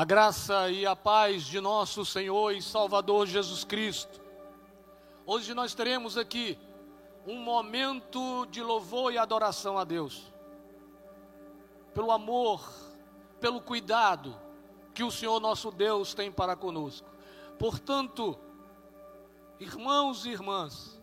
A 0.00 0.04
graça 0.06 0.70
e 0.70 0.86
a 0.86 0.96
paz 0.96 1.42
de 1.42 1.60
nosso 1.60 2.06
Senhor 2.06 2.52
e 2.52 2.62
Salvador 2.62 3.26
Jesus 3.26 3.64
Cristo. 3.64 4.18
Hoje 5.26 5.52
nós 5.52 5.74
teremos 5.74 6.16
aqui 6.16 6.58
um 7.26 7.38
momento 7.38 8.46
de 8.46 8.62
louvor 8.62 9.12
e 9.12 9.18
adoração 9.18 9.76
a 9.76 9.84
Deus. 9.84 10.32
Pelo 11.92 12.10
amor, 12.12 12.66
pelo 13.42 13.60
cuidado 13.60 14.34
que 14.94 15.04
o 15.04 15.10
Senhor 15.10 15.38
nosso 15.38 15.70
Deus 15.70 16.14
tem 16.14 16.32
para 16.32 16.56
conosco. 16.56 17.06
Portanto, 17.58 18.38
irmãos 19.58 20.24
e 20.24 20.30
irmãs, 20.30 20.98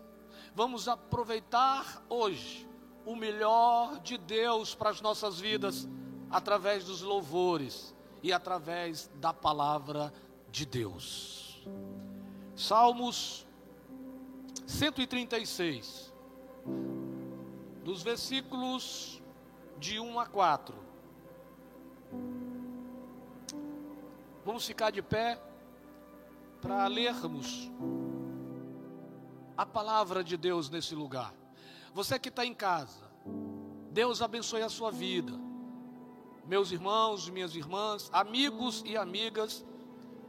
vamos 0.56 0.88
aproveitar 0.88 2.02
hoje 2.10 2.68
o 3.06 3.16
melhor 3.16 4.00
de 4.00 4.18
Deus 4.18 4.74
para 4.74 4.90
as 4.90 5.02
nossas 5.02 5.40
vidas 5.40 5.88
através 6.32 6.86
dos 6.86 7.04
louvores 7.04 7.96
e 8.22 8.34
através 8.34 9.10
da 9.16 9.34
palavra 9.34 10.14
de 10.52 10.66
Deus. 10.66 11.66
Salmos 12.56 13.46
136, 14.66 16.14
dos 17.84 18.02
versículos 18.04 19.22
de 19.80 20.00
1 20.00 20.20
a 20.20 20.26
4. 20.26 20.76
Vamos 24.44 24.66
ficar 24.66 24.92
de 24.92 25.02
pé 25.02 25.40
para 26.62 26.88
lermos 26.88 27.70
a 29.56 29.66
palavra 29.66 30.24
de 30.24 30.38
Deus 30.38 30.70
nesse 30.70 30.96
lugar. 30.96 31.34
Você 31.94 32.20
que 32.20 32.30
está 32.30 32.46
em 32.46 32.54
casa, 32.54 33.10
Deus 33.92 34.22
abençoe 34.22 34.62
a 34.62 34.70
sua 34.70 34.92
vida. 34.92 35.47
Meus 36.48 36.72
irmãos, 36.72 37.30
minhas 37.30 37.54
irmãs, 37.56 38.10
amigos 38.14 38.82
e 38.86 38.96
amigas 38.96 39.66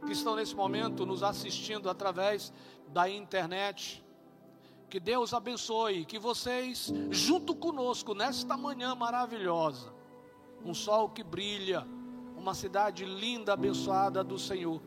que 0.05 0.11
estão 0.11 0.35
nesse 0.35 0.53
momento 0.53 1.05
nos 1.05 1.23
assistindo 1.23 1.89
através 1.89 2.51
da 2.89 3.09
internet. 3.09 4.03
Que 4.89 4.99
Deus 4.99 5.33
abençoe, 5.33 6.03
que 6.03 6.19
vocês, 6.19 6.91
junto 7.09 7.55
conosco, 7.55 8.13
nesta 8.13 8.57
manhã 8.57 8.93
maravilhosa, 8.95 9.93
um 10.65 10.73
sol 10.73 11.09
que 11.09 11.23
brilha, 11.23 11.87
uma 12.35 12.53
cidade 12.53 13.05
linda, 13.05 13.53
abençoada 13.53 14.21
do 14.21 14.37
Senhor. 14.37 14.81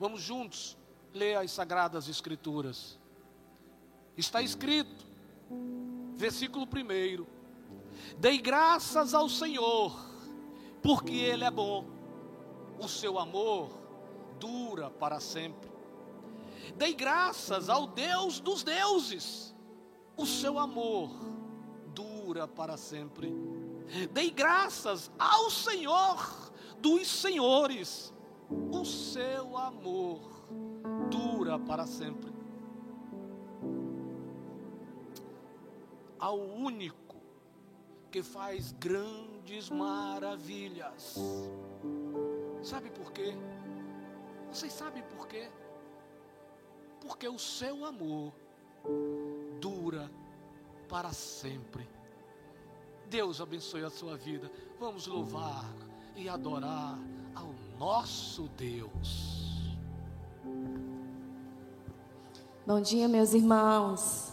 Vamos 0.00 0.20
juntos 0.20 0.76
ler 1.14 1.36
as 1.36 1.52
Sagradas 1.52 2.08
Escrituras. 2.08 2.98
Está 4.16 4.42
escrito, 4.42 5.06
versículo 6.16 6.66
1: 6.66 7.24
Dei 8.18 8.38
graças 8.38 9.14
ao 9.14 9.28
Senhor, 9.28 10.09
porque 10.82 11.14
Ele 11.14 11.44
é 11.44 11.50
bom, 11.50 11.84
o 12.78 12.88
seu 12.88 13.18
amor 13.18 13.70
dura 14.38 14.90
para 14.90 15.20
sempre. 15.20 15.70
Dei 16.76 16.94
graças 16.94 17.68
ao 17.68 17.86
Deus 17.86 18.40
dos 18.40 18.62
deuses, 18.62 19.54
o 20.16 20.26
seu 20.26 20.58
amor 20.58 21.10
dura 21.94 22.46
para 22.46 22.76
sempre. 22.76 23.34
Dei 24.12 24.30
graças 24.30 25.10
ao 25.18 25.50
Senhor 25.50 26.52
dos 26.78 27.08
senhores, 27.08 28.14
o 28.70 28.84
seu 28.84 29.56
amor 29.56 30.20
dura 31.10 31.58
para 31.58 31.86
sempre. 31.86 32.40
ao 36.20 36.38
único 36.38 37.16
que 38.10 38.22
faz 38.22 38.72
grandes 39.40 39.70
maravilhas. 39.70 41.16
Sabe 42.62 42.90
por 42.90 43.10
quê? 43.12 43.34
Vocês 44.52 44.72
sabem 44.72 45.02
por 45.16 45.26
quê? 45.26 45.48
Porque 47.00 47.26
o 47.28 47.38
seu 47.38 47.84
amor 47.84 48.32
dura 49.60 50.10
para 50.88 51.12
sempre. 51.12 51.88
Deus 53.08 53.40
abençoe 53.40 53.82
a 53.84 53.90
sua 53.90 54.16
vida. 54.16 54.50
Vamos 54.78 55.06
louvar 55.06 55.64
e 56.14 56.28
adorar 56.28 56.98
ao 57.34 57.54
nosso 57.78 58.48
Deus. 58.56 59.74
Bom 62.66 62.80
dia, 62.80 63.08
meus 63.08 63.32
irmãos. 63.32 64.32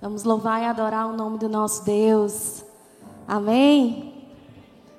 Vamos 0.00 0.24
louvar 0.24 0.62
e 0.62 0.64
adorar 0.64 1.06
o 1.06 1.16
nome 1.16 1.38
do 1.38 1.48
nosso 1.48 1.84
Deus. 1.84 2.64
Amém? 3.28 4.09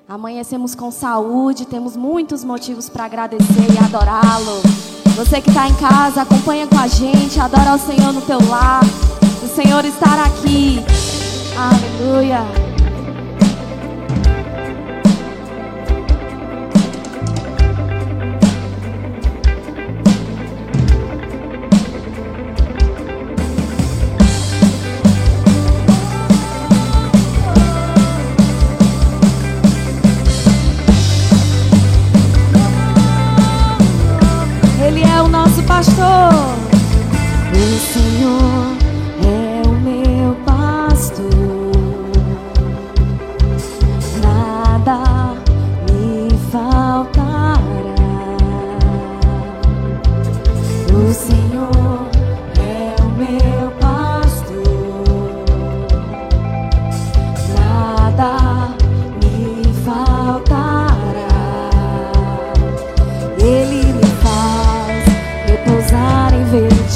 Amanhecemos 0.08 0.74
com 0.74 0.90
saúde, 0.90 1.64
temos 1.64 1.96
muitos 1.96 2.44
motivos 2.44 2.88
para 2.88 3.04
agradecer 3.04 3.72
e 3.72 3.78
adorá-lo. 3.78 4.60
Você 5.16 5.40
que 5.40 5.48
está 5.48 5.68
em 5.68 5.74
casa, 5.74 6.22
acompanha 6.22 6.66
com 6.66 6.78
a 6.78 6.86
gente, 6.86 7.38
adora 7.38 7.74
o 7.74 7.78
Senhor 7.78 8.12
no 8.12 8.20
teu 8.20 8.38
lar. 8.48 8.82
O 9.42 9.46
Senhor 9.46 9.84
estará 9.84 10.24
aqui. 10.24 10.80
Aleluia. 11.56 12.61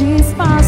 desfaz 0.01 0.66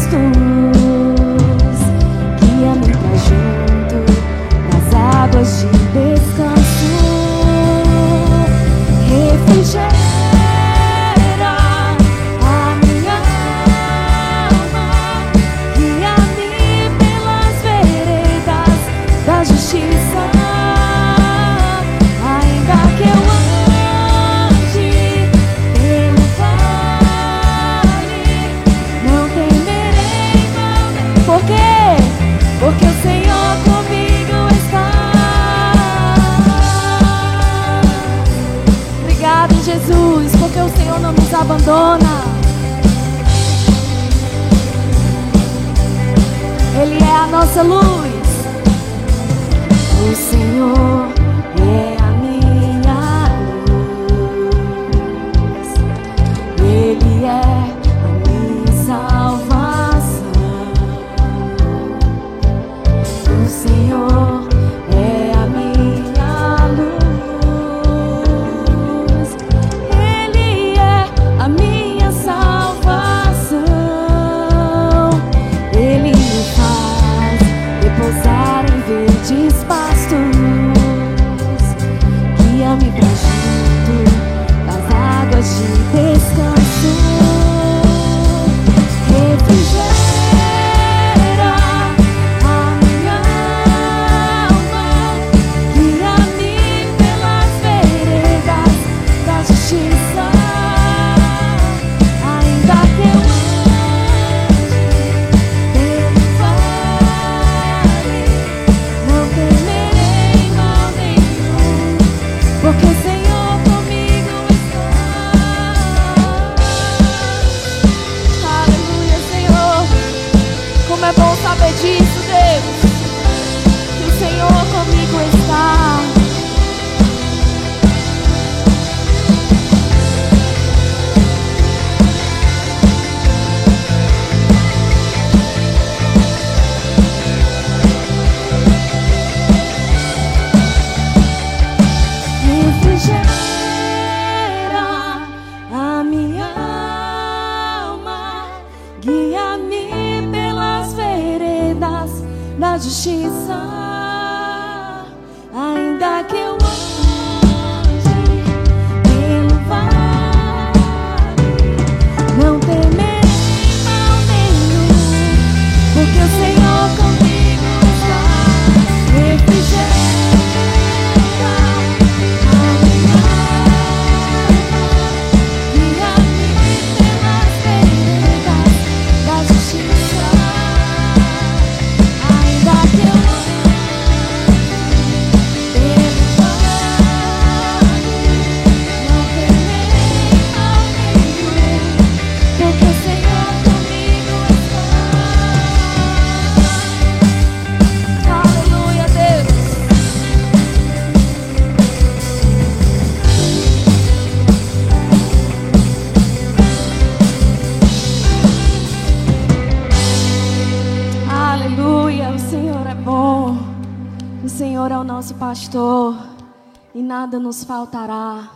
faltará. 217.79 218.49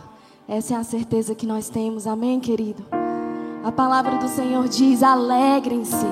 Essa 0.46 0.74
é 0.74 0.76
a 0.76 0.84
certeza 0.84 1.34
que 1.34 1.46
nós 1.46 1.70
temos. 1.70 2.06
Amém, 2.06 2.38
querido. 2.38 2.84
A 3.64 3.72
palavra 3.72 4.16
do 4.18 4.28
Senhor 4.28 4.68
diz: 4.68 5.02
alegrem-se, 5.02 6.06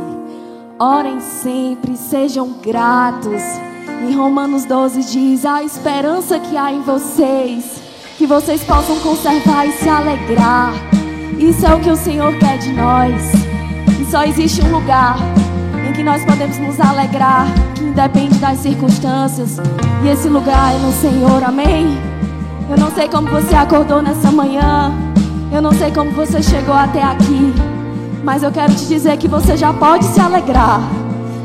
orem 0.79 1.21
sempre, 1.21 1.95
sejam 1.95 2.55
gratos. 2.63 3.43
Em 4.09 4.17
Romanos 4.17 4.65
12 4.65 5.03
diz: 5.13 5.45
a 5.45 5.63
esperança 5.63 6.41
que 6.41 6.57
há 6.57 6.73
em 6.73 6.81
vocês, 6.81 7.83
que 8.17 8.27
vocês 8.27 8.65
possam 8.65 8.99
conservar 9.01 9.67
e 9.67 9.73
se 9.73 9.89
alegrar. 9.91 10.73
Isso 11.39 11.67
é 11.67 11.75
o 11.75 11.81
que 11.81 11.91
o 11.91 11.97
Senhor 11.97 12.35
quer 12.39 12.57
de 12.57 12.73
nós. 12.73 13.21
E 14.01 14.11
só 14.11 14.25
existe 14.25 14.63
um 14.63 14.73
lugar 14.73 15.17
em 15.87 15.93
que 15.93 16.03
nós 16.03 16.25
podemos 16.25 16.57
nos 16.57 16.81
alegrar, 16.81 17.47
que 17.75 17.83
independe 17.85 18.39
das 18.39 18.61
circunstâncias. 18.61 19.59
E 20.03 20.09
esse 20.09 20.29
lugar 20.29 20.75
é 20.75 20.79
no 20.79 20.93
Senhor, 20.93 21.45
amém? 21.45 22.13
Eu 22.71 22.77
não 22.79 22.91
sei 22.91 23.09
como 23.09 23.29
você 23.29 23.55
acordou 23.55 24.01
nessa 24.03 24.31
manhã, 24.31 24.93
eu 25.53 25.61
não 25.61 25.73
sei 25.73 25.91
como 25.91 26.11
você 26.13 26.43
chegou 26.43 26.75
até 26.75 27.03
aqui, 27.03 27.53
mas 28.25 28.43
eu 28.43 28.51
quero 28.51 28.75
te 28.75 28.87
dizer 28.87 29.17
que 29.19 29.29
você 29.29 29.57
já 29.57 29.73
pode 29.73 30.05
se 30.05 30.21
alegrar. 30.21 30.81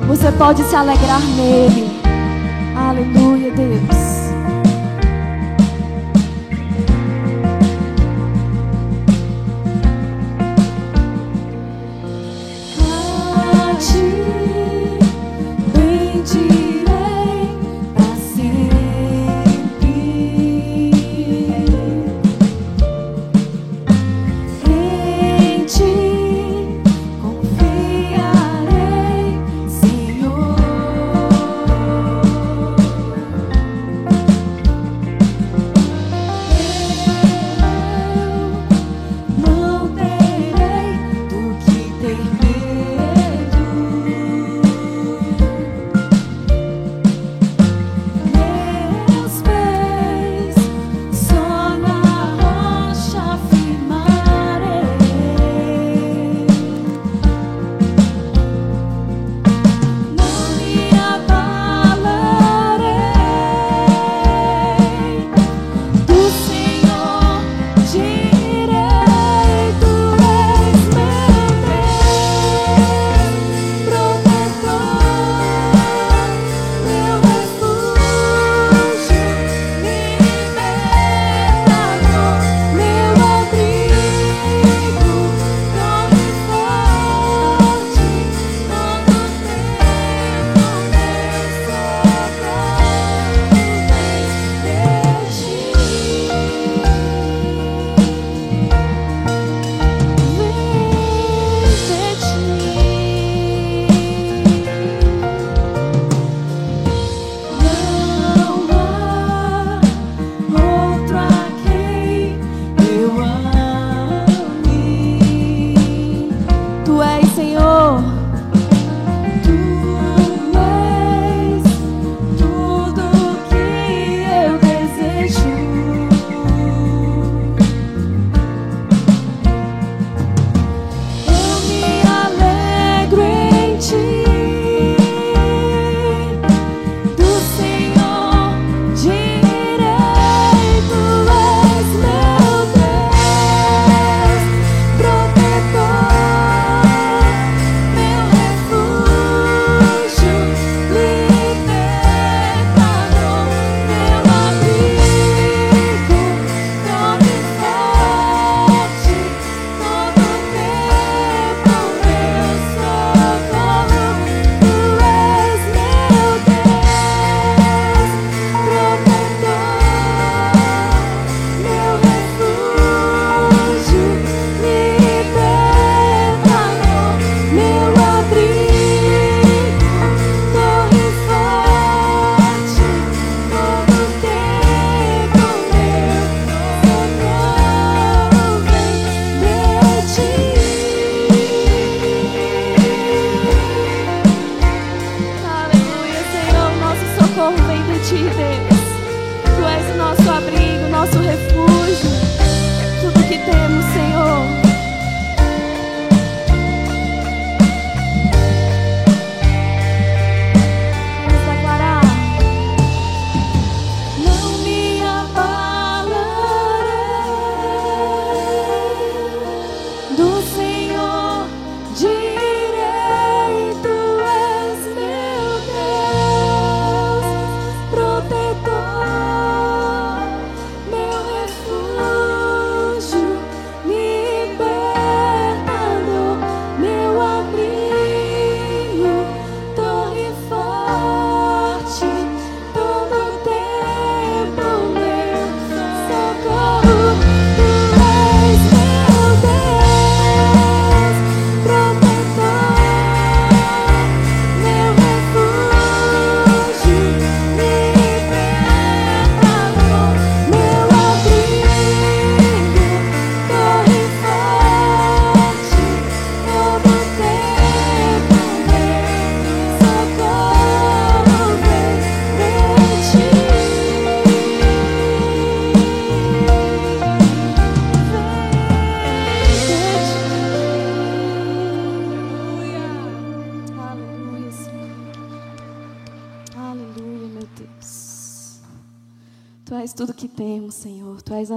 Você 0.08 0.32
pode 0.32 0.64
se 0.64 0.76
alegrar 0.76 1.20
nele. 1.20 2.00
Aleluia, 2.76 3.52
Deus. 3.52 4.17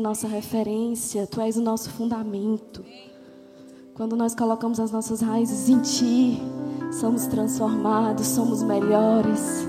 Nossa 0.01 0.27
referência, 0.27 1.27
Tu 1.27 1.41
és 1.41 1.57
o 1.57 1.63
nosso 1.63 1.91
fundamento. 1.91 2.85
Quando 3.95 4.17
nós 4.17 4.35
colocamos 4.35 4.81
as 4.81 4.91
nossas 4.91 5.21
raízes 5.21 5.69
em 5.69 5.81
Ti, 5.81 6.43
somos 6.93 7.27
transformados, 7.27 8.27
somos 8.27 8.63
melhores. 8.63 9.67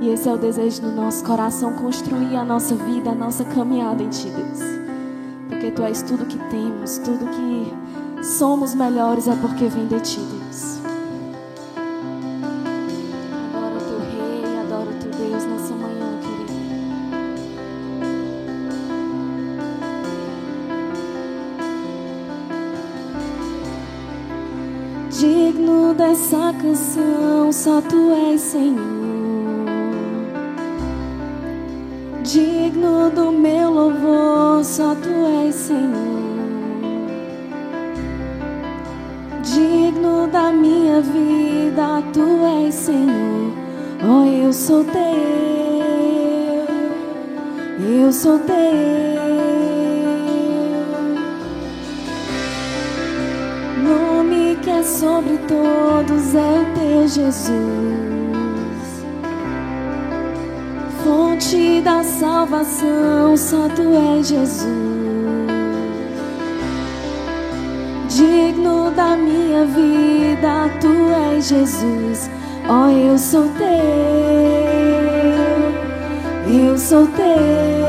E 0.00 0.08
esse 0.08 0.28
é 0.28 0.32
o 0.32 0.38
desejo 0.38 0.82
do 0.82 0.92
nosso 0.92 1.24
coração 1.24 1.74
construir 1.74 2.36
a 2.36 2.44
nossa 2.44 2.74
vida, 2.74 3.10
a 3.10 3.14
nossa 3.14 3.44
caminhada 3.44 4.02
em 4.02 4.08
Ti, 4.08 4.28
Deus. 4.28 4.60
Porque 5.48 5.70
Tu 5.70 5.82
és 5.82 6.02
tudo 6.02 6.26
que 6.26 6.38
temos, 6.50 6.98
tudo 6.98 7.26
que 7.26 8.24
somos 8.24 8.74
melhores 8.74 9.26
é 9.26 9.36
porque 9.36 9.66
vem 9.66 9.86
de 9.86 10.00
Ti, 10.00 10.20
Deus. 10.20 10.43
Canção 26.74 27.52
só 27.52 27.80
tu 27.80 28.12
és 28.32 28.40
Senhor. 28.40 28.74
Digno 32.24 33.10
do 33.10 33.30
meu 33.30 33.70
louvor, 33.70 34.64
só 34.64 34.96
tu 34.96 35.08
és 35.46 35.54
Senhor. 35.54 35.92
Digno 39.44 40.26
da 40.26 40.50
minha 40.50 41.00
vida, 41.00 42.02
tu 42.12 42.44
és 42.64 42.74
Senhor. 42.74 43.52
Oh, 44.02 44.26
eu 44.26 44.52
sou 44.52 44.82
teu, 44.84 45.00
eu 48.02 48.12
sou 48.12 48.38
teu. 48.40 49.33
Sobre 54.84 55.38
todos 55.48 56.34
é 56.34 56.60
o 56.60 56.64
teu 56.74 57.08
Jesus, 57.08 57.54
fonte 61.02 61.80
da 61.80 62.04
salvação, 62.04 63.34
só 63.36 63.68
tu 63.70 63.82
és 64.18 64.28
Jesus, 64.28 64.68
digno 68.08 68.90
da 68.90 69.16
minha 69.16 69.64
vida, 69.64 70.68
tu 70.80 70.92
és 71.32 71.48
Jesus, 71.48 72.30
ó, 72.68 72.86
oh, 72.86 72.90
eu 72.90 73.16
sou 73.16 73.48
teu, 73.56 73.66
eu 76.52 76.76
sou 76.76 77.06
teu. 77.06 77.83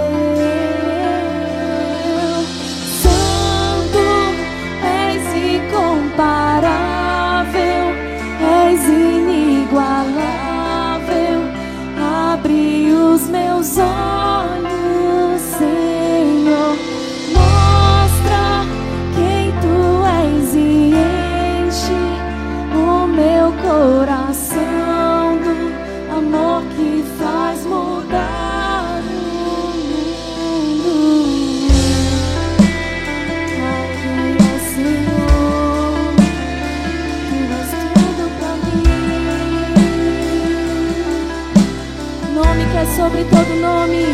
sobre 42.96 43.26
todo 43.26 43.56
nome. 43.60 44.06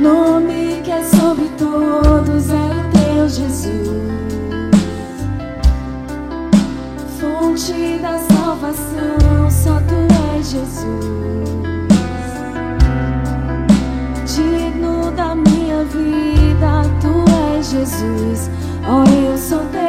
Nome 0.00 0.82
que 0.82 0.90
é 0.90 1.02
sobre 1.04 1.48
todos 1.56 2.50
é 2.50 2.54
o 2.54 2.90
teu 2.90 3.28
Jesus. 3.28 3.88
Fonte 7.20 7.98
da 8.02 8.18
salvação, 8.18 9.48
só 9.50 9.80
tu 9.88 9.94
és 10.36 10.50
Jesus. 10.50 10.88
Digno 14.34 15.12
da 15.12 15.36
minha 15.36 15.84
vida, 15.84 16.82
tu 17.00 17.24
és 17.56 17.70
Jesus. 17.70 18.50
Oh, 18.90 19.04
eu 19.08 19.38
sou 19.38 19.64
teu, 19.66 19.80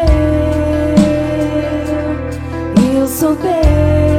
eu 2.93 3.07
sou 3.07 3.35
teu. 3.35 4.18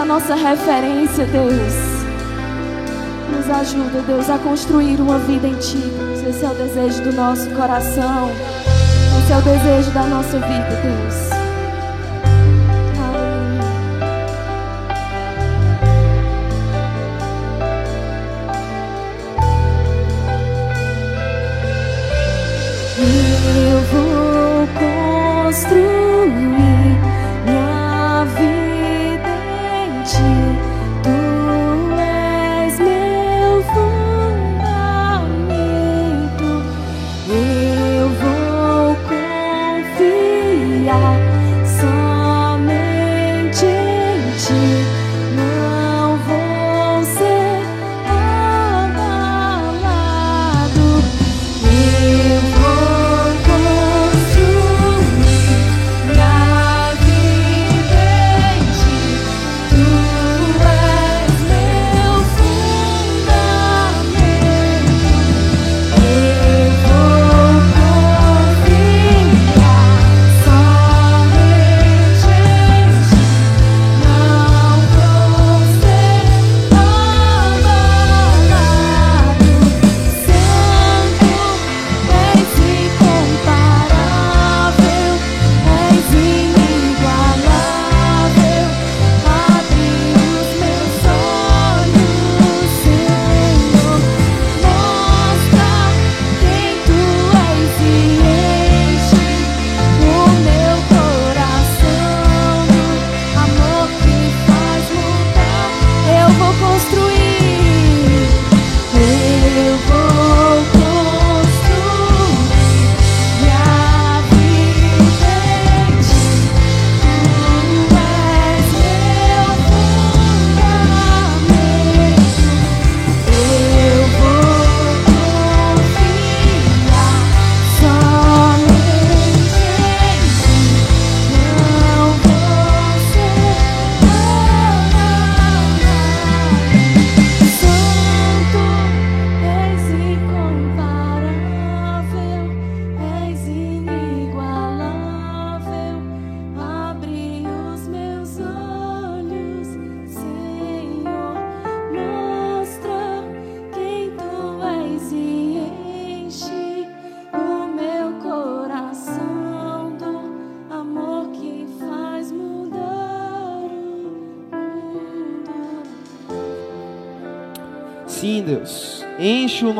A 0.00 0.04
nossa 0.04 0.34
referência, 0.34 1.26
Deus. 1.26 1.74
Nos 3.36 3.50
ajuda, 3.50 4.00
Deus, 4.06 4.30
a 4.30 4.38
construir 4.38 4.98
uma 4.98 5.18
vida 5.18 5.46
em 5.46 5.54
Ti. 5.56 5.82
Esse 6.26 6.42
é 6.42 6.48
o 6.48 6.54
desejo 6.54 7.02
do 7.02 7.12
nosso 7.12 7.50
coração. 7.50 8.30
Esse 9.18 9.32
é 9.32 9.36
o 9.36 9.42
desejo 9.42 9.90
da 9.90 10.04
nossa 10.04 10.38
vida, 10.38 10.80
Deus. 10.82 11.29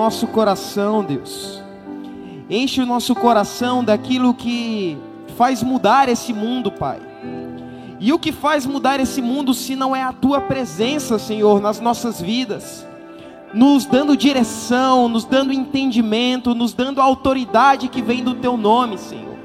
Nosso 0.00 0.26
coração, 0.28 1.04
Deus. 1.04 1.62
Enche 2.48 2.80
o 2.80 2.86
nosso 2.86 3.14
coração 3.14 3.84
daquilo 3.84 4.32
que 4.32 4.96
faz 5.36 5.62
mudar 5.62 6.08
esse 6.08 6.32
mundo, 6.32 6.72
Pai. 6.72 6.98
E 8.00 8.10
o 8.10 8.18
que 8.18 8.32
faz 8.32 8.64
mudar 8.64 8.98
esse 8.98 9.20
mundo 9.20 9.52
se 9.52 9.76
não 9.76 9.94
é 9.94 10.02
a 10.02 10.10
tua 10.10 10.40
presença, 10.40 11.18
Senhor, 11.18 11.60
nas 11.60 11.80
nossas 11.80 12.18
vidas? 12.18 12.86
Nos 13.52 13.84
dando 13.84 14.16
direção, 14.16 15.06
nos 15.06 15.26
dando 15.26 15.52
entendimento, 15.52 16.54
nos 16.54 16.72
dando 16.72 16.98
a 17.02 17.04
autoridade 17.04 17.88
que 17.88 18.00
vem 18.00 18.24
do 18.24 18.34
teu 18.36 18.56
nome, 18.56 18.96
Senhor. 18.96 19.36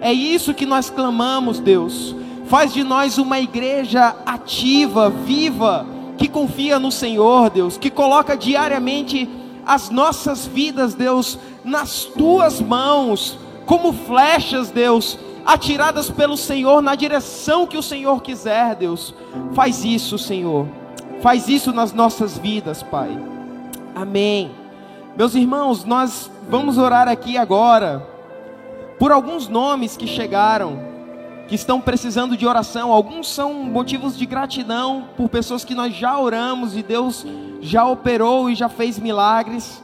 É 0.00 0.12
isso 0.12 0.52
que 0.52 0.66
nós 0.66 0.90
clamamos, 0.90 1.60
Deus. 1.60 2.12
Faz 2.46 2.74
de 2.74 2.82
nós 2.82 3.18
uma 3.18 3.38
igreja 3.38 4.16
ativa, 4.26 5.08
viva, 5.10 5.86
que 6.18 6.26
confia 6.26 6.80
no 6.80 6.90
Senhor, 6.90 7.50
Deus, 7.50 7.78
que 7.78 7.88
coloca 7.88 8.36
diariamente 8.36 9.45
as 9.66 9.90
nossas 9.90 10.46
vidas, 10.46 10.94
Deus, 10.94 11.38
nas 11.64 12.04
tuas 12.04 12.60
mãos, 12.60 13.36
como 13.66 13.92
flechas, 13.92 14.70
Deus, 14.70 15.18
atiradas 15.44 16.08
pelo 16.08 16.36
Senhor 16.36 16.80
na 16.80 16.94
direção 16.94 17.66
que 17.66 17.76
o 17.76 17.82
Senhor 17.82 18.22
quiser, 18.22 18.76
Deus. 18.76 19.12
Faz 19.54 19.84
isso, 19.84 20.16
Senhor. 20.16 20.68
Faz 21.20 21.48
isso 21.48 21.72
nas 21.72 21.92
nossas 21.92 22.38
vidas, 22.38 22.82
Pai. 22.82 23.18
Amém. 23.94 24.52
Meus 25.16 25.34
irmãos, 25.34 25.84
nós 25.84 26.30
vamos 26.48 26.78
orar 26.78 27.08
aqui 27.08 27.36
agora 27.36 28.06
por 28.98 29.10
alguns 29.10 29.48
nomes 29.48 29.96
que 29.96 30.06
chegaram, 30.06 30.78
que 31.48 31.54
estão 31.54 31.80
precisando 31.80 32.36
de 32.36 32.46
oração. 32.46 32.92
Alguns 32.92 33.28
são 33.28 33.52
motivos 33.52 34.16
de 34.16 34.26
gratidão 34.26 35.08
por 35.16 35.28
pessoas 35.28 35.64
que 35.64 35.74
nós 35.74 35.94
já 35.94 36.18
oramos 36.18 36.76
e 36.76 36.82
Deus 36.82 37.24
já 37.60 37.86
operou 37.86 38.50
e 38.50 38.54
já 38.54 38.68
fez 38.68 38.98
milagres. 38.98 39.82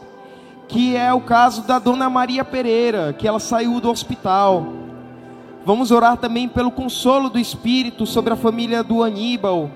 Que 0.68 0.96
é 0.96 1.12
o 1.12 1.20
caso 1.20 1.62
da 1.62 1.79
dona 1.79 2.09
Maria 2.09 2.44
Pereira, 2.44 3.12
que 3.12 3.29
ela 3.29 3.38
saiu 3.38 3.81
do 3.81 3.90
hospital. 3.90 4.66
Vamos 5.64 5.90
orar 5.90 6.16
também 6.16 6.48
pelo 6.48 6.70
consolo 6.70 7.29
do 7.29 7.38
Espírito 7.38 8.07
sobre 8.07 8.33
a 8.33 8.37
família 8.37 8.83
do 8.83 9.03
Aníbal. 9.03 9.70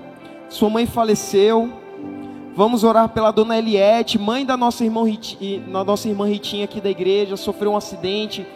Sua 0.49 0.69
mãe 0.69 0.85
faleceu. 0.85 1.71
Vamos 2.55 2.83
orar 2.83 3.09
pela 3.09 3.29
dona 3.29 3.55
Eliette, 3.55 4.17
mãe 4.17 4.43
da 4.43 4.57
nossa 4.57 4.83
irmã, 4.83 5.05
Riti, 5.05 5.61
da 5.71 5.83
nossa 5.83 6.09
irmã 6.09 6.27
Ritinha 6.27 6.65
aqui 6.65 6.81
da 6.81 6.89
igreja, 6.89 7.37
sofreu 7.37 7.73
um 7.73 7.77
acidente, 7.77 8.47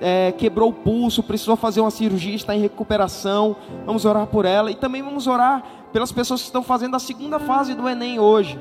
é, 0.00 0.32
quebrou 0.32 0.70
o 0.70 0.72
pulso, 0.72 1.22
precisou 1.22 1.56
fazer 1.56 1.80
uma 1.80 1.90
cirurgia, 1.90 2.34
está 2.34 2.54
em 2.54 2.60
recuperação. 2.60 3.56
Vamos 3.84 4.04
orar 4.04 4.26
por 4.26 4.44
ela 4.44 4.70
e 4.70 4.74
também 4.74 5.02
vamos 5.02 5.26
orar 5.26 5.62
pelas 5.92 6.12
pessoas 6.12 6.40
que 6.40 6.46
estão 6.46 6.62
fazendo 6.62 6.96
a 6.96 6.98
segunda 6.98 7.38
fase 7.38 7.74
do 7.74 7.88
Enem 7.88 8.18
hoje. 8.18 8.58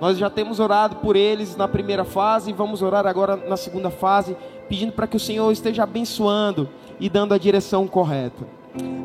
Nós 0.00 0.16
já 0.16 0.30
temos 0.30 0.60
orado 0.60 0.96
por 0.96 1.16
eles 1.16 1.56
na 1.56 1.66
primeira 1.66 2.04
fase 2.04 2.50
e 2.50 2.52
vamos 2.52 2.82
orar 2.82 3.06
agora 3.06 3.36
na 3.36 3.56
segunda 3.56 3.90
fase, 3.90 4.36
pedindo 4.68 4.92
para 4.92 5.06
que 5.06 5.16
o 5.16 5.20
Senhor 5.20 5.50
esteja 5.50 5.82
abençoando 5.82 6.68
e 7.00 7.08
dando 7.08 7.34
a 7.34 7.38
direção 7.38 7.86
correta. 7.86 8.46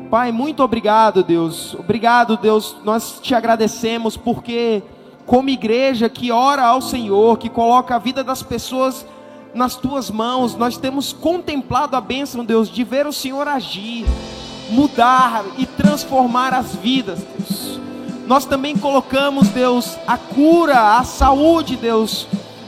Pai, 0.08 0.30
muito 0.30 0.62
obrigado, 0.62 1.24
Deus. 1.24 1.74
Obrigado, 1.74 2.36
Deus. 2.36 2.76
Nós 2.84 3.18
te 3.20 3.34
agradecemos 3.34 4.16
porque, 4.16 4.82
como 5.26 5.48
igreja 5.48 6.08
que 6.08 6.30
ora 6.30 6.64
ao 6.64 6.80
Senhor, 6.80 7.38
que 7.38 7.48
coloca 7.48 7.96
a 7.96 7.98
vida 7.98 8.22
das 8.22 8.42
pessoas 8.42 9.04
nas 9.54 9.76
tuas 9.76 10.10
mãos, 10.10 10.56
nós 10.56 10.76
temos 10.76 11.12
contemplado 11.12 11.96
a 11.96 12.00
bênção, 12.00 12.44
Deus, 12.44 12.68
de 12.68 12.82
ver 12.82 13.06
o 13.06 13.12
Senhor 13.12 13.46
agir, 13.46 14.04
mudar 14.70 15.44
e 15.56 15.64
transformar 15.64 16.52
as 16.52 16.74
vidas, 16.74 17.20
Deus. 17.20 17.80
Nós 18.26 18.44
também 18.44 18.76
colocamos, 18.76 19.48
Deus, 19.48 19.96
a 20.06 20.16
cura, 20.16 20.96
a 20.98 21.04
saúde, 21.04 21.76
Deus, 21.76 22.26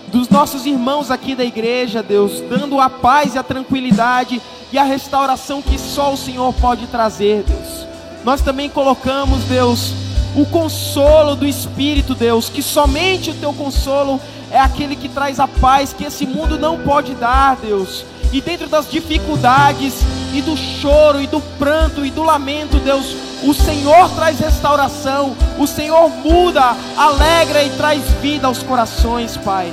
dos 0.09 0.29
nossos 0.29 0.67
irmãos 0.67 1.11
aqui 1.11 1.35
da 1.35 1.45
igreja, 1.45 2.03
Deus, 2.03 2.41
dando 2.43 2.81
a 2.81 2.89
paz 2.89 3.35
e 3.35 3.39
a 3.39 3.43
tranquilidade 3.43 4.41
e 4.73 4.79
a 4.79 4.85
restauração 4.85 5.63
que 5.63 5.79
só 5.79 6.13
o 6.13 6.17
Senhor 6.17 6.53
pode 6.55 6.87
trazer, 6.87 7.43
Deus. 7.43 7.87
Nós 8.25 8.41
também 8.41 8.69
colocamos, 8.69 9.45
Deus, 9.45 9.93
o 10.37 10.45
consolo 10.47 11.35
do 11.35 11.47
Espírito, 11.47 12.15
Deus, 12.15 12.49
que 12.49 12.63
somente 12.63 13.31
o 13.31 13.35
teu 13.35 13.53
consolo 13.53 14.21
é 14.57 14.61
aquele 14.61 14.97
que 14.97 15.09
traz 15.09 15.39
a 15.39 15.47
paz 15.47 15.93
que 15.93 16.05
esse 16.05 16.27
mundo 16.27 16.59
não 16.59 16.79
pode 16.79 17.15
dar, 17.15 17.57
Deus. 17.57 18.07
E 18.33 18.41
dentro 18.41 18.67
das 18.69 18.91
dificuldades 18.91 20.01
e 20.33 20.41
do 20.41 20.57
choro 20.57 21.21
e 21.21 21.27
do 21.27 21.41
pranto 21.59 22.07
e 22.07 22.11
do 22.11 22.23
lamento, 22.23 22.79
Deus, 22.79 23.15
o 23.43 23.53
Senhor 23.53 24.09
traz 24.15 24.39
restauração, 24.39 25.37
o 25.59 25.67
Senhor 25.67 26.09
muda, 26.09 26.75
alegra 26.97 27.63
e 27.65 27.71
traz 27.77 28.03
vida 28.23 28.47
aos 28.47 28.63
corações, 28.63 29.37
Pai. 29.37 29.71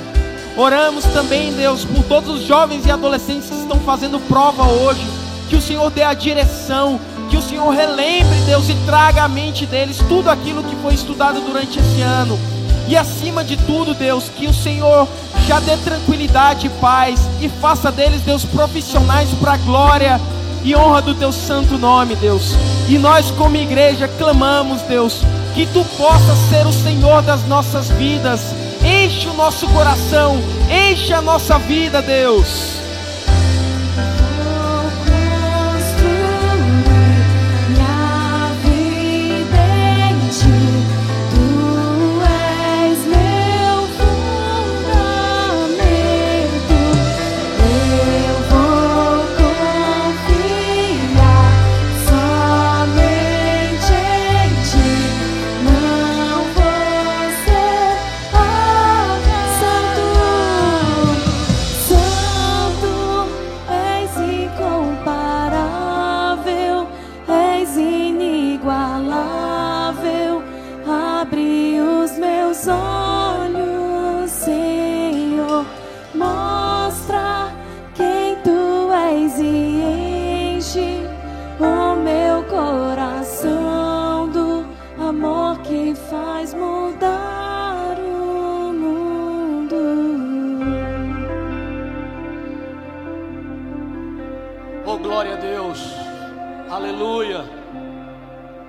Oramos 0.54 1.04
também, 1.06 1.52
Deus, 1.54 1.84
por 1.86 2.04
todos 2.04 2.28
os 2.28 2.42
jovens 2.42 2.84
e 2.84 2.90
adolescentes 2.90 3.48
que 3.48 3.56
estão 3.56 3.80
fazendo 3.80 4.20
prova 4.28 4.64
hoje, 4.64 5.04
que 5.48 5.56
o 5.56 5.62
Senhor 5.62 5.90
dê 5.90 6.02
a 6.02 6.12
direção, 6.12 7.00
que 7.30 7.38
o 7.38 7.42
Senhor 7.42 7.70
relembre, 7.70 8.38
Deus, 8.44 8.68
e 8.68 8.74
traga 8.84 9.24
à 9.24 9.28
mente 9.28 9.64
deles 9.64 9.96
tudo 10.08 10.28
aquilo 10.28 10.62
que 10.62 10.76
foi 10.76 10.92
estudado 10.92 11.40
durante 11.40 11.78
esse 11.78 12.02
ano. 12.02 12.38
E 12.86 12.96
acima 12.96 13.42
de 13.42 13.56
tudo, 13.56 13.94
Deus, 13.94 14.28
que 14.28 14.46
o 14.46 14.54
Senhor 14.54 15.08
já 15.46 15.58
dê 15.60 15.76
tranquilidade 15.78 16.66
e 16.66 16.70
paz 16.70 17.20
e 17.40 17.48
faça 17.48 17.90
deles, 17.90 18.20
Deus, 18.22 18.44
profissionais 18.44 19.30
para 19.40 19.54
a 19.54 19.56
glória 19.56 20.20
e 20.62 20.74
honra 20.74 21.02
do 21.02 21.14
teu 21.14 21.32
santo 21.32 21.78
nome, 21.78 22.14
Deus. 22.16 22.54
E 22.88 22.98
nós, 22.98 23.30
como 23.30 23.56
igreja, 23.56 24.08
clamamos, 24.08 24.82
Deus, 24.82 25.20
que 25.54 25.66
tu 25.66 25.84
possas 25.96 26.38
ser 26.50 26.66
o 26.66 26.72
Senhor 26.72 27.22
das 27.22 27.46
nossas 27.46 27.88
vidas. 27.90 28.54
Enche 28.82 29.28
o 29.28 29.34
nosso 29.34 29.66
coração, 29.68 30.38
enche 30.68 31.12
a 31.12 31.22
nossa 31.22 31.58
vida, 31.58 32.02
Deus. 32.02 32.83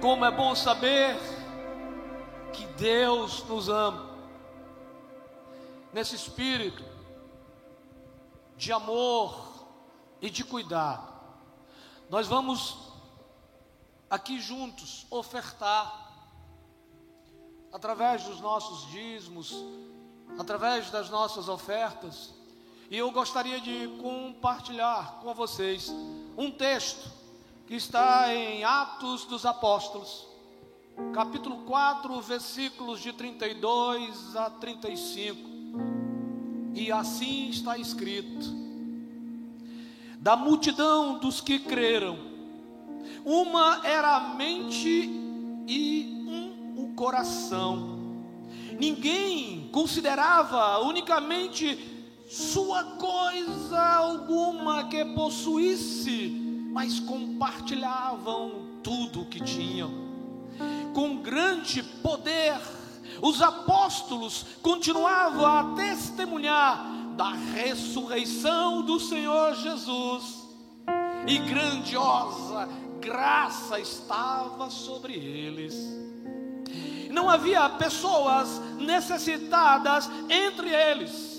Como 0.05 0.23
é 0.23 0.29
bom 0.29 0.53
saber 0.53 1.17
que 2.53 2.63
Deus 2.77 3.43
nos 3.45 3.69
ama. 3.69 4.15
Nesse 5.91 6.15
espírito 6.15 6.85
de 8.55 8.71
amor 8.71 9.67
e 10.21 10.29
de 10.29 10.43
cuidado, 10.43 11.11
nós 12.07 12.27
vamos 12.27 12.77
aqui 14.07 14.39
juntos 14.39 15.07
ofertar 15.09 16.13
através 17.73 18.25
dos 18.25 18.39
nossos 18.39 18.87
dízimos, 18.91 19.55
através 20.37 20.91
das 20.91 21.09
nossas 21.09 21.49
ofertas. 21.49 22.34
E 22.89 22.97
eu 22.97 23.09
gostaria 23.11 23.59
de 23.59 23.87
compartilhar 23.99 25.19
com 25.23 25.33
vocês 25.33 25.91
um 26.37 26.51
texto 26.51 27.09
que 27.65 27.73
está 27.73 28.31
em 28.31 28.63
Atos 28.63 29.25
dos 29.25 29.43
Apóstolos, 29.43 30.27
capítulo 31.11 31.63
4, 31.65 32.21
versículos 32.21 33.01
de 33.01 33.11
32 33.11 34.35
a 34.35 34.51
35. 34.51 35.39
E 36.75 36.91
assim 36.91 37.49
está 37.49 37.75
escrito: 37.75 38.53
Da 40.19 40.35
multidão 40.35 41.17
dos 41.17 41.41
que 41.41 41.57
creram, 41.57 42.19
uma 43.25 43.81
era 43.83 44.15
a 44.15 44.19
mente 44.35 45.09
e 45.67 46.23
um 46.27 46.83
o 46.83 46.93
coração. 46.93 47.95
Ninguém 48.77 49.69
considerava 49.71 50.77
unicamente 50.81 51.94
sua 52.27 52.83
coisa 52.97 53.79
alguma 53.79 54.87
que 54.89 55.03
possuísse 55.05 56.45
mas 56.75 56.99
compartilhavam 56.99 58.81
tudo 58.83 59.21
o 59.21 59.25
que 59.27 59.41
tinham. 59.41 59.89
Com 60.93 61.21
grande 61.21 61.81
poder, 61.81 62.59
os 63.21 63.41
apóstolos 63.41 64.45
continuavam 64.61 65.45
a 65.45 65.73
testemunhar 65.73 66.85
da 67.15 67.29
ressurreição 67.29 68.81
do 68.81 68.99
Senhor 68.99 69.55
Jesus, 69.55 70.43
e 71.25 71.37
grandiosa 71.37 72.67
graça 72.99 73.79
estava 73.79 74.69
sobre 74.69 75.13
eles. 75.13 75.73
Não 77.09 77.29
havia 77.29 77.69
pessoas 77.69 78.59
necessitadas 78.77 80.09
entre 80.29 80.69
eles, 80.69 81.34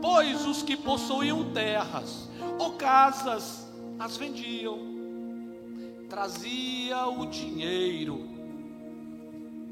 pois 0.00 0.46
os 0.46 0.62
que 0.62 0.76
possuíam 0.76 1.52
terras 1.52 2.28
ou 2.58 2.72
casas 2.72 3.68
as 3.98 4.16
vendiam, 4.16 4.78
trazia 6.08 7.06
o 7.06 7.26
dinheiro 7.26 8.28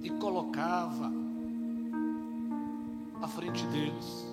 e 0.02 0.10
colocava 0.10 1.10
à 3.20 3.26
frente 3.26 3.64
deles. 3.66 4.26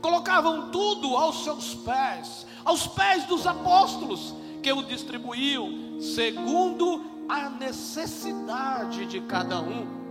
Colocavam 0.00 0.70
tudo 0.70 1.16
aos 1.16 1.42
seus 1.42 1.74
pés, 1.74 2.46
aos 2.64 2.86
pés 2.86 3.24
dos 3.24 3.46
apóstolos, 3.46 4.34
que 4.62 4.72
o 4.72 4.82
distribuíam 4.82 6.00
segundo 6.00 7.04
a 7.28 7.50
necessidade 7.50 9.06
de 9.06 9.20
cada 9.22 9.60
um. 9.60 10.07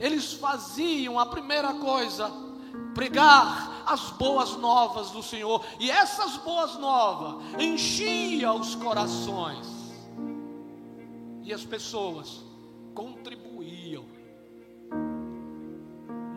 Eles 0.00 0.32
faziam 0.32 1.18
a 1.18 1.26
primeira 1.26 1.74
coisa, 1.74 2.32
pregar 2.94 3.82
as 3.86 4.10
boas 4.12 4.56
novas 4.56 5.10
do 5.10 5.22
Senhor, 5.22 5.62
e 5.78 5.90
essas 5.90 6.38
boas 6.38 6.78
novas 6.78 7.44
enchiam 7.60 8.58
os 8.58 8.74
corações, 8.74 9.66
e 11.42 11.52
as 11.52 11.64
pessoas 11.64 12.42
contribuíam, 12.94 14.06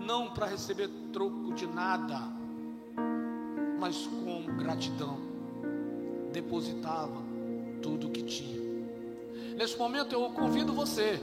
não 0.05 0.31
para 0.31 0.47
receber 0.47 0.89
troco 1.13 1.53
de 1.53 1.65
nada, 1.65 2.19
mas 3.79 4.05
com 4.07 4.43
gratidão, 4.57 5.17
depositavam 6.33 7.23
tudo 7.81 8.07
o 8.07 8.11
que 8.11 8.23
tinha. 8.23 8.61
Nesse 9.55 9.77
momento 9.77 10.11
eu 10.13 10.29
convido 10.31 10.73
você 10.73 11.21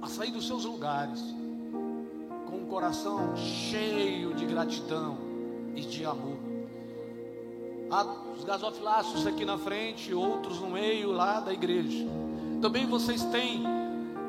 a 0.00 0.06
sair 0.06 0.30
dos 0.30 0.46
seus 0.46 0.64
lugares 0.64 1.20
com 2.46 2.62
o 2.62 2.66
coração 2.66 3.36
cheio 3.36 4.34
de 4.34 4.46
gratidão 4.46 5.18
e 5.74 5.82
de 5.82 6.04
amor. 6.04 6.38
Há 7.90 8.04
os 8.36 8.44
gasofilácios 8.44 9.26
aqui 9.26 9.44
na 9.44 9.58
frente, 9.58 10.12
outros 10.12 10.60
no 10.60 10.70
meio 10.70 11.10
lá 11.10 11.40
da 11.40 11.52
igreja. 11.52 12.06
Também 12.60 12.86
vocês 12.86 13.24
têm 13.24 13.64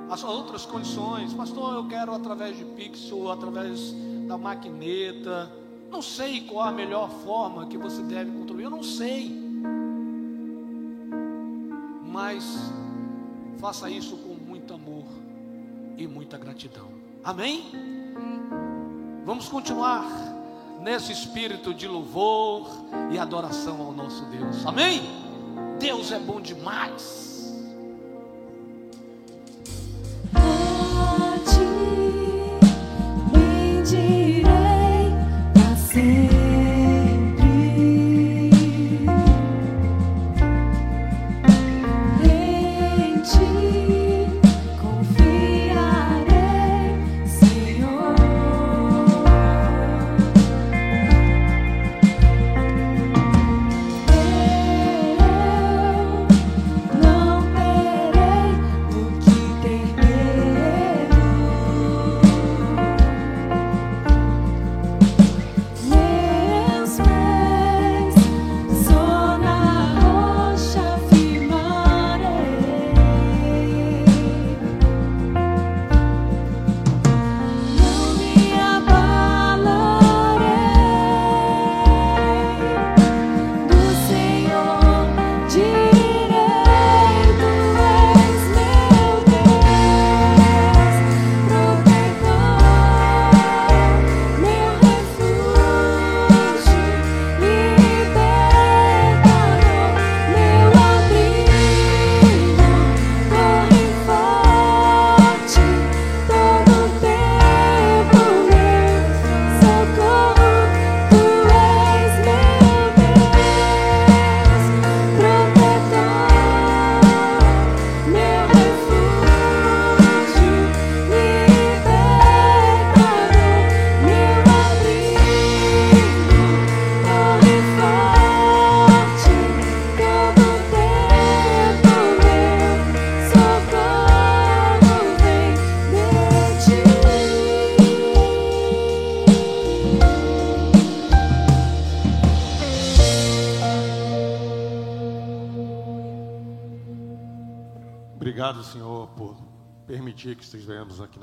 as 0.09 0.23
outras 0.23 0.65
condições. 0.65 1.33
Pastor, 1.33 1.75
eu 1.75 1.87
quero 1.87 2.13
através 2.13 2.57
de 2.57 2.65
Pixel, 2.65 3.29
através 3.31 3.93
da 4.27 4.37
maquineta. 4.37 5.51
Não 5.91 6.01
sei 6.01 6.41
qual 6.41 6.67
a 6.67 6.71
melhor 6.71 7.09
forma 7.09 7.67
que 7.67 7.77
você 7.77 8.01
deve 8.03 8.31
contribuir. 8.31 8.65
Eu 8.65 8.69
não 8.69 8.83
sei. 8.83 9.37
Mas 12.05 12.71
faça 13.59 13.89
isso 13.89 14.17
com 14.17 14.35
muito 14.35 14.73
amor 14.73 15.18
e 16.03 16.07
muita 16.07 16.37
gratidão. 16.37 16.89
Amém? 17.23 17.71
Vamos 19.25 19.47
continuar 19.49 20.05
nesse 20.81 21.11
espírito 21.11 21.73
de 21.73 21.87
louvor 21.87 22.67
e 23.11 23.19
adoração 23.19 23.81
ao 23.81 23.91
nosso 23.91 24.25
Deus. 24.25 24.65
Amém? 24.65 25.01
Deus 25.79 26.11
é 26.11 26.19
bom 26.19 26.41
demais. 26.41 27.28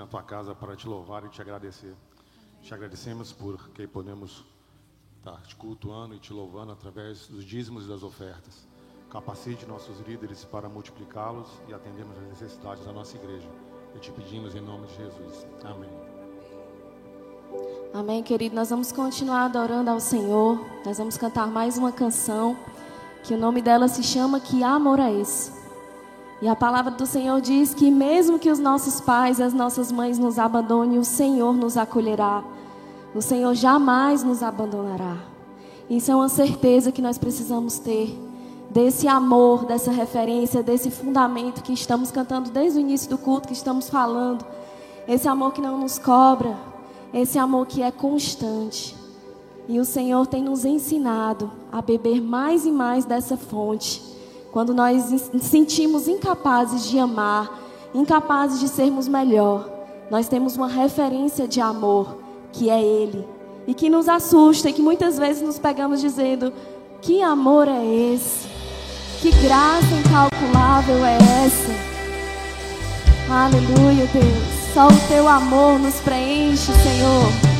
Tua 0.06 0.22
casa 0.22 0.54
para 0.54 0.76
te 0.76 0.86
louvar 0.86 1.24
e 1.24 1.28
te 1.28 1.40
agradecer. 1.40 1.94
Te 2.62 2.74
agradecemos 2.74 3.32
porque 3.32 3.86
podemos 3.86 4.44
estar 5.18 5.40
te 5.42 5.56
cultuando 5.56 6.14
e 6.14 6.18
te 6.18 6.32
louvando 6.32 6.72
através 6.72 7.26
dos 7.26 7.44
dízimos 7.44 7.84
e 7.84 7.88
das 7.88 8.02
ofertas. 8.02 8.66
Capacite 9.10 9.66
nossos 9.66 10.00
líderes 10.00 10.44
para 10.44 10.68
multiplicá-los 10.68 11.48
e 11.68 11.74
atendemos 11.74 12.16
as 12.18 12.24
necessidades 12.24 12.84
da 12.84 12.92
nossa 12.92 13.16
igreja. 13.16 13.48
E 13.94 13.98
te 13.98 14.10
pedimos 14.12 14.54
em 14.54 14.60
nome 14.60 14.86
de 14.88 14.96
Jesus. 14.96 15.46
Amém. 15.64 15.90
Amém, 17.94 18.22
querido. 18.22 18.54
Nós 18.54 18.68
vamos 18.68 18.92
continuar 18.92 19.46
adorando 19.46 19.90
ao 19.90 20.00
Senhor. 20.00 20.58
Nós 20.84 20.98
vamos 20.98 21.16
cantar 21.16 21.46
mais 21.46 21.78
uma 21.78 21.92
canção 21.92 22.56
que 23.22 23.32
o 23.32 23.38
nome 23.38 23.62
dela 23.62 23.88
se 23.88 24.02
chama 24.02 24.38
Que 24.38 24.62
Amor 24.62 25.00
é 25.00 25.12
Esse? 25.12 25.55
E 26.46 26.48
a 26.48 26.54
palavra 26.54 26.92
do 26.92 27.04
Senhor 27.04 27.40
diz 27.40 27.74
que 27.74 27.90
mesmo 27.90 28.38
que 28.38 28.48
os 28.48 28.60
nossos 28.60 29.00
pais 29.00 29.40
e 29.40 29.42
as 29.42 29.52
nossas 29.52 29.90
mães 29.90 30.16
nos 30.16 30.38
abandonem, 30.38 30.96
o 30.96 31.04
Senhor 31.04 31.52
nos 31.52 31.76
acolherá. 31.76 32.44
O 33.12 33.20
Senhor 33.20 33.52
jamais 33.52 34.22
nos 34.22 34.44
abandonará. 34.44 35.16
Isso 35.90 36.08
é 36.12 36.14
uma 36.14 36.28
certeza 36.28 36.92
que 36.92 37.02
nós 37.02 37.18
precisamos 37.18 37.80
ter 37.80 38.16
desse 38.70 39.08
amor, 39.08 39.64
dessa 39.64 39.90
referência, 39.90 40.62
desse 40.62 40.88
fundamento 40.88 41.64
que 41.64 41.72
estamos 41.72 42.12
cantando 42.12 42.48
desde 42.48 42.78
o 42.78 42.80
início 42.80 43.10
do 43.10 43.18
culto, 43.18 43.48
que 43.48 43.52
estamos 43.52 43.90
falando. 43.90 44.46
Esse 45.08 45.26
amor 45.26 45.52
que 45.52 45.60
não 45.60 45.76
nos 45.76 45.98
cobra, 45.98 46.56
esse 47.12 47.40
amor 47.40 47.66
que 47.66 47.82
é 47.82 47.90
constante. 47.90 48.94
E 49.68 49.80
o 49.80 49.84
Senhor 49.84 50.28
tem 50.28 50.44
nos 50.44 50.64
ensinado 50.64 51.50
a 51.72 51.82
beber 51.82 52.22
mais 52.22 52.64
e 52.64 52.70
mais 52.70 53.04
dessa 53.04 53.36
fonte 53.36 54.14
quando 54.56 54.72
nós 54.72 55.30
sentimos 55.42 56.08
incapazes 56.08 56.88
de 56.88 56.98
amar, 56.98 57.60
incapazes 57.94 58.58
de 58.58 58.68
sermos 58.68 59.06
melhor, 59.06 59.68
nós 60.10 60.28
temos 60.28 60.56
uma 60.56 60.66
referência 60.66 61.46
de 61.46 61.60
amor, 61.60 62.16
que 62.52 62.70
é 62.70 62.82
Ele, 62.82 63.28
e 63.66 63.74
que 63.74 63.90
nos 63.90 64.08
assusta 64.08 64.70
e 64.70 64.72
que 64.72 64.80
muitas 64.80 65.18
vezes 65.18 65.42
nos 65.42 65.58
pegamos 65.58 66.00
dizendo: 66.00 66.54
Que 67.02 67.20
amor 67.20 67.68
é 67.68 67.84
esse? 67.84 68.48
Que 69.20 69.30
graça 69.46 69.94
incalculável 69.94 71.04
é 71.04 71.18
essa? 71.44 71.72
Aleluia, 73.30 74.06
Deus. 74.10 74.72
Só 74.72 74.86
o 74.88 75.08
teu 75.08 75.28
amor 75.28 75.78
nos 75.78 75.96
preenche, 75.96 76.72
Senhor. 76.72 77.55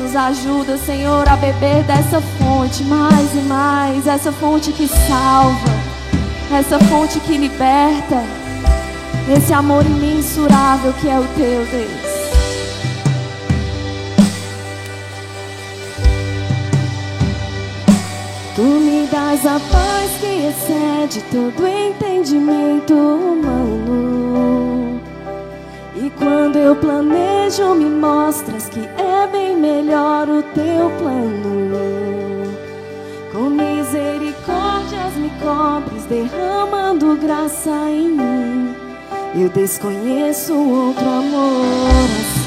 Nos 0.00 0.16
ajuda, 0.16 0.78
Senhor, 0.78 1.28
a 1.28 1.36
beber 1.36 1.82
dessa 1.84 2.22
fonte 2.22 2.82
mais 2.84 3.34
e 3.34 3.42
mais, 3.42 4.06
essa 4.06 4.32
fonte 4.32 4.72
que 4.72 4.88
salva, 4.88 5.68
essa 6.50 6.78
fonte 6.78 7.20
que 7.20 7.36
liberta, 7.36 8.24
esse 9.30 9.52
amor 9.52 9.84
imensurável 9.84 10.94
que 10.94 11.06
é 11.06 11.20
o 11.20 11.24
teu, 11.36 11.66
Deus. 11.66 12.10
Tu 18.56 18.62
me 18.62 19.06
das 19.06 19.44
a 19.44 19.60
paz 19.60 20.10
que 20.18 20.46
excede 20.48 21.22
todo 21.30 21.66
entendimento 21.66 22.94
humano. 22.94 24.69
E 26.02 26.08
quando 26.18 26.56
eu 26.56 26.74
planejo, 26.76 27.74
me 27.74 27.84
mostras 27.84 28.70
que 28.70 28.80
é 28.80 29.26
bem 29.30 29.54
melhor 29.54 30.26
o 30.30 30.42
teu 30.42 30.90
plano. 30.98 32.56
Com 33.30 33.50
misericórdias 33.50 35.14
me 35.16 35.30
cobres, 35.42 36.06
derramando 36.06 37.18
graça 37.18 37.70
em 37.90 38.12
mim. 38.12 38.74
Eu 39.34 39.50
desconheço 39.50 40.54
outro 40.54 41.04
amor 41.06 41.66
assim. 42.18 42.40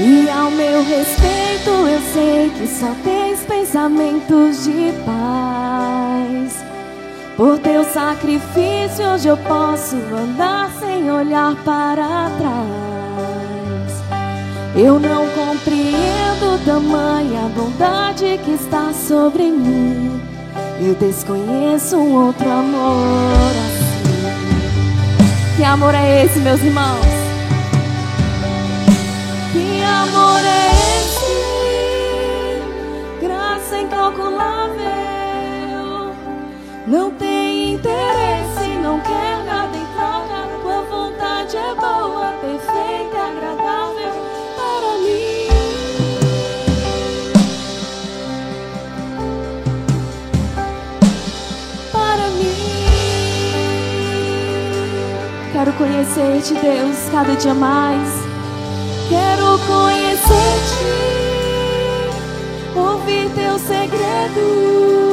E 0.00 0.30
ao 0.30 0.50
meu 0.50 0.82
respeito, 0.82 1.70
eu 1.70 2.00
sei 2.14 2.50
que 2.56 2.66
só 2.66 2.94
tens 3.04 3.40
pensamentos 3.44 4.64
de 4.64 4.94
paz. 5.04 6.71
Por 7.36 7.58
teu 7.58 7.82
sacrifício 7.84 9.06
hoje 9.12 9.28
eu 9.28 9.36
posso 9.38 9.96
andar 9.96 10.70
sem 10.78 11.10
olhar 11.10 11.54
para 11.64 12.30
trás. 12.38 14.02
Eu 14.76 15.00
não 15.00 15.26
compreendo 15.28 16.62
tamanha 16.64 17.48
bondade 17.54 18.38
que 18.44 18.52
está 18.52 18.92
sobre 18.92 19.44
mim. 19.50 20.20
Eu 20.80 20.94
desconheço 20.94 21.96
um 21.96 22.26
outro 22.26 22.50
amor 22.50 23.50
assim. 23.50 23.82
Que 25.56 25.64
amor 25.64 25.94
é 25.94 26.24
esse, 26.24 26.38
meus 26.38 26.62
irmãos? 26.62 27.06
Que 29.52 29.82
amor 29.82 30.40
é 30.40 30.70
esse? 30.98 31.26
Graça 33.26 33.78
incalculável. 33.78 35.01
Não 36.84 37.12
tem 37.12 37.74
interesse, 37.74 38.68
não 38.82 38.98
quer 39.00 39.44
nada 39.44 39.76
em 39.76 39.86
troca. 39.94 40.48
Tua 40.62 40.82
vontade 40.82 41.56
é 41.56 41.74
boa, 41.76 42.32
perfeita, 42.40 43.18
agradável 43.18 44.12
para 44.56 44.98
mim. 44.98 45.46
Para 51.92 52.30
mim. 52.30 52.56
Quero 55.52 55.72
conhecer-te, 55.74 56.54
Deus, 56.54 57.08
cada 57.12 57.36
dia 57.36 57.54
mais. 57.54 58.08
Quero 59.08 59.58
conhecer-te, 59.68 60.84
ouvir 62.76 63.30
teu 63.36 63.56
segredo. 63.60 65.11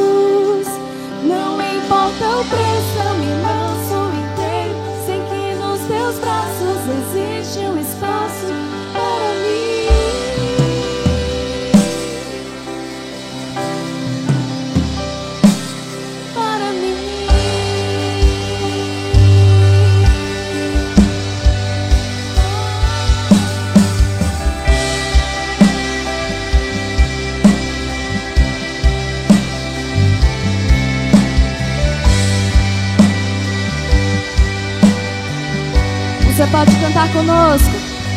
cantar 36.89 37.11
conosco. 37.13 37.71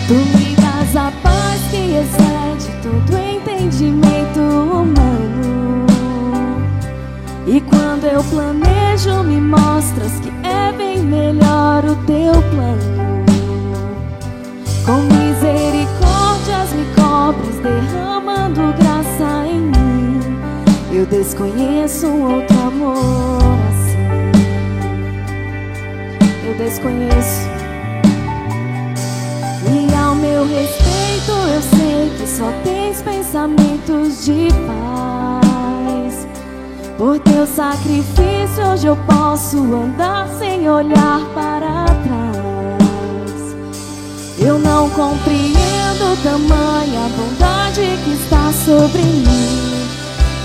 Tu 0.08 0.14
me 0.14 0.56
das 0.56 0.96
a 0.96 1.12
paz 1.22 1.60
que 1.70 1.94
excede 1.94 2.70
todo 2.82 3.18
entendimento 3.18 4.40
humano. 4.40 5.86
E 7.46 7.60
quando 7.60 8.04
eu 8.04 8.22
planejo, 8.24 9.22
me 9.24 9.40
mostras 9.40 10.12
que 10.20 10.32
é 10.46 10.72
bem 10.72 10.98
melhor 10.98 11.84
o 11.84 11.96
teu 12.06 12.32
plano. 12.50 13.24
Com 14.86 15.02
misericórdias 15.02 16.72
me 16.72 16.86
cobres, 16.94 17.56
derramando 17.60 18.72
graça 18.78 19.46
em 19.46 19.60
mim. 19.60 20.20
Eu 20.92 21.06
desconheço 21.06 22.06
outro 22.06 22.58
amor 22.60 23.38
assim. 23.68 23.98
Eu 26.46 26.54
desconheço 26.58 27.51
meu 30.44 30.46
respeito, 30.46 31.30
eu 31.30 31.62
sei 31.62 32.10
que 32.18 32.26
só 32.26 32.52
tens 32.64 33.02
pensamentos 33.02 34.24
de 34.24 34.48
paz. 34.66 36.26
Por 36.98 37.18
teu 37.20 37.46
sacrifício, 37.46 38.66
hoje 38.72 38.86
eu 38.86 38.96
posso 39.06 39.58
andar 39.58 40.28
sem 40.38 40.68
olhar 40.68 41.20
para 41.34 41.84
trás. 41.84 43.56
Eu 44.38 44.58
não 44.58 44.90
compreendo 44.90 46.22
tamanha 46.22 47.08
bondade 47.16 47.80
que 48.04 48.12
está 48.12 48.52
sobre 48.52 49.02
mim. 49.02 49.86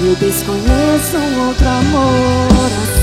Eu 0.02 0.16
desconheço 0.16 1.18
um 1.18 1.48
outro 1.48 1.68
amor 1.68 2.66
assim. 2.84 2.97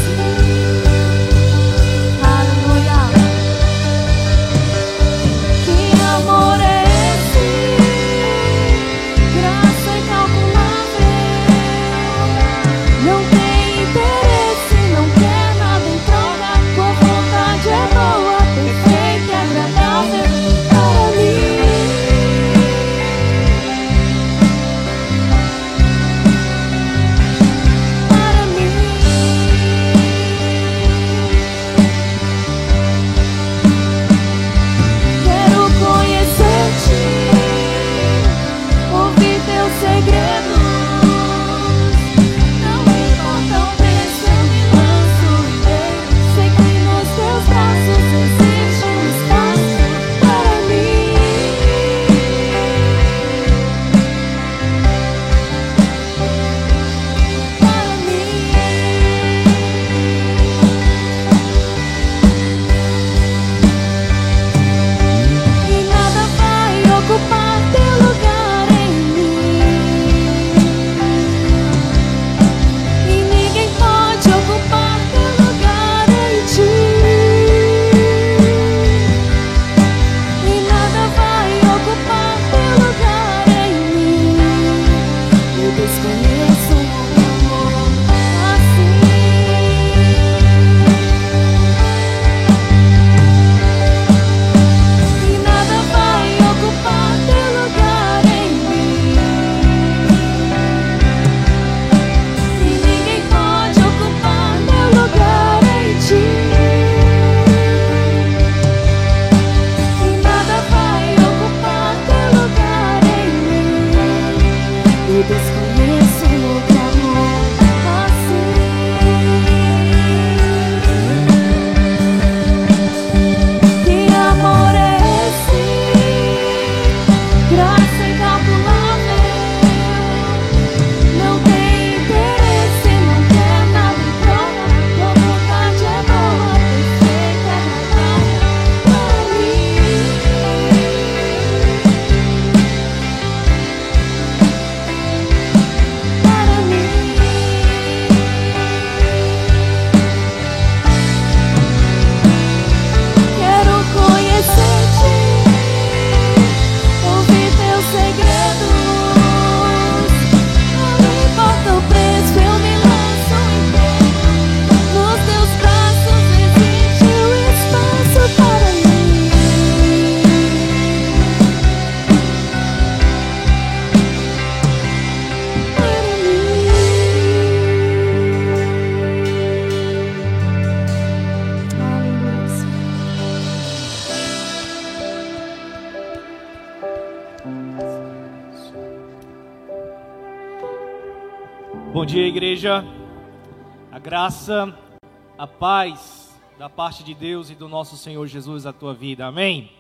Parte 196.75 197.05
de 197.05 197.15
Deus 197.15 197.51
e 197.51 197.55
do 197.55 197.69
nosso 197.69 197.97
Senhor 197.97 198.27
Jesus 198.27 198.67
a 198.67 198.73
tua 198.73 198.93
vida. 198.93 199.25
Amém? 199.25 199.71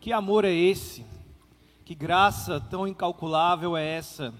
Que 0.00 0.12
amor 0.12 0.44
é 0.44 0.52
esse? 0.52 1.04
Que 1.84 1.96
graça 1.96 2.60
tão 2.60 2.86
incalculável 2.86 3.76
é 3.76 3.84
essa 3.84 4.32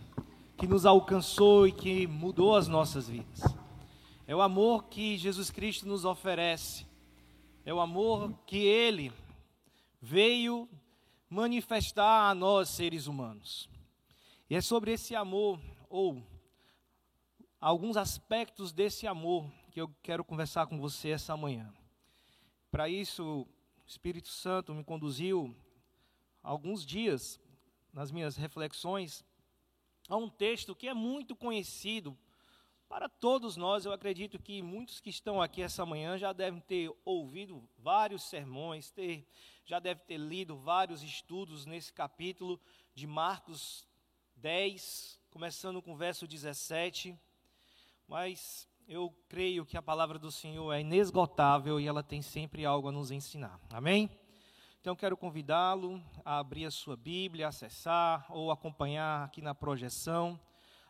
que 0.56 0.64
nos 0.64 0.86
alcançou 0.86 1.66
e 1.66 1.72
que 1.72 2.06
mudou 2.06 2.54
as 2.54 2.68
nossas 2.68 3.08
vidas? 3.08 3.42
É 4.28 4.36
o 4.36 4.40
amor 4.40 4.84
que 4.84 5.18
Jesus 5.18 5.50
Cristo 5.50 5.88
nos 5.88 6.04
oferece. 6.04 6.86
É 7.64 7.74
o 7.74 7.80
amor 7.80 8.32
que 8.46 8.58
ele 8.58 9.12
veio 10.00 10.68
manifestar 11.28 12.30
a 12.30 12.34
nós 12.34 12.68
seres 12.68 13.08
humanos. 13.08 13.68
E 14.48 14.54
é 14.54 14.60
sobre 14.60 14.92
esse 14.92 15.16
amor 15.16 15.58
ou 15.90 16.22
alguns 17.60 17.96
aspectos 17.96 18.72
desse 18.72 19.04
amor 19.08 19.50
que 19.76 19.80
eu 19.82 19.94
quero 20.02 20.24
conversar 20.24 20.66
com 20.66 20.80
você 20.80 21.10
essa 21.10 21.36
manhã. 21.36 21.70
Para 22.70 22.88
isso, 22.88 23.42
o 23.42 23.86
Espírito 23.86 24.28
Santo 24.28 24.72
me 24.72 24.82
conduziu 24.82 25.54
alguns 26.42 26.82
dias 26.82 27.38
nas 27.92 28.10
minhas 28.10 28.36
reflexões 28.36 29.22
a 30.08 30.16
um 30.16 30.30
texto 30.30 30.74
que 30.74 30.88
é 30.88 30.94
muito 30.94 31.36
conhecido 31.36 32.16
para 32.88 33.06
todos 33.06 33.54
nós. 33.58 33.84
Eu 33.84 33.92
acredito 33.92 34.38
que 34.38 34.62
muitos 34.62 34.98
que 34.98 35.10
estão 35.10 35.42
aqui 35.42 35.60
essa 35.60 35.84
manhã 35.84 36.16
já 36.16 36.32
devem 36.32 36.60
ter 36.62 36.90
ouvido 37.04 37.62
vários 37.76 38.22
sermões, 38.22 38.90
ter, 38.90 39.28
já 39.62 39.78
devem 39.78 40.02
ter 40.06 40.16
lido 40.16 40.56
vários 40.56 41.02
estudos 41.02 41.66
nesse 41.66 41.92
capítulo 41.92 42.58
de 42.94 43.06
Marcos 43.06 43.86
10, 44.36 45.20
começando 45.28 45.82
com 45.82 45.92
o 45.92 45.96
verso 45.98 46.26
17. 46.26 47.14
Mas 48.08 48.66
eu 48.88 49.12
creio 49.28 49.66
que 49.66 49.76
a 49.76 49.82
palavra 49.82 50.16
do 50.16 50.30
Senhor 50.30 50.72
é 50.72 50.80
inesgotável 50.80 51.80
e 51.80 51.86
ela 51.88 52.04
tem 52.04 52.22
sempre 52.22 52.64
algo 52.64 52.88
a 52.88 52.92
nos 52.92 53.10
ensinar. 53.10 53.60
Amém? 53.70 54.08
Então 54.80 54.94
quero 54.94 55.16
convidá-lo 55.16 56.00
a 56.24 56.38
abrir 56.38 56.66
a 56.66 56.70
sua 56.70 56.96
Bíblia, 56.96 57.48
acessar 57.48 58.24
ou 58.30 58.52
acompanhar 58.52 59.24
aqui 59.24 59.42
na 59.42 59.54
projeção 59.54 60.38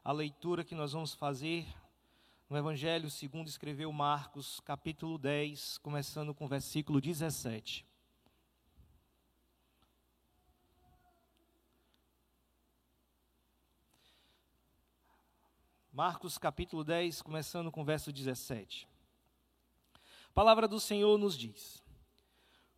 a 0.05 0.13
leitura 0.13 0.63
que 0.63 0.75
nós 0.75 0.93
vamos 0.93 1.15
fazer 1.15 1.67
no 2.51 2.57
Evangelho 2.57 3.11
segundo 3.11 3.49
escreveu 3.49 3.91
Marcos, 3.91 4.61
capítulo 4.61 5.17
10, 5.17 5.79
começando 5.79 6.35
com 6.35 6.45
o 6.45 6.49
versículo 6.49 7.01
17. 7.01 7.87
Marcos 15.97 16.37
capítulo 16.37 16.85
10, 16.85 17.23
começando 17.23 17.73
com 17.73 17.81
o 17.81 17.85
verso 17.85 18.13
17. 18.13 18.87
A 20.29 20.33
palavra 20.35 20.69
do 20.69 20.79
Senhor 20.79 21.17
nos 21.17 21.39
diz: 21.39 21.83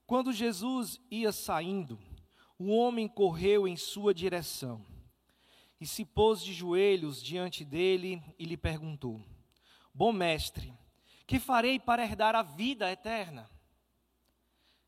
Quando 0.06 0.32
Jesus 0.32 1.00
ia 1.10 1.32
saindo, 1.32 1.98
um 2.60 2.70
homem 2.70 3.08
correu 3.08 3.66
em 3.66 3.76
sua 3.76 4.14
direção 4.14 4.86
e 5.80 5.84
se 5.84 6.04
pôs 6.04 6.44
de 6.44 6.52
joelhos 6.52 7.20
diante 7.20 7.64
dele 7.64 8.22
e 8.38 8.44
lhe 8.44 8.56
perguntou: 8.56 9.20
Bom 9.92 10.12
mestre, 10.12 10.72
que 11.26 11.40
farei 11.40 11.80
para 11.80 12.04
herdar 12.04 12.36
a 12.36 12.42
vida 12.42 12.88
eterna? 12.88 13.50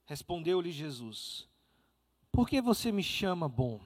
Respondeu-lhe 0.05 0.71
Jesus: 0.71 1.49
Por 2.31 2.49
que 2.49 2.61
você 2.61 2.93
me 2.93 3.03
chama 3.03 3.49
bom? 3.49 3.81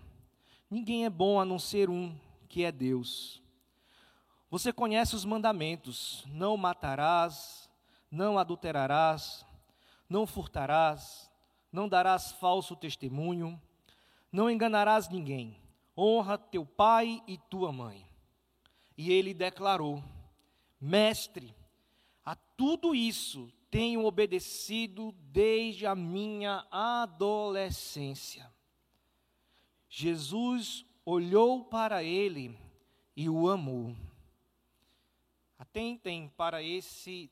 Ninguém 0.69 1.07
é 1.07 1.11
bom 1.11 1.41
a 1.41 1.47
não 1.47 1.59
ser 1.59 1.89
um, 1.89 2.15
que 2.47 2.63
é 2.63 2.71
Deus. 2.71 3.43
Você 4.55 4.73
conhece 4.73 5.17
os 5.17 5.25
mandamentos: 5.25 6.25
não 6.29 6.57
matarás, 6.57 7.69
não 8.09 8.39
adulterarás, 8.39 9.45
não 10.09 10.29
furtarás, 10.29 11.29
não 11.73 11.89
darás 11.89 12.31
falso 12.31 12.77
testemunho, 12.77 13.61
não 14.31 14.49
enganarás 14.49 15.09
ninguém. 15.09 15.61
Honra 15.99 16.39
teu 16.39 16.65
pai 16.65 17.21
e 17.27 17.37
tua 17.37 17.73
mãe. 17.73 18.07
E 18.97 19.11
ele 19.11 19.35
declarou: 19.35 20.01
Mestre, 20.81 21.53
a 22.25 22.37
tudo 22.57 22.95
isso 22.95 23.53
tenho 23.69 24.05
obedecido 24.05 25.13
desde 25.33 25.85
a 25.85 25.97
minha 25.97 26.65
adolescência. 26.71 28.49
Jesus 29.89 30.87
olhou 31.05 31.65
para 31.65 32.05
ele 32.05 32.57
e 33.17 33.29
o 33.29 33.49
amou. 33.49 33.97
Atentem 35.65 36.29
para 36.37 36.63
esse 36.63 37.31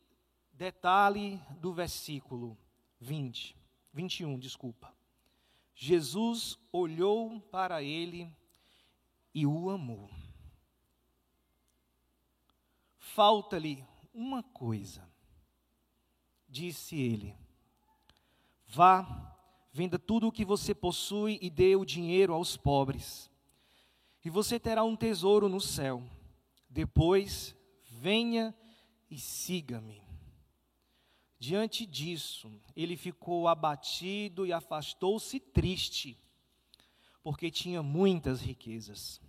detalhe 0.55 1.39
do 1.61 1.71
versículo 1.71 2.57
20, 2.99 3.55
21, 3.93 4.39
desculpa. 4.39 4.93
Jesus 5.75 6.59
olhou 6.73 7.39
para 7.43 7.83
ele 7.83 8.35
e 9.35 9.47
o 9.47 9.69
amou. 9.69 10.11
Falta-lhe 12.97 13.85
uma 14.15 14.43
coisa, 14.43 15.07
disse 16.49 16.99
ele: 16.99 17.37
Vá, 18.67 19.37
venda 19.71 19.99
tudo 19.99 20.29
o 20.29 20.33
que 20.33 20.45
você 20.45 20.75
possui 20.75 21.39
e 21.43 21.51
dê 21.51 21.77
o 21.77 21.85
dinheiro 21.85 22.33
aos 22.33 22.57
pobres, 22.57 23.31
e 24.25 24.31
você 24.31 24.59
terá 24.59 24.83
um 24.83 24.97
tesouro 24.97 25.51
no 25.51 25.61
céu. 25.61 26.03
Depois 26.71 27.55
venha 28.03 28.53
e 29.09 29.17
siga-me. 29.17 30.03
Diante 31.39 31.87
disso, 31.87 32.53
ele 32.75 32.97
ficou 32.97 33.47
abatido 33.47 34.45
e 34.45 34.53
afastou-se 34.53 35.39
triste, 35.39 36.19
porque 37.23 37.49
tinha 37.49 37.81
muitas 37.81 38.41
riquezas. 38.41 39.21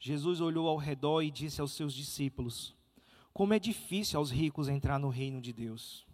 Jesus 0.00 0.40
olhou 0.40 0.66
ao 0.66 0.76
redor 0.78 1.20
e 1.22 1.30
disse 1.30 1.60
aos 1.60 1.72
seus 1.72 1.92
discípulos: 1.92 2.74
Como 3.34 3.52
é 3.52 3.58
difícil 3.58 4.18
aos 4.18 4.30
ricos 4.30 4.68
entrar 4.68 4.98
no 4.98 5.10
reino 5.10 5.40
de 5.40 5.52
Deus. 5.52 6.06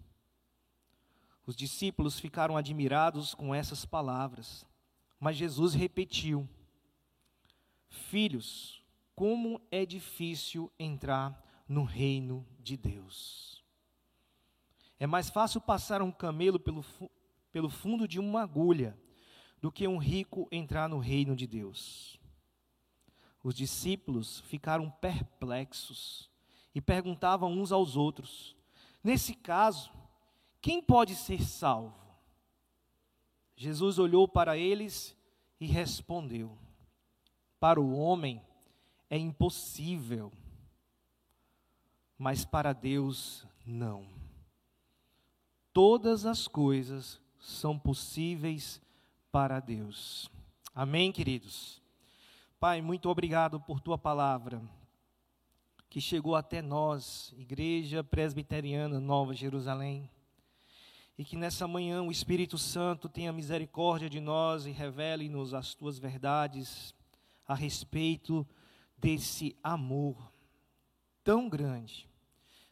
Os 1.46 1.54
discípulos 1.54 2.18
ficaram 2.18 2.56
admirados 2.56 3.32
com 3.34 3.54
essas 3.54 3.84
palavras, 3.84 4.66
mas 5.20 5.36
Jesus 5.36 5.74
repetiu: 5.74 6.48
Filhos, 7.88 8.82
como 9.14 9.60
é 9.70 9.86
difícil 9.86 10.72
entrar 10.78 11.43
no 11.68 11.84
reino 11.84 12.46
de 12.60 12.76
Deus. 12.76 13.64
É 14.98 15.06
mais 15.06 15.28
fácil 15.28 15.60
passar 15.60 16.02
um 16.02 16.12
camelo 16.12 16.58
pelo, 16.58 16.84
pelo 17.50 17.68
fundo 17.68 18.06
de 18.06 18.18
uma 18.18 18.42
agulha 18.42 18.98
do 19.60 19.72
que 19.72 19.88
um 19.88 19.98
rico 19.98 20.48
entrar 20.50 20.88
no 20.88 20.98
reino 20.98 21.34
de 21.34 21.46
Deus. 21.46 22.18
Os 23.42 23.54
discípulos 23.54 24.40
ficaram 24.40 24.90
perplexos 24.90 26.30
e 26.74 26.80
perguntavam 26.80 27.52
uns 27.52 27.72
aos 27.72 27.96
outros: 27.96 28.56
Nesse 29.02 29.34
caso, 29.34 29.90
quem 30.60 30.82
pode 30.82 31.14
ser 31.14 31.42
salvo? 31.42 32.04
Jesus 33.56 33.98
olhou 33.98 34.26
para 34.26 34.56
eles 34.56 35.16
e 35.60 35.66
respondeu: 35.66 36.58
Para 37.60 37.80
o 37.80 37.94
homem 37.96 38.42
é 39.10 39.18
impossível 39.18 40.32
mas 42.24 42.42
para 42.42 42.72
Deus 42.72 43.46
não. 43.66 44.06
Todas 45.74 46.24
as 46.24 46.48
coisas 46.48 47.20
são 47.38 47.78
possíveis 47.78 48.80
para 49.30 49.60
Deus. 49.60 50.30
Amém, 50.74 51.12
queridos? 51.12 51.82
Pai, 52.58 52.80
muito 52.80 53.10
obrigado 53.10 53.60
por 53.60 53.78
tua 53.78 53.98
palavra 53.98 54.62
que 55.90 56.00
chegou 56.00 56.34
até 56.34 56.62
nós, 56.62 57.30
Igreja 57.36 58.02
Presbiteriana 58.02 58.98
Nova 58.98 59.34
Jerusalém. 59.34 60.08
E 61.18 61.26
que 61.26 61.36
nessa 61.36 61.68
manhã 61.68 62.02
o 62.02 62.10
Espírito 62.10 62.56
Santo 62.56 63.06
tenha 63.06 63.34
misericórdia 63.34 64.08
de 64.08 64.18
nós 64.18 64.64
e 64.64 64.70
revele-nos 64.70 65.52
as 65.52 65.74
tuas 65.74 65.98
verdades 65.98 66.94
a 67.46 67.54
respeito 67.54 68.48
desse 68.96 69.54
amor 69.62 70.32
tão 71.22 71.50
grande, 71.50 72.08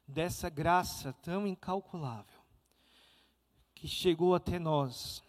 dessa 0.07 0.49
graça 0.49 1.13
tão 1.23 1.47
incalculável, 1.47 2.41
que 3.75 3.89
chegou 3.89 4.35
até 4.35 4.59
nós 4.59 5.23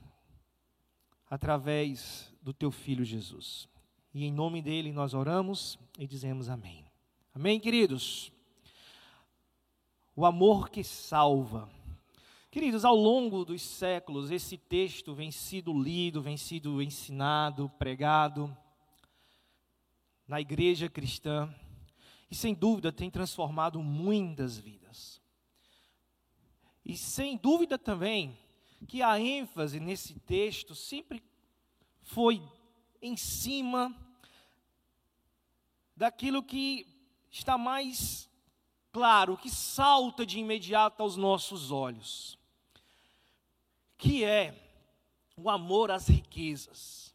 através 1.30 2.32
do 2.42 2.54
teu 2.54 2.72
filho 2.72 3.04
Jesus. 3.04 3.68
E 4.14 4.26
em 4.26 4.32
nome 4.32 4.62
dele 4.62 4.92
nós 4.92 5.14
oramos 5.14 5.80
e 5.98 6.06
dizemos 6.06 6.50
amém. 6.50 6.86
Amém, 7.34 7.60
queridos? 7.60 8.32
O 10.16 10.26
amor 10.26 10.70
que 10.70 10.84
salva. 10.84 11.68
Queridos, 12.52 12.86
ao 12.86 12.96
longo 12.96 13.44
dos 13.44 13.64
séculos, 13.64 14.30
esse 14.30 14.56
texto 14.56 15.16
vem 15.16 15.32
sido 15.32 15.74
lido, 15.74 16.22
vem 16.22 16.38
sido 16.38 16.80
ensinado, 16.84 17.68
pregado 17.80 18.56
na 20.28 20.40
igreja 20.40 20.88
cristã 20.88 21.52
e 22.34 22.36
sem 22.36 22.56
dúvida 22.56 22.92
tem 22.92 23.12
transformado 23.12 23.80
muitas 23.80 24.58
vidas. 24.58 25.22
E 26.84 26.98
sem 26.98 27.38
dúvida 27.38 27.78
também 27.78 28.36
que 28.88 29.04
a 29.04 29.20
ênfase 29.20 29.80
nesse 29.80 30.20
texto 30.22 30.74
sempre 30.74 31.24
foi 32.02 32.42
em 33.00 33.16
cima 33.16 33.96
daquilo 35.96 36.42
que 36.42 36.88
está 37.30 37.56
mais 37.56 38.28
claro, 38.92 39.38
que 39.38 39.52
salta 39.52 40.26
de 40.26 40.40
imediato 40.40 41.04
aos 41.04 41.16
nossos 41.16 41.70
olhos, 41.70 42.36
que 43.96 44.24
é 44.24 44.60
o 45.38 45.52
amor 45.52 45.92
às 45.92 46.08
riquezas, 46.08 47.14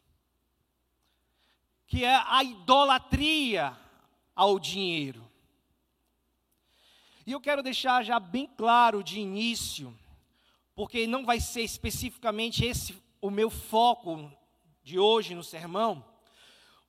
que 1.85 2.05
é 2.05 2.15
a 2.15 2.41
idolatria 2.41 3.77
ao 4.39 4.57
dinheiro. 4.57 5.29
E 7.27 7.33
eu 7.33 7.41
quero 7.41 7.61
deixar 7.61 8.05
já 8.05 8.21
bem 8.21 8.47
claro 8.47 9.03
de 9.03 9.19
início, 9.19 9.93
porque 10.73 11.05
não 11.05 11.25
vai 11.25 11.41
ser 11.41 11.61
especificamente 11.61 12.63
esse 12.63 12.95
o 13.21 13.29
meu 13.29 13.49
foco 13.49 14.31
de 14.81 14.97
hoje 14.97 15.35
no 15.35 15.43
sermão, 15.43 16.05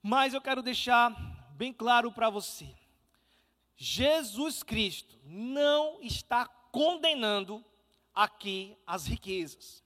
mas 0.01 0.33
eu 0.33 0.41
quero 0.41 0.63
deixar 0.63 1.11
bem 1.57 1.73
claro 1.73 2.13
para 2.13 2.31
você. 2.31 2.73
Jesus 3.77 4.63
Cristo 4.63 5.19
não 5.25 6.01
está 6.01 6.47
condenando 6.47 7.65
aqui 8.15 8.77
as 8.87 9.07
riquezas. 9.07 9.83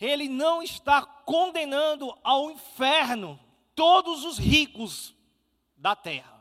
Ele 0.00 0.28
não 0.28 0.62
está 0.62 1.02
condenando 1.02 2.16
ao 2.22 2.52
inferno 2.52 3.36
todos 3.74 4.24
os 4.24 4.38
ricos 4.38 5.12
da 5.76 5.96
terra. 5.96 6.35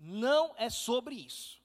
Não 0.00 0.54
é 0.56 0.68
sobre 0.68 1.14
isso. 1.14 1.60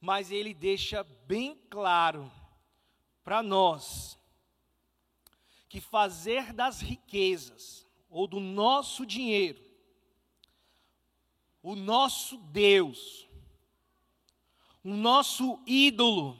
Mas 0.00 0.30
ele 0.30 0.52
deixa 0.52 1.02
bem 1.04 1.56
claro 1.70 2.30
para 3.22 3.42
nós 3.42 4.18
que 5.68 5.80
fazer 5.80 6.52
das 6.52 6.80
riquezas 6.80 7.86
ou 8.08 8.26
do 8.26 8.40
nosso 8.40 9.06
dinheiro 9.06 9.70
o 11.62 11.74
nosso 11.74 12.36
Deus, 12.38 13.28
o 14.82 14.90
nosso 14.90 15.60
ídolo, 15.66 16.38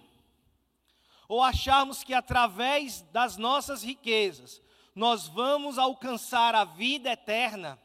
ou 1.29 1.43
acharmos 1.43 2.03
que 2.03 2.15
através 2.15 3.03
das 3.13 3.37
nossas 3.37 3.83
riquezas 3.83 4.61
nós 4.95 5.29
vamos 5.29 5.79
alcançar 5.79 6.55
a 6.55 6.65
vida 6.65 7.13
eterna, 7.13 7.79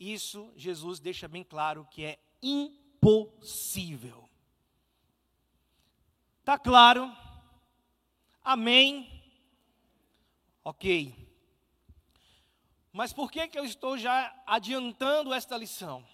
isso 0.00 0.50
Jesus 0.56 0.98
deixa 0.98 1.28
bem 1.28 1.44
claro 1.44 1.86
que 1.90 2.02
é 2.04 2.18
impossível. 2.42 4.28
Tá 6.42 6.58
claro? 6.58 7.14
Amém? 8.42 9.22
Ok. 10.64 11.14
Mas 12.90 13.12
por 13.12 13.30
que, 13.30 13.46
que 13.46 13.58
eu 13.58 13.64
estou 13.64 13.96
já 13.96 14.34
adiantando 14.46 15.32
esta 15.32 15.56
lição? 15.56 16.04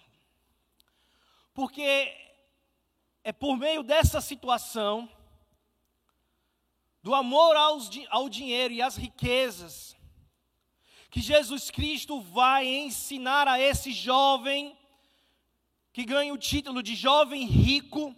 Porque 1.53 2.13
é 3.23 3.31
por 3.31 3.57
meio 3.57 3.81
dessa 3.81 4.21
situação, 4.21 5.09
do 7.01 7.15
amor 7.15 7.55
aos, 7.55 7.89
ao 8.09 8.29
dinheiro 8.29 8.73
e 8.73 8.81
às 8.81 8.95
riquezas, 8.95 9.96
que 11.09 11.21
Jesus 11.21 11.71
Cristo 11.71 12.21
vai 12.21 12.67
ensinar 12.67 13.47
a 13.47 13.59
esse 13.59 13.91
jovem, 13.91 14.77
que 15.93 16.03
ganha 16.05 16.33
o 16.33 16.37
título 16.37 16.83
de 16.83 16.95
jovem 16.95 17.45
rico, 17.45 18.15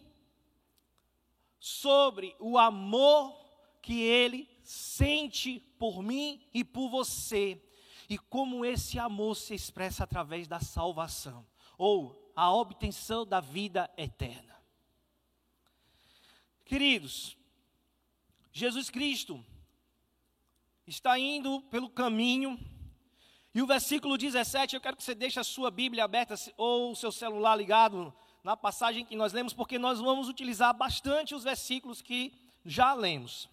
sobre 1.60 2.36
o 2.40 2.58
amor 2.58 3.38
que 3.82 4.02
ele 4.02 4.50
sente 4.64 5.60
por 5.78 6.02
mim 6.02 6.42
e 6.54 6.64
por 6.64 6.90
você, 6.90 7.62
e 8.10 8.18
como 8.18 8.66
esse 8.66 8.98
amor 8.98 9.36
se 9.36 9.54
expressa 9.54 10.04
através 10.04 10.48
da 10.48 10.60
salvação, 10.60 11.46
ou 11.78 12.32
a 12.36 12.52
obtenção 12.54 13.26
da 13.26 13.40
vida 13.40 13.90
eterna. 13.98 14.56
Queridos, 16.66 17.36
Jesus 18.52 18.90
Cristo 18.90 19.44
está 20.86 21.18
indo 21.18 21.62
pelo 21.64 21.90
caminho, 21.90 22.60
e 23.54 23.62
o 23.62 23.68
versículo 23.68 24.18
17, 24.18 24.76
eu 24.76 24.82
quero 24.82 24.96
que 24.96 25.04
você 25.04 25.16
deixe 25.16 25.40
a 25.40 25.44
sua 25.44 25.72
Bíblia 25.72 26.04
aberta 26.04 26.36
ou 26.56 26.92
o 26.92 26.96
seu 26.96 27.12
celular 27.12 27.56
ligado 27.56 28.14
na 28.44 28.56
passagem 28.56 29.04
que 29.04 29.16
nós 29.16 29.34
lemos, 29.34 29.54
porque 29.54 29.80
nós 29.80 30.00
vamos 30.00 30.30
utilizar 30.30 30.74
bastante 30.74 31.34
os 31.34 31.44
versículos 31.44 32.02
que 32.02 32.34
já 32.64 32.94
lemos. 32.94 33.50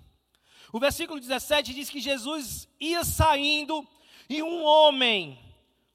O 0.73 0.79
versículo 0.79 1.19
17 1.19 1.73
diz 1.73 1.89
que 1.89 2.01
Jesus 2.01 2.69
ia 2.79 3.05
saindo 3.05 3.87
e 4.29 4.43
um 4.43 4.63
homem, 4.65 5.39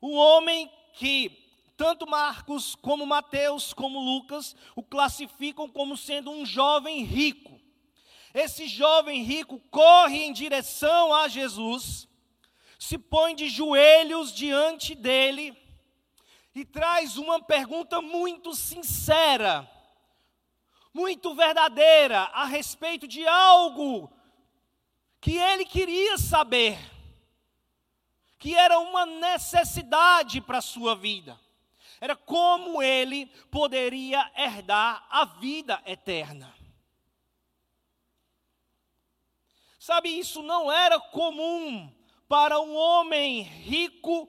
um 0.02 0.16
homem 0.16 0.72
que 0.94 1.38
tanto 1.78 2.08
Marcos, 2.08 2.76
como 2.76 3.06
Mateus, 3.06 3.74
como 3.74 4.00
Lucas, 4.00 4.56
o 4.76 4.84
classificam 4.84 5.68
como 5.68 5.98
sendo 5.98 6.32
um 6.32 6.46
jovem 6.46 7.04
rico. 7.04 7.60
Esse 8.34 8.68
jovem 8.68 9.24
rico 9.24 9.60
corre 9.72 10.24
em 10.24 10.32
direção 10.32 11.14
a 11.14 11.28
Jesus, 11.28 12.08
se 12.82 12.98
põe 12.98 13.36
de 13.36 13.48
joelhos 13.48 14.34
diante 14.34 14.96
dele 14.96 15.56
e 16.56 16.66
traz 16.66 17.16
uma 17.16 17.40
pergunta 17.40 18.02
muito 18.02 18.56
sincera, 18.56 19.70
muito 20.92 21.36
verdadeira 21.36 22.22
a 22.34 22.44
respeito 22.46 23.08
de 23.08 23.28
algo 23.28 24.12
que 25.22 25.38
ele 25.38 25.64
queria 25.64 26.18
saber, 26.18 26.80
que 28.40 28.56
era 28.56 28.80
uma 28.80 29.06
necessidade 29.06 30.42
para 30.42 30.58
a 30.58 30.62
sua 30.62 30.96
vida 30.96 31.40
era 32.00 32.16
como 32.16 32.82
ele 32.82 33.28
poderia 33.52 34.32
herdar 34.36 35.06
a 35.08 35.24
vida 35.24 35.80
eterna. 35.86 36.52
Sabe, 39.78 40.10
isso 40.10 40.42
não 40.42 40.72
era 40.72 41.00
comum 41.00 42.01
para 42.32 42.62
um 42.62 42.78
homem 42.78 43.42
rico 43.42 44.26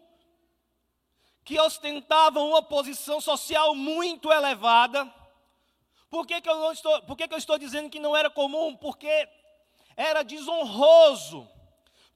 que 1.44 1.60
ostentava 1.60 2.40
uma 2.40 2.60
posição 2.60 3.20
social 3.20 3.76
muito 3.76 4.32
elevada. 4.32 5.08
Por 6.10 6.26
que, 6.26 6.40
que, 6.40 6.48
eu, 6.48 6.56
não 6.56 6.72
estou, 6.72 7.00
por 7.02 7.16
que, 7.16 7.28
que 7.28 7.34
eu 7.34 7.38
estou 7.38 7.56
dizendo 7.56 7.88
que 7.88 8.00
não 8.00 8.16
era 8.16 8.28
comum? 8.28 8.74
Porque 8.74 9.28
era 9.96 10.24
desonroso 10.24 11.48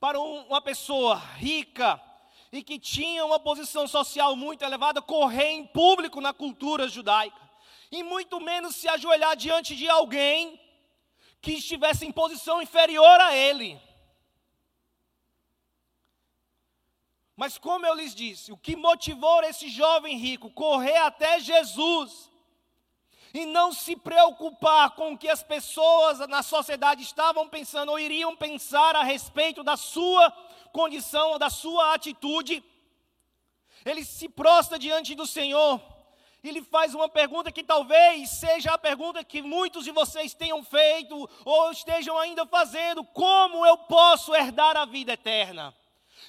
para 0.01 0.18
um, 0.18 0.49
uma 0.49 0.61
pessoa 0.61 1.14
rica 1.37 2.03
e 2.51 2.64
que 2.64 2.80
tinha 2.80 3.24
uma 3.24 3.39
posição 3.39 3.87
social 3.87 4.34
muito 4.34 4.64
elevada 4.64 5.01
correr 5.01 5.51
em 5.51 5.64
público 5.68 6.20
na 6.20 6.34
cultura 6.34 6.89
judaica, 6.89 7.41
e 7.93 8.03
muito 8.03 8.41
menos 8.41 8.74
se 8.74 8.89
ajoelhar 8.89 9.37
diante 9.37 9.76
de 9.76 9.89
alguém 9.89 10.61
que 11.41 11.53
estivesse 11.53 12.05
em 12.05 12.11
posição 12.11 12.61
inferior 12.61 13.20
a 13.20 13.37
ele. 13.37 13.86
Mas 17.37 17.59
como 17.59 17.84
eu 17.84 17.95
lhes 17.95 18.14
disse, 18.14 18.51
o 18.51 18.57
que 18.57 18.74
motivou 18.74 19.43
esse 19.43 19.68
jovem 19.68 20.16
rico 20.16 20.51
correr 20.51 20.97
até 20.97 21.39
Jesus 21.39 22.30
e 23.34 23.45
não 23.45 23.72
se 23.72 23.95
preocupar 23.95 24.93
com 24.93 25.12
o 25.12 25.18
que 25.18 25.28
as 25.28 25.43
pessoas 25.43 26.18
na 26.20 26.43
sociedade 26.43 27.03
estavam 27.03 27.47
pensando 27.47 27.91
ou 27.91 27.99
iriam 27.99 28.34
pensar 28.34 28.97
a 28.97 29.03
respeito 29.03 29.62
da 29.62 29.76
sua 29.76 30.30
condição 30.72 31.32
ou 31.32 31.39
da 31.39 31.51
sua 31.51 31.93
atitude, 31.93 32.64
ele 33.84 34.03
se 34.03 34.30
prostra 34.30 34.78
diante 34.78 35.14
do 35.14 35.26
Senhor 35.26 35.78
e 36.43 36.51
lhe 36.51 36.62
faz 36.62 36.95
uma 36.95 37.09
pergunta 37.09 37.53
que 37.53 37.62
talvez 37.62 38.30
seja 38.30 38.72
a 38.72 38.78
pergunta 38.78 39.22
que 39.22 39.43
muitos 39.43 39.84
de 39.84 39.91
vocês 39.91 40.32
tenham 40.32 40.64
feito 40.64 41.28
ou 41.45 41.70
estejam 41.70 42.16
ainda 42.16 42.47
fazendo: 42.47 43.05
como 43.05 43.66
eu 43.66 43.76
posso 43.76 44.34
herdar 44.34 44.76
a 44.76 44.87
vida 44.87 45.12
eterna? 45.12 45.74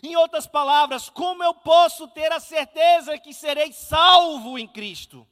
Em 0.03 0.15
outras 0.15 0.45
palavras, 0.45 1.09
como 1.09 1.43
eu 1.43 1.53
posso 1.53 2.07
ter 2.07 2.31
a 2.31 2.39
certeza 2.39 3.17
que 3.17 3.33
serei 3.33 3.73
salvo 3.73 4.57
em 4.57 4.67
Cristo? 4.67 5.27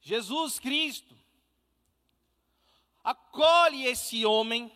Jesus 0.00 0.58
Cristo 0.58 1.16
acolhe 3.02 3.84
esse 3.86 4.24
homem. 4.24 4.72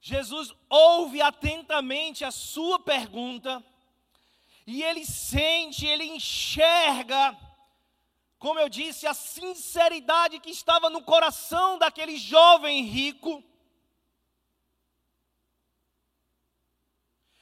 Jesus 0.00 0.54
ouve 0.70 1.20
atentamente 1.20 2.24
a 2.24 2.30
sua 2.30 2.78
pergunta 2.78 3.64
e 4.66 4.82
ele 4.82 5.04
sente, 5.04 5.86
ele 5.86 6.04
enxerga, 6.04 7.36
como 8.38 8.60
eu 8.60 8.68
disse, 8.68 9.06
a 9.06 9.14
sinceridade 9.14 10.40
que 10.40 10.50
estava 10.50 10.90
no 10.90 11.02
coração 11.02 11.78
daquele 11.78 12.16
jovem 12.18 12.82
rico. 12.84 13.42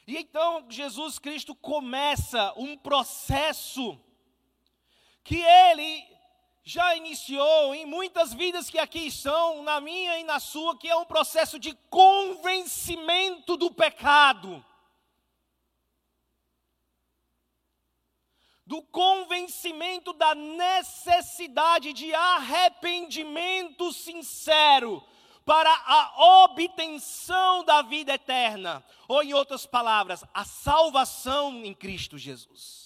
E 0.07 0.16
então 0.16 0.66
Jesus 0.68 1.18
Cristo 1.18 1.55
começa 1.55 2.53
um 2.57 2.76
processo 2.76 3.99
que 5.24 5.40
ele 5.40 6.14
já 6.62 6.95
iniciou 6.97 7.74
em 7.74 7.84
muitas 7.84 8.32
vidas 8.32 8.70
que 8.70 8.78
aqui 8.78 9.07
estão, 9.07 9.62
na 9.62 9.80
minha 9.80 10.18
e 10.18 10.24
na 10.24 10.38
sua, 10.38 10.78
que 10.78 10.88
é 10.88 10.97
um 10.97 11.05
processo 11.05 11.59
de 11.59 11.74
convencimento 11.90 13.57
do 13.57 13.70
pecado. 13.70 14.64
Do 18.66 18.80
convencimento 18.82 20.12
da 20.14 20.34
necessidade 20.34 21.92
de 21.92 22.14
arrependimento 22.14 23.92
sincero 23.92 25.02
para 25.44 25.70
a 25.70 26.44
obtenção 26.44 27.62
da 27.64 27.82
vida 27.82 28.14
eterna, 28.14 28.82
ou 29.06 29.22
em 29.22 29.34
outras 29.34 29.66
palavras, 29.66 30.24
a 30.32 30.44
salvação 30.44 31.62
em 31.64 31.74
Cristo 31.74 32.16
Jesus. 32.16 32.84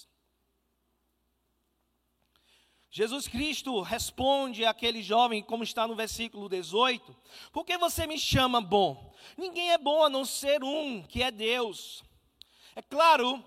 Jesus 2.91 3.27
Cristo 3.27 3.79
responde 3.81 4.65
àquele 4.65 5.01
jovem, 5.01 5.43
como 5.43 5.63
está 5.63 5.87
no 5.87 5.95
versículo 5.95 6.49
18: 6.49 7.15
Por 7.53 7.63
que 7.63 7.77
você 7.77 8.07
me 8.07 8.17
chama 8.17 8.59
bom? 8.59 9.13
Ninguém 9.37 9.71
é 9.71 9.77
bom 9.77 10.03
a 10.03 10.09
não 10.09 10.25
ser 10.25 10.63
um, 10.63 11.03
que 11.03 11.21
é 11.21 11.29
Deus. 11.29 12.03
É 12.75 12.81
claro 12.81 13.43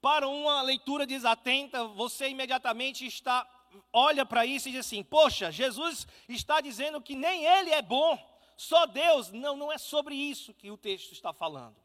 para 0.00 0.28
uma 0.28 0.62
leitura 0.62 1.06
desatenta, 1.06 1.84
você 1.88 2.28
imediatamente 2.28 3.06
está 3.06 3.46
olha 3.92 4.24
para 4.24 4.46
isso 4.46 4.68
e 4.68 4.72
diz 4.72 4.86
assim: 4.86 5.02
Poxa, 5.02 5.50
Jesus 5.50 6.06
está 6.28 6.60
dizendo 6.60 7.00
que 7.00 7.14
nem 7.14 7.44
ele 7.44 7.70
é 7.70 7.82
bom, 7.82 8.18
só 8.56 8.86
Deus. 8.86 9.30
Não, 9.32 9.56
não 9.56 9.72
é 9.72 9.78
sobre 9.78 10.14
isso 10.14 10.54
que 10.54 10.70
o 10.70 10.76
texto 10.76 11.12
está 11.12 11.32
falando. 11.32 11.76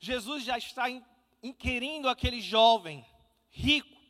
Jesus 0.00 0.44
já 0.44 0.58
está 0.58 0.86
inquirindo 1.42 2.08
aquele 2.08 2.40
jovem 2.40 3.04
rico 3.50 4.00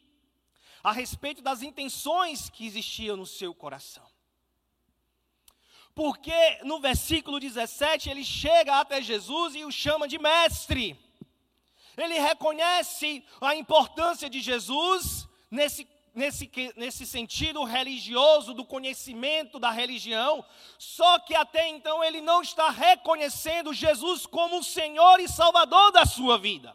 a 0.82 0.92
respeito 0.92 1.42
das 1.42 1.62
intenções 1.62 2.50
que 2.50 2.66
existiam 2.66 3.16
no 3.16 3.26
seu 3.26 3.54
coração. 3.54 4.10
Porque 5.94 6.60
no 6.64 6.80
versículo 6.80 7.38
17 7.38 8.08
ele 8.08 8.24
chega 8.24 8.80
até 8.80 9.00
Jesus 9.02 9.54
e 9.54 9.64
o 9.64 9.70
chama 9.70 10.08
de 10.08 10.18
mestre. 10.18 10.98
Ele 11.96 12.18
reconhece 12.18 13.24
a 13.40 13.54
importância 13.54 14.28
de 14.28 14.40
Jesus 14.40 15.28
nesse, 15.50 15.86
nesse, 16.14 16.50
nesse 16.76 17.06
sentido 17.06 17.64
religioso, 17.64 18.54
do 18.54 18.64
conhecimento 18.64 19.58
da 19.58 19.70
religião, 19.70 20.44
só 20.78 21.18
que 21.18 21.34
até 21.34 21.68
então 21.68 22.02
ele 22.02 22.20
não 22.20 22.42
está 22.42 22.70
reconhecendo 22.70 23.72
Jesus 23.72 24.26
como 24.26 24.58
o 24.58 24.64
Senhor 24.64 25.20
e 25.20 25.28
Salvador 25.28 25.92
da 25.92 26.06
sua 26.06 26.38
vida. 26.38 26.74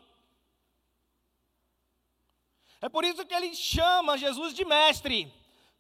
É 2.79 2.87
por 2.87 3.03
isso 3.03 3.25
que 3.25 3.33
ele 3.33 3.55
chama 3.55 4.17
Jesus 4.17 4.53
de 4.53 4.63
mestre, 4.63 5.33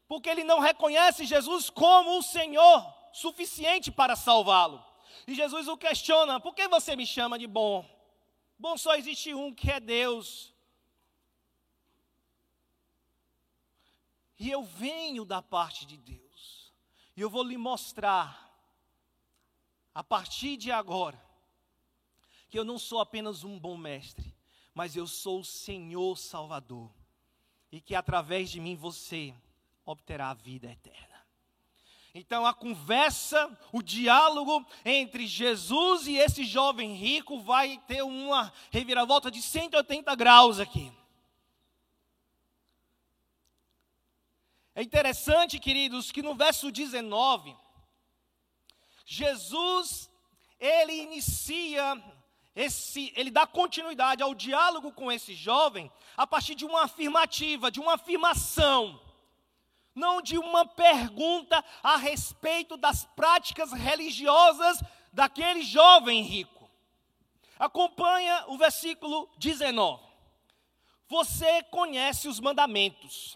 porque 0.07 0.29
ele 0.29 0.43
não 0.43 0.59
reconhece 0.59 1.25
Jesus 1.25 1.69
como 1.69 2.17
o 2.17 2.23
Senhor 2.23 2.97
suficiente 3.13 3.91
para 3.91 4.15
salvá-lo. 4.15 4.83
E 5.27 5.35
Jesus 5.35 5.67
o 5.67 5.77
questiona: 5.77 6.39
por 6.39 6.55
que 6.55 6.67
você 6.67 6.95
me 6.95 7.05
chama 7.05 7.37
de 7.37 7.45
bom? 7.45 7.96
Bom 8.57 8.77
só 8.77 8.95
existe 8.95 9.33
um 9.33 9.53
que 9.53 9.71
é 9.71 9.79
Deus. 9.79 10.53
E 14.39 14.49
eu 14.49 14.63
venho 14.63 15.25
da 15.25 15.41
parte 15.41 15.85
de 15.85 15.97
Deus. 15.97 16.73
E 17.15 17.21
eu 17.21 17.29
vou 17.29 17.43
lhe 17.43 17.57
mostrar, 17.57 18.45
a 19.93 20.03
partir 20.03 20.57
de 20.57 20.71
agora, 20.71 21.19
que 22.49 22.57
eu 22.57 22.63
não 22.63 22.77
sou 22.77 22.99
apenas 22.99 23.43
um 23.43 23.59
bom 23.59 23.75
mestre, 23.75 24.35
mas 24.73 24.95
eu 24.95 25.07
sou 25.07 25.39
o 25.39 25.45
Senhor 25.45 26.17
Salvador. 26.17 26.91
E 27.71 27.81
que 27.81 27.95
através 27.95 28.49
de 28.49 28.59
mim 28.59 28.75
você 28.75 29.33
obterá 29.83 30.29
a 30.29 30.33
vida 30.33 30.71
eterna. 30.71 31.16
Então 32.13 32.45
a 32.45 32.53
conversa, 32.53 33.55
o 33.71 33.81
diálogo 33.81 34.65
entre 34.83 35.27
Jesus 35.27 36.07
e 36.07 36.17
esse 36.17 36.43
jovem 36.43 36.95
rico 36.95 37.39
vai 37.39 37.77
ter 37.87 38.01
uma 38.01 38.51
reviravolta 38.71 39.29
de 39.29 39.41
180 39.41 40.15
graus 40.15 40.59
aqui. 40.59 40.91
É 44.73 44.83
interessante, 44.83 45.59
queridos, 45.59 46.11
que 46.11 46.21
no 46.21 46.35
verso 46.35 46.71
19, 46.71 47.55
Jesus, 49.05 50.07
ele 50.59 50.93
inicia 50.93 51.99
esse, 52.55 53.13
ele 53.15 53.29
dá 53.29 53.47
continuidade 53.47 54.21
ao 54.21 54.35
diálogo 54.35 54.91
com 54.91 55.11
esse 55.11 55.33
jovem 55.33 55.91
a 56.15 56.27
partir 56.27 56.55
de 56.55 56.65
uma 56.65 56.83
afirmativa, 56.83 57.71
de 57.71 57.79
uma 57.79 57.93
afirmação, 57.93 58.99
não 59.97 60.21
de 60.21 60.37
uma 60.37 60.65
pergunta 60.65 61.63
a 61.81 61.97
respeito 61.97 62.77
das 62.77 63.03
práticas 63.03 63.73
religiosas 63.73 64.79
daquele 65.11 65.63
jovem 65.63 66.21
rico. 66.21 66.69
Acompanha 67.57 68.45
o 68.47 68.57
versículo 68.57 69.27
19. 69.37 70.05
Você 71.07 71.63
conhece 71.63 72.27
os 72.27 72.39
mandamentos. 72.39 73.35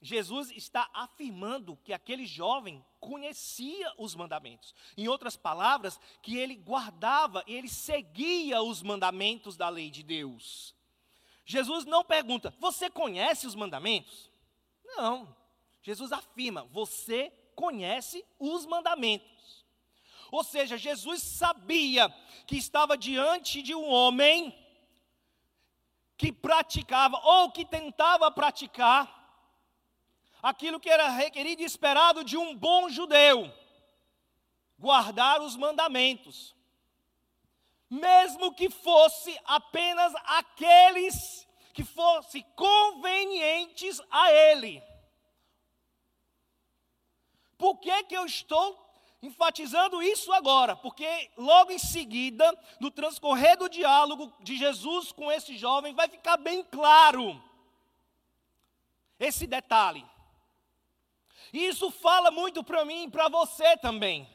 Jesus 0.00 0.50
está 0.50 0.90
afirmando 0.92 1.76
que 1.84 1.92
aquele 1.92 2.26
jovem 2.26 2.84
conhecia 2.98 3.92
os 3.96 4.16
mandamentos. 4.16 4.74
Em 4.96 5.06
outras 5.06 5.36
palavras, 5.36 6.00
que 6.20 6.36
ele 6.36 6.56
guardava, 6.56 7.44
ele 7.46 7.68
seguia 7.68 8.60
os 8.60 8.82
mandamentos 8.82 9.56
da 9.56 9.68
lei 9.68 9.90
de 9.90 10.02
Deus. 10.02 10.74
Jesus 11.44 11.84
não 11.84 12.04
pergunta: 12.04 12.52
"Você 12.58 12.90
conhece 12.90 13.46
os 13.46 13.54
mandamentos?" 13.54 14.28
Não. 14.84 15.41
Jesus 15.82 16.12
afirma: 16.12 16.64
"Você 16.70 17.30
conhece 17.54 18.24
os 18.38 18.64
mandamentos." 18.64 19.66
Ou 20.30 20.42
seja, 20.42 20.78
Jesus 20.78 21.22
sabia 21.22 22.08
que 22.46 22.56
estava 22.56 22.96
diante 22.96 23.60
de 23.60 23.74
um 23.74 23.86
homem 23.86 24.58
que 26.16 26.32
praticava 26.32 27.18
ou 27.22 27.50
que 27.50 27.64
tentava 27.64 28.30
praticar 28.30 29.20
aquilo 30.42 30.80
que 30.80 30.88
era 30.88 31.08
requerido 31.08 31.62
e 31.62 31.64
esperado 31.64 32.24
de 32.24 32.36
um 32.36 32.56
bom 32.56 32.88
judeu: 32.88 33.52
guardar 34.78 35.42
os 35.42 35.56
mandamentos. 35.56 36.54
Mesmo 37.90 38.54
que 38.54 38.70
fosse 38.70 39.38
apenas 39.44 40.14
aqueles 40.24 41.46
que 41.74 41.84
fossem 41.84 42.42
convenientes 42.56 44.00
a 44.10 44.32
ele. 44.32 44.82
Por 47.62 47.78
que, 47.78 48.02
que 48.02 48.16
eu 48.16 48.26
estou 48.26 48.76
enfatizando 49.22 50.02
isso 50.02 50.32
agora? 50.32 50.74
Porque 50.74 51.30
logo 51.36 51.70
em 51.70 51.78
seguida, 51.78 52.52
no 52.80 52.90
transcorrer 52.90 53.56
do 53.56 53.68
diálogo 53.68 54.32
de 54.40 54.56
Jesus 54.56 55.12
com 55.12 55.30
esse 55.30 55.56
jovem, 55.56 55.94
vai 55.94 56.08
ficar 56.08 56.36
bem 56.38 56.64
claro 56.64 57.40
esse 59.16 59.46
detalhe. 59.46 60.04
E 61.52 61.64
isso 61.66 61.88
fala 61.92 62.32
muito 62.32 62.64
para 62.64 62.84
mim 62.84 63.04
e 63.04 63.10
para 63.12 63.28
você 63.28 63.76
também. 63.76 64.28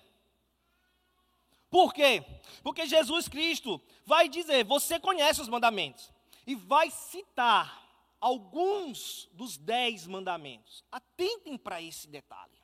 Por 1.70 1.94
quê? 1.94 2.24
Porque 2.64 2.86
Jesus 2.86 3.28
Cristo 3.28 3.82
vai 4.06 4.30
dizer: 4.30 4.64
você 4.64 5.02
conhece 5.02 5.42
os 5.42 5.50
mandamentos, 5.50 6.14
e 6.46 6.56
vai 6.56 6.90
citar 6.92 7.86
alguns 8.22 9.28
dos 9.34 9.58
dez 9.58 10.08
mandamentos. 10.08 10.86
Atentem 10.90 11.58
para 11.58 11.82
esse 11.82 12.08
detalhe. 12.08 12.57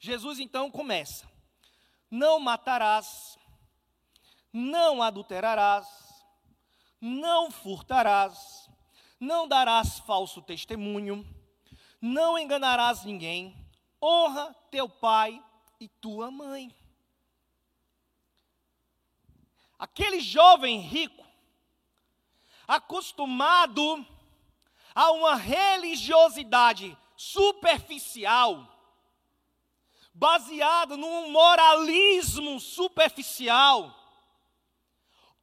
Jesus 0.00 0.40
então 0.40 0.68
começa: 0.70 1.30
não 2.10 2.40
matarás, 2.40 3.38
não 4.52 5.00
adulterarás, 5.00 5.86
não 7.00 7.52
furtarás, 7.52 8.68
não 9.20 9.46
darás 9.46 10.00
falso 10.00 10.42
testemunho 10.42 11.24
não 12.00 12.38
enganarás 12.38 13.04
ninguém, 13.04 13.54
honra 14.00 14.54
teu 14.70 14.88
pai 14.88 15.42
e 15.78 15.86
tua 15.86 16.30
mãe. 16.30 16.74
Aquele 19.78 20.20
jovem 20.20 20.80
rico, 20.80 21.24
acostumado 22.66 24.06
a 24.94 25.10
uma 25.12 25.34
religiosidade 25.36 26.96
superficial, 27.16 28.79
baseado 30.20 30.98
num 30.98 31.30
moralismo 31.30 32.60
superficial, 32.60 33.90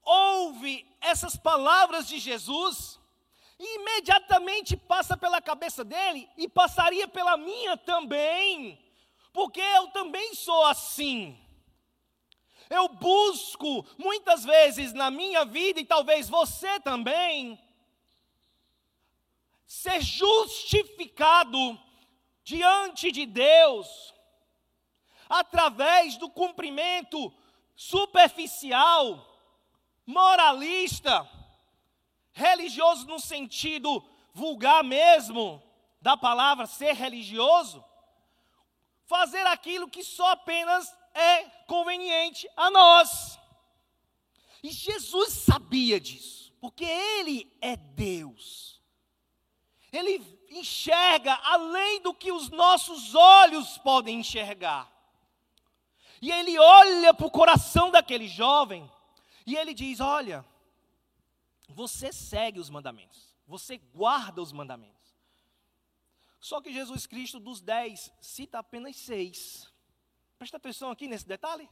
ouve 0.03 0.88
essas 1.01 1.36
palavras 1.36 2.07
de 2.07 2.19
Jesus 2.19 2.99
e 3.57 3.75
imediatamente 3.78 4.78
passa 4.78 5.17
pela 5.17 5.41
cabeça 5.41 5.84
dele 5.84 6.30
e 6.38 6.47
passaria 6.47 7.07
pela 7.07 7.36
minha 7.38 7.75
também, 7.75 8.80
porque 9.34 9.59
eu 9.59 9.88
também 9.88 10.36
sou 10.36 10.63
assim. 10.65 11.36
Eu 12.69 12.88
busco 12.88 13.84
muitas 13.97 14.43
vezes 14.43 14.93
na 14.93 15.09
minha 15.09 15.43
vida, 15.43 15.80
e 15.80 15.86
talvez 15.86 16.30
você 16.30 16.80
também, 16.82 17.59
ser 19.65 20.01
justificado 20.01 21.80
diante 22.43 23.11
de 23.11 23.25
Deus 23.25 24.13
através 25.30 26.17
do 26.17 26.30
cumprimento 26.30 27.34
superficial, 27.75 29.25
moralista, 30.05 31.30
religioso 32.32 33.05
no 33.07 33.19
sentido 33.19 34.03
vulgar 34.34 34.84
mesmo 34.84 35.61
da 35.99 36.15
palavra 36.15 36.65
ser 36.67 36.93
religioso, 36.93 37.84
fazer 39.05 39.45
aquilo 39.47 39.89
que 39.89 40.03
só 40.03 40.32
apenas 40.32 40.95
é 41.13 41.43
conveniente 41.65 42.47
a 42.55 42.69
nós. 42.69 43.39
E 44.61 44.69
Jesus 44.69 45.34
sabia 45.34 45.99
disso, 45.99 46.53
porque 46.59 46.86
Ele 46.86 47.51
é 47.61 47.75
Deus. 47.75 48.82
Ele 49.91 50.21
enxerga 50.49 51.34
além 51.43 52.01
do 52.01 52.13
que 52.13 52.32
os 52.32 52.49
nossos 52.49 53.15
olhos 53.15 53.78
podem 53.80 54.19
enxergar. 54.19 54.91
E 56.22 56.32
ele 56.32 56.57
olha 56.57 57.13
para 57.13 57.28
o 57.28 57.32
coração 57.32 57.91
daquele 57.91 58.28
jovem 58.28 58.89
e 59.45 59.55
ele 59.55 59.74
diz: 59.74 59.99
Olha, 59.99 60.45
você 61.70 62.11
segue 62.11 62.59
os 62.59 62.70
mandamentos, 62.70 63.36
você 63.45 63.78
guarda 63.78 64.41
os 64.41 64.51
mandamentos. 64.51 64.97
Só 66.39 66.61
que 66.61 66.72
Jesus 66.72 67.05
Cristo, 67.05 67.39
dos 67.39 67.61
dez, 67.61 68.11
cita 68.22 68.59
apenas 68.59 68.95
seis. 68.95 69.72
Presta 70.38 70.57
atenção 70.57 70.91
aqui 70.91 71.07
nesse 71.07 71.28
detalhe. 71.28 71.68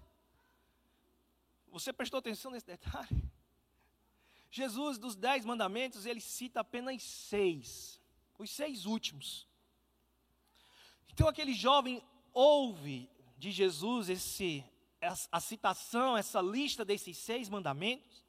Você 1.68 1.94
prestou 1.94 2.18
atenção 2.18 2.52
nesse 2.52 2.66
detalhe? 2.66 3.24
Jesus, 4.50 4.98
dos 4.98 5.16
dez 5.16 5.44
mandamentos, 5.44 6.06
ele 6.06 6.22
cita 6.22 6.62
apenas 6.62 7.04
seis. 7.04 8.02
Os 8.38 8.50
seis 8.50 8.86
últimos. 8.86 9.48
Então 11.10 11.28
aquele 11.28 11.54
jovem 11.54 12.02
ouve 12.34 13.10
de 13.46 13.52
Jesus 13.52 14.10
esse, 14.10 14.66
a 15.32 15.40
citação, 15.40 16.18
essa 16.18 16.42
lista 16.42 16.84
desses 16.84 17.16
seis 17.16 17.48
mandamentos, 17.48 18.26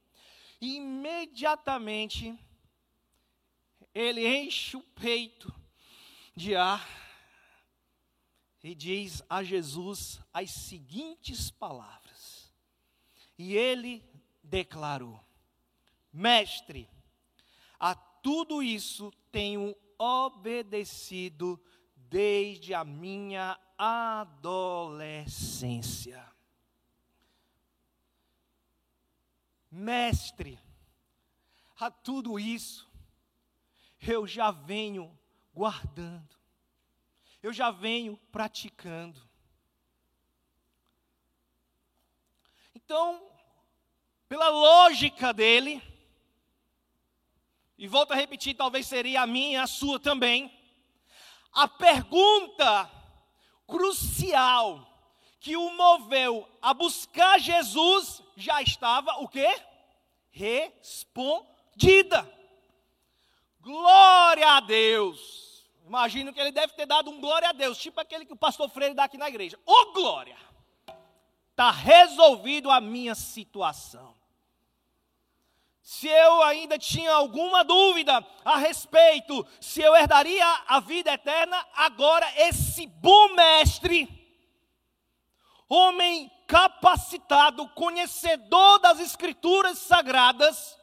e 0.61 0.77
imediatamente 0.77 2.39
ele 3.95 4.27
enche 4.27 4.77
o 4.77 4.83
peito 4.83 5.51
de 6.35 6.55
ar 6.55 6.87
e 8.63 8.75
diz 8.75 9.23
a 9.31 9.43
Jesus 9.43 10.21
as 10.35 10.51
seguintes 10.51 11.51
palavras. 11.51 12.53
E 13.39 13.57
ele 13.57 14.05
declarou: 14.43 15.19
Mestre, 16.13 16.91
a 17.81 17.95
tudo 17.95 18.63
isso 18.63 19.11
tenho 19.33 19.75
obedecido 19.99 21.59
desde 21.95 22.75
a 22.75 22.85
minha 22.85 23.59
adolescência. 23.77 26.25
Mestre, 29.71 30.59
a 31.79 31.91
tudo 31.91 32.39
isso 32.39 32.91
eu 34.01 34.27
já 34.27 34.51
venho 34.51 35.15
guardando, 35.53 36.35
eu 37.43 37.53
já 37.53 37.71
venho 37.71 38.17
praticando. 38.31 39.21
Então, 42.75 43.31
pela 44.29 44.49
lógica 44.49 45.35
dele, 45.35 45.83
e 47.79 47.87
volto 47.87 48.13
a 48.13 48.17
repetir, 48.17 48.55
talvez 48.55 48.87
seria 48.87 49.23
a 49.23 49.27
minha, 49.27 49.63
a 49.63 49.67
sua 49.67 50.01
também. 50.01 50.51
A 51.53 51.69
pergunta 51.69 52.91
crucial 53.67 54.87
que 55.41 55.57
o 55.57 55.71
moveu 55.71 56.47
a 56.61 56.75
buscar 56.75 57.39
Jesus 57.39 58.23
já 58.37 58.61
estava 58.63 59.13
o 59.21 59.29
quê? 59.29 59.61
Respondida. 60.31 62.31
Glória 63.61 64.57
a 64.57 64.61
Deus. 64.61 65.65
Imagino 65.87 66.33
que 66.33 66.41
ele 66.41 66.51
deve 66.51 66.73
ter 66.75 66.87
dado 66.87 67.11
um 67.11 67.21
glória 67.21 67.49
a 67.49 67.53
Deus, 67.53 67.79
tipo 67.79 68.01
aquele 68.01 68.25
que 68.25 68.33
o 68.33 68.37
pastor 68.37 68.69
Freire 68.69 68.95
dá 68.95 69.05
aqui 69.05 69.17
na 69.17 69.29
igreja. 69.29 69.59
Ô 69.65 69.73
oh, 69.73 69.93
glória! 69.93 70.37
Está 71.51 71.71
resolvido 71.71 72.71
a 72.71 72.81
minha 72.81 73.15
situação 73.15 74.15
se 75.87 76.09
eu 76.09 76.43
ainda 76.43 76.77
tinha 76.77 77.13
alguma 77.13 77.63
dúvida 77.63 78.13
a 78.45 78.57
respeito 78.57 79.47
se 79.61 79.81
eu 79.81 79.95
herdaria 79.95 80.45
a 80.67 80.81
vida 80.81 81.13
eterna, 81.13 81.65
agora 81.75 82.27
esse 82.39 82.89
bom 82.89 83.35
mestre, 83.37 84.09
homem 85.69 86.29
capacitado, 86.49 87.69
conhecedor 87.69 88.81
das 88.81 88.99
escrituras 88.99 89.79
sagradas, 89.79 90.77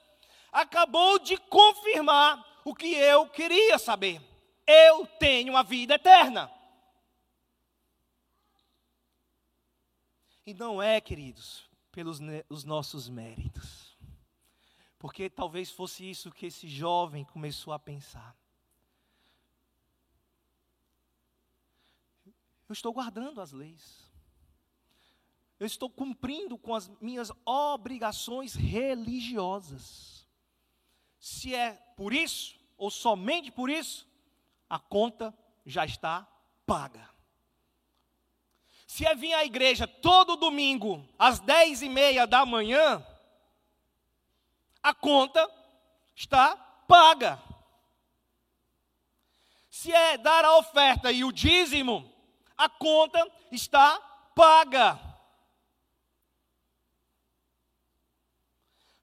acabou 0.49 1.19
de 1.19 1.35
confirmar 1.35 2.61
o 2.63 2.73
que 2.73 2.95
eu 2.95 3.27
queria 3.27 3.77
saber. 3.77 4.21
Eu 4.65 5.05
tenho 5.19 5.57
a 5.57 5.63
vida 5.63 5.95
eterna. 5.95 6.49
E 10.45 10.53
não 10.53 10.81
é, 10.81 11.01
queridos, 11.01 11.69
pelos 11.91 12.21
os 12.47 12.63
nossos 12.63 13.09
méritos 13.09 13.82
porque 15.03 15.29
talvez 15.29 15.69
fosse 15.69 16.09
isso 16.09 16.31
que 16.31 16.45
esse 16.45 16.65
jovem 16.65 17.25
começou 17.25 17.73
a 17.73 17.77
pensar. 17.77 18.33
Eu 22.69 22.71
estou 22.71 22.93
guardando 22.93 23.41
as 23.41 23.51
leis. 23.51 24.09
Eu 25.59 25.67
estou 25.67 25.89
cumprindo 25.89 26.57
com 26.57 26.73
as 26.73 26.87
minhas 27.01 27.33
obrigações 27.43 28.55
religiosas. 28.55 30.25
Se 31.19 31.53
é 31.53 31.73
por 31.97 32.13
isso, 32.13 32.57
ou 32.77 32.89
somente 32.89 33.51
por 33.51 33.69
isso, 33.69 34.07
a 34.69 34.79
conta 34.79 35.37
já 35.65 35.83
está 35.83 36.25
paga. 36.65 37.09
Se 38.87 39.05
é 39.05 39.13
vir 39.13 39.33
à 39.33 39.43
igreja 39.43 39.85
todo 39.85 40.37
domingo, 40.37 41.05
às 41.19 41.41
dez 41.41 41.81
e 41.81 41.89
meia 41.89 42.25
da 42.25 42.45
manhã, 42.45 43.05
a 44.83 44.93
conta 44.93 45.49
está 46.13 46.55
paga. 46.87 47.41
Se 49.69 49.91
é 49.91 50.17
dar 50.17 50.45
a 50.45 50.57
oferta 50.57 51.11
e 51.11 51.23
o 51.23 51.31
dízimo, 51.31 52.13
a 52.57 52.69
conta 52.69 53.25
está 53.51 53.97
paga. 54.35 54.99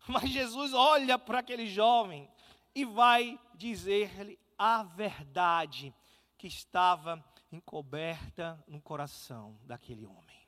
Mas 0.07 0.31
Jesus 0.31 0.73
olha 0.73 1.19
para 1.19 1.39
aquele 1.39 1.67
jovem 1.67 2.31
e 2.75 2.85
vai 2.85 3.41
dizer-lhe 3.55 4.39
a 4.59 4.83
verdade 4.83 5.95
que 6.37 6.47
estava 6.47 7.25
encoberta 7.51 8.63
no 8.69 8.81
coração 8.81 9.59
daquele 9.65 10.07
homem. 10.07 10.41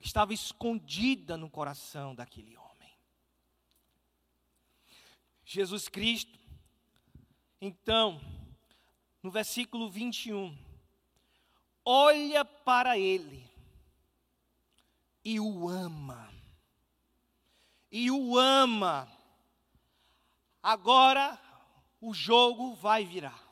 Estava 0.00 0.32
escondida 0.32 1.36
no 1.36 1.50
coração 1.50 2.14
daquele 2.14 2.56
homem. 2.56 2.59
Jesus 5.52 5.88
Cristo. 5.88 6.38
Então, 7.60 8.20
no 9.20 9.32
versículo 9.32 9.90
21, 9.90 10.56
olha 11.84 12.44
para 12.44 12.96
ele 12.96 13.44
e 15.24 15.40
o 15.40 15.68
ama. 15.68 16.32
E 17.90 18.12
o 18.12 18.38
ama. 18.38 19.10
Agora 20.62 21.36
o 22.00 22.14
jogo 22.14 22.74
vai 22.74 23.04
virar. 23.04 23.42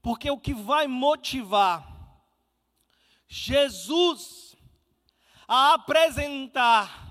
Porque 0.00 0.30
o 0.30 0.40
que 0.40 0.54
vai 0.54 0.86
motivar 0.86 1.86
Jesus 3.28 4.56
a 5.46 5.74
apresentar 5.74 7.09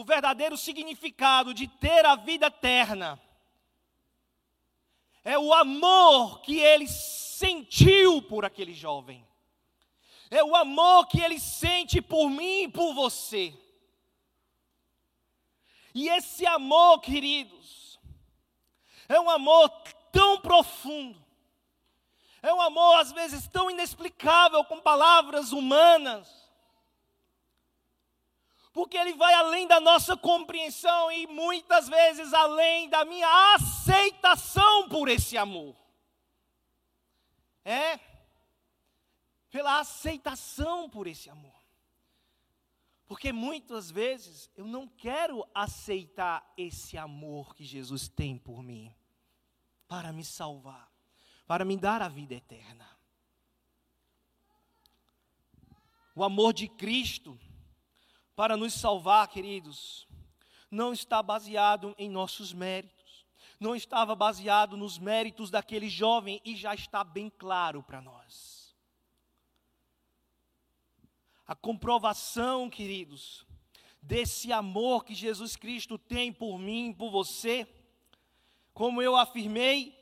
o 0.00 0.04
verdadeiro 0.04 0.56
significado 0.56 1.52
de 1.52 1.68
ter 1.68 2.06
a 2.06 2.16
vida 2.16 2.46
eterna 2.46 3.20
é 5.22 5.38
o 5.38 5.52
amor 5.52 6.40
que 6.40 6.58
ele 6.58 6.88
sentiu 6.88 8.22
por 8.22 8.46
aquele 8.46 8.72
jovem, 8.72 9.26
é 10.30 10.42
o 10.42 10.56
amor 10.56 11.06
que 11.06 11.20
ele 11.20 11.38
sente 11.38 12.00
por 12.00 12.30
mim 12.30 12.62
e 12.62 12.68
por 12.68 12.94
você. 12.94 13.54
E 15.94 16.08
esse 16.08 16.46
amor, 16.46 17.00
queridos, 17.00 18.00
é 19.06 19.20
um 19.20 19.28
amor 19.28 19.68
tão 20.10 20.40
profundo, 20.40 21.22
é 22.40 22.54
um 22.54 22.60
amor 22.62 23.00
às 23.00 23.12
vezes 23.12 23.46
tão 23.48 23.70
inexplicável 23.70 24.64
com 24.64 24.80
palavras 24.80 25.52
humanas, 25.52 26.39
porque 28.80 28.96
ele 28.96 29.12
vai 29.12 29.34
além 29.34 29.66
da 29.66 29.78
nossa 29.78 30.16
compreensão 30.16 31.12
e 31.12 31.26
muitas 31.26 31.86
vezes 31.86 32.32
além 32.32 32.88
da 32.88 33.04
minha 33.04 33.54
aceitação 33.54 34.88
por 34.88 35.06
esse 35.06 35.36
amor. 35.36 35.76
É 37.62 38.00
pela 39.50 39.80
aceitação 39.80 40.88
por 40.88 41.06
esse 41.06 41.28
amor. 41.28 41.62
Porque 43.06 43.34
muitas 43.34 43.90
vezes 43.90 44.50
eu 44.56 44.66
não 44.66 44.88
quero 44.88 45.46
aceitar 45.54 46.50
esse 46.56 46.96
amor 46.96 47.54
que 47.54 47.66
Jesus 47.66 48.08
tem 48.08 48.38
por 48.38 48.62
mim, 48.62 48.96
para 49.86 50.10
me 50.10 50.24
salvar, 50.24 50.90
para 51.46 51.66
me 51.66 51.76
dar 51.76 52.00
a 52.00 52.08
vida 52.08 52.32
eterna. 52.32 52.88
O 56.14 56.24
amor 56.24 56.54
de 56.54 56.66
Cristo 56.66 57.38
para 58.40 58.56
nos 58.56 58.72
salvar, 58.72 59.28
queridos, 59.28 60.08
não 60.70 60.94
está 60.94 61.22
baseado 61.22 61.94
em 61.98 62.08
nossos 62.08 62.54
méritos, 62.54 63.26
não 63.60 63.76
estava 63.76 64.14
baseado 64.14 64.78
nos 64.78 64.98
méritos 64.98 65.50
daquele 65.50 65.90
jovem 65.90 66.40
e 66.42 66.56
já 66.56 66.74
está 66.74 67.04
bem 67.04 67.28
claro 67.28 67.82
para 67.82 68.00
nós. 68.00 68.74
A 71.46 71.54
comprovação, 71.54 72.70
queridos, 72.70 73.46
desse 74.00 74.50
amor 74.54 75.04
que 75.04 75.14
Jesus 75.14 75.54
Cristo 75.54 75.98
tem 75.98 76.32
por 76.32 76.58
mim, 76.58 76.94
por 76.94 77.10
você, 77.10 77.68
como 78.72 79.02
eu 79.02 79.16
afirmei 79.16 79.94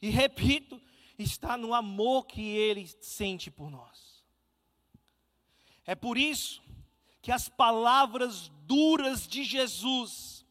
e 0.00 0.08
repito, 0.08 0.80
está 1.18 1.58
no 1.58 1.74
amor 1.74 2.24
que 2.24 2.40
ele 2.40 2.86
sente 3.02 3.50
por 3.50 3.70
nós. 3.70 4.24
É 5.84 5.94
por 5.94 6.16
isso 6.16 6.64
que 7.24 7.32
as 7.32 7.48
palavras 7.48 8.48
duras 8.66 9.26
de 9.26 9.44
Jesus, 9.44 10.44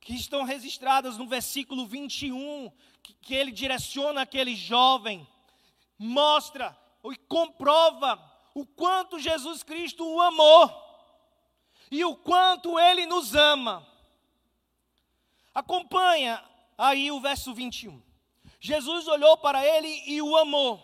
que 0.00 0.14
estão 0.14 0.42
registradas 0.42 1.18
no 1.18 1.26
versículo 1.26 1.86
21, 1.86 2.72
que, 3.02 3.12
que 3.12 3.34
ele 3.34 3.52
direciona 3.52 4.22
aquele 4.22 4.56
jovem, 4.56 5.28
mostra 5.98 6.74
e 7.04 7.14
comprova 7.28 8.18
o 8.54 8.64
quanto 8.64 9.18
Jesus 9.18 9.62
Cristo 9.62 10.02
o 10.02 10.18
amou 10.22 10.72
e 11.90 12.02
o 12.06 12.16
quanto 12.16 12.80
ele 12.80 13.04
nos 13.04 13.34
ama. 13.34 13.86
Acompanha 15.54 16.42
aí 16.78 17.12
o 17.12 17.20
verso 17.20 17.52
21. 17.52 18.02
Jesus 18.58 19.06
olhou 19.08 19.36
para 19.36 19.62
ele 19.62 20.02
e 20.06 20.22
o 20.22 20.38
amou. 20.38 20.82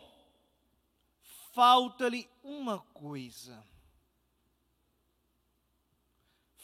Falta-lhe 1.55 2.29
uma 2.45 2.81
coisa. 2.93 3.67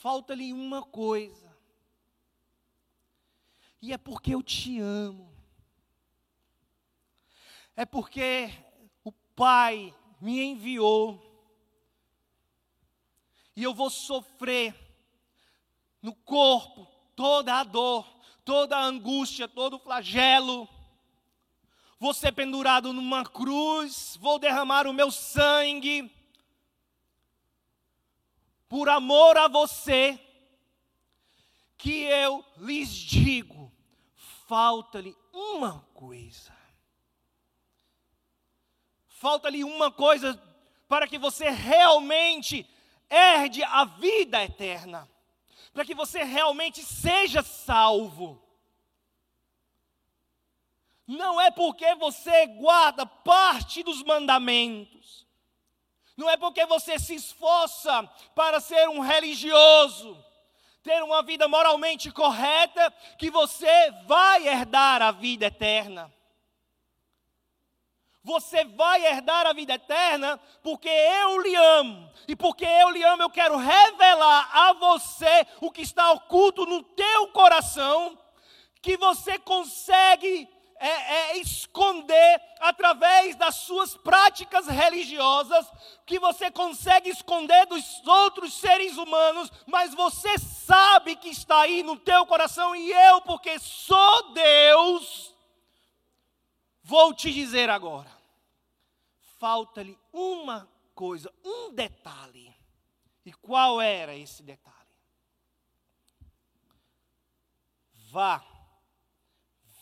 Falta-lhe 0.05 0.53
uma 0.53 0.83
coisa. 0.83 1.57
E 3.81 3.91
é 3.91 3.97
porque 3.97 4.35
eu 4.35 4.43
te 4.43 4.79
amo. 4.79 5.35
É 7.75 7.87
porque 7.87 8.53
o 9.03 9.11
Pai 9.11 9.97
me 10.21 10.43
enviou. 10.43 11.19
E 13.57 13.63
eu 13.63 13.73
vou 13.73 13.89
sofrer 13.89 14.75
no 16.03 16.15
corpo 16.15 16.87
toda 17.17 17.55
a 17.55 17.65
dor, 17.65 18.07
toda 18.45 18.77
a 18.77 18.85
angústia, 18.85 19.49
todo 19.49 19.77
o 19.77 19.81
flagelo. 19.81 20.69
Vou 21.99 22.13
ser 22.13 22.33
pendurado 22.33 22.93
numa 22.93 23.25
cruz, 23.25 24.19
vou 24.21 24.39
derramar 24.39 24.87
o 24.87 24.93
meu 24.93 25.11
sangue. 25.11 26.13
Por 28.75 28.89
amor 28.89 29.39
a 29.39 29.47
você, 29.47 30.19
que 31.79 32.03
eu 32.03 32.45
lhes 32.57 32.89
digo, 32.89 33.73
falta-lhe 34.49 35.17
uma 35.33 35.87
coisa 35.95 36.53
falta-lhe 39.25 39.63
uma 39.63 39.93
coisa 39.93 40.43
para 40.89 41.07
que 41.07 41.19
você 41.19 41.49
realmente 41.51 42.69
herde 43.09 43.63
a 43.63 43.85
vida 43.85 44.43
eterna, 44.43 45.09
para 45.73 45.85
que 45.85 45.95
você 45.95 46.25
realmente 46.25 46.83
seja 46.83 47.45
salvo. 47.45 48.43
Não 51.07 51.41
é 51.41 51.51
porque 51.53 51.95
você 51.95 52.47
guarda 52.49 53.07
parte 53.07 53.85
dos 53.85 54.03
mandamentos, 54.03 55.24
não 56.17 56.31
é 56.31 56.37
porque 56.37 56.65
você 56.67 56.99
se 56.99 57.15
esforça 57.15 58.09
para 58.35 58.61
ser 58.61 58.89
um 58.89 59.01
religioso, 59.01 60.17
ter 60.83 61.03
uma 61.03 61.23
vida 61.23 61.49
moralmente 61.49 62.11
correta, 62.11 62.93
que 63.19 63.31
você 63.31 63.91
vai 64.07 64.47
herdar 64.47 65.03
a 65.03 65.11
vida 65.11 65.47
eterna. 65.47 66.13
Você 68.23 68.65
vai 68.65 69.05
herdar 69.05 69.47
a 69.47 69.53
vida 69.53 69.75
eterna 69.75 70.41
porque 70.63 70.89
eu 70.89 71.43
lhe 71.43 71.55
amo. 71.55 72.11
E 72.27 72.35
porque 72.35 72.65
eu 72.65 72.91
lhe 72.91 73.03
amo, 73.03 73.23
eu 73.23 73.31
quero 73.31 73.57
revelar 73.57 74.51
a 74.51 74.73
você 74.73 75.47
o 75.61 75.71
que 75.71 75.83
está 75.83 76.11
oculto 76.13 76.65
no 76.65 76.83
teu 76.83 77.29
coração, 77.29 78.19
que 78.81 78.97
você 78.97 79.39
consegue 79.39 80.49
é, 80.79 80.89
é, 80.89 81.39
esconder 81.39 82.41
através 82.61 83.37
das 83.37 83.55
suas 83.57 83.97
práticas 83.97 84.67
religiosas, 84.67 85.67
que 86.07 86.19
você 86.19 86.51
consegue 86.51 87.11
esconder 87.11 87.67
dos 87.67 88.07
outros 88.07 88.55
seres 88.55 88.97
humanos, 88.97 89.51
mas 89.67 89.95
você 89.95 90.39
sabe 90.39 91.17
que 91.17 91.29
está 91.29 91.61
aí 91.61 91.83
no 91.83 91.97
teu 91.97 92.27
coração, 92.27 92.75
e 92.75 92.91
eu, 92.91 93.21
porque 93.23 93.59
sou 93.59 94.33
Deus, 94.33 95.35
vou 96.83 97.15
te 97.15 97.33
dizer 97.33 97.71
agora 97.71 98.15
falta-lhe 99.45 99.99
uma 100.11 100.67
coisa, 100.95 101.31
um 101.45 101.71
detalhe. 101.71 102.57
E 103.27 103.31
qual 103.31 103.79
era 103.79 104.17
esse 104.17 104.43
detalhe? 104.43 104.75
Vá, 108.11 108.43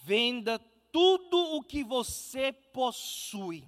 venda 0.03 0.59
tudo 0.93 1.57
o 1.57 1.63
que 1.63 1.83
você 1.83 2.53
possui, 2.53 3.67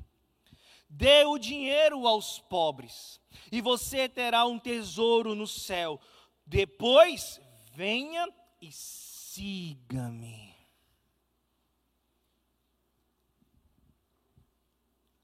dê 0.89 1.25
o 1.25 1.39
dinheiro 1.39 2.07
aos 2.07 2.39
pobres, 2.39 3.19
e 3.51 3.61
você 3.63 4.09
terá 4.09 4.45
um 4.45 4.59
tesouro 4.59 5.35
no 5.35 5.47
céu. 5.47 5.99
Depois, 6.47 7.41
venha 7.73 8.29
e 8.61 8.71
siga-me. 8.71 10.55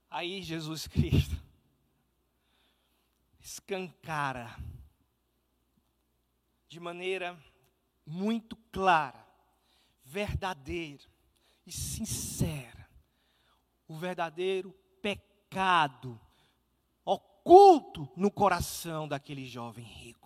Aí 0.09 0.41
Jesus 0.41 0.87
Cristo 0.87 1.39
escancara 3.39 4.57
de 6.67 6.79
maneira 6.79 7.41
muito 8.05 8.55
clara, 8.71 9.25
verdadeira 10.03 11.10
e 11.65 11.71
sincera 11.71 12.89
o 13.87 13.95
verdadeiro 13.95 14.71
pecado 15.01 16.19
oculto 17.05 18.09
no 18.15 18.31
coração 18.31 19.07
daquele 19.07 19.45
jovem 19.45 19.85
rico. 19.85 20.21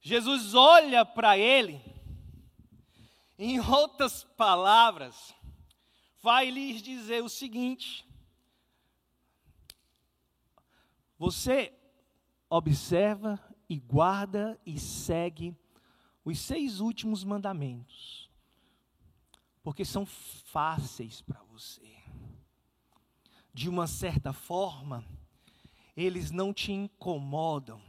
Jesus 0.00 0.54
olha 0.54 1.04
para 1.04 1.36
ele 1.36 1.80
em 3.38 3.60
outras 3.60 4.24
palavras, 4.24 5.34
vai 6.22 6.50
lhes 6.50 6.82
dizer 6.82 7.22
o 7.22 7.28
seguinte: 7.28 8.08
você 11.18 11.72
observa 12.48 13.38
e 13.68 13.78
guarda 13.78 14.58
e 14.64 14.78
segue 14.78 15.56
os 16.24 16.38
seis 16.38 16.80
últimos 16.80 17.24
mandamentos, 17.24 18.30
porque 19.62 19.84
são 19.84 20.06
fáceis 20.06 21.20
para 21.20 21.42
você. 21.44 21.96
De 23.52 23.68
uma 23.68 23.86
certa 23.86 24.32
forma, 24.32 25.04
eles 25.96 26.30
não 26.30 26.52
te 26.52 26.72
incomodam, 26.72 27.82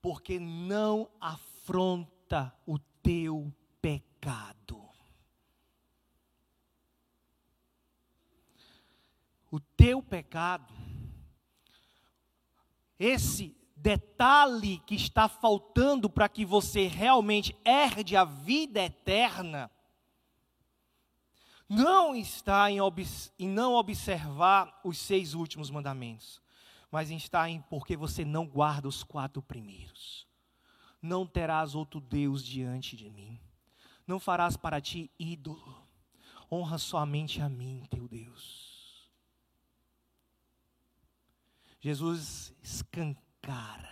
porque 0.00 0.38
não 0.38 1.10
afronta 1.20 2.54
o 2.66 2.78
teu 2.78 3.52
pecado. 3.82 4.58
o 9.50 9.58
teu 9.58 10.02
pecado, 10.02 10.74
esse 12.98 13.56
detalhe 13.80 14.78
que 14.80 14.94
está 14.94 15.28
faltando 15.28 16.10
para 16.10 16.28
que 16.28 16.44
você 16.44 16.86
realmente 16.86 17.56
herde 17.64 18.16
a 18.16 18.24
vida 18.24 18.82
eterna, 18.82 19.70
não 21.68 22.16
está 22.16 22.70
em, 22.70 22.78
em 23.38 23.48
não 23.48 23.74
observar 23.74 24.80
os 24.82 24.98
seis 24.98 25.34
últimos 25.34 25.70
mandamentos, 25.70 26.40
mas 26.90 27.10
está 27.10 27.48
em 27.48 27.60
porque 27.62 27.96
você 27.96 28.24
não 28.24 28.46
guarda 28.46 28.88
os 28.88 29.02
quatro 29.02 29.42
primeiros. 29.42 30.26
Não 31.00 31.26
terás 31.26 31.74
outro 31.74 32.00
Deus 32.00 32.44
diante 32.44 32.96
de 32.96 33.10
mim. 33.10 33.38
Não 34.06 34.18
farás 34.18 34.56
para 34.56 34.80
ti 34.80 35.10
ídolo. 35.18 35.86
Honra 36.50 36.78
somente 36.78 37.42
a 37.42 37.48
mim, 37.48 37.84
teu 37.90 38.08
Deus. 38.08 38.66
Jesus 41.78 42.54
escancara. 43.38 43.88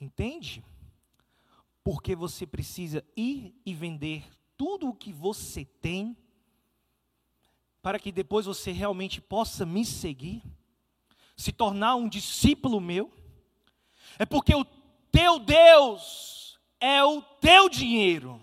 Entende? 0.00 0.64
Porque 1.82 2.14
você 2.14 2.46
precisa 2.46 3.04
ir 3.16 3.54
e 3.64 3.74
vender 3.74 4.24
tudo 4.56 4.88
o 4.88 4.94
que 4.94 5.12
você 5.12 5.64
tem 5.64 6.16
para 7.80 7.98
que 7.98 8.12
depois 8.12 8.46
você 8.46 8.72
realmente 8.72 9.20
possa 9.20 9.64
me 9.64 9.84
seguir, 9.84 10.42
se 11.36 11.52
tornar 11.52 11.94
um 11.94 12.08
discípulo 12.08 12.80
meu. 12.80 13.12
É 14.18 14.26
porque 14.26 14.54
o 14.54 14.64
teu 15.10 15.38
Deus 15.38 16.58
é 16.80 17.02
o 17.02 17.22
teu 17.22 17.68
dinheiro. 17.68 18.42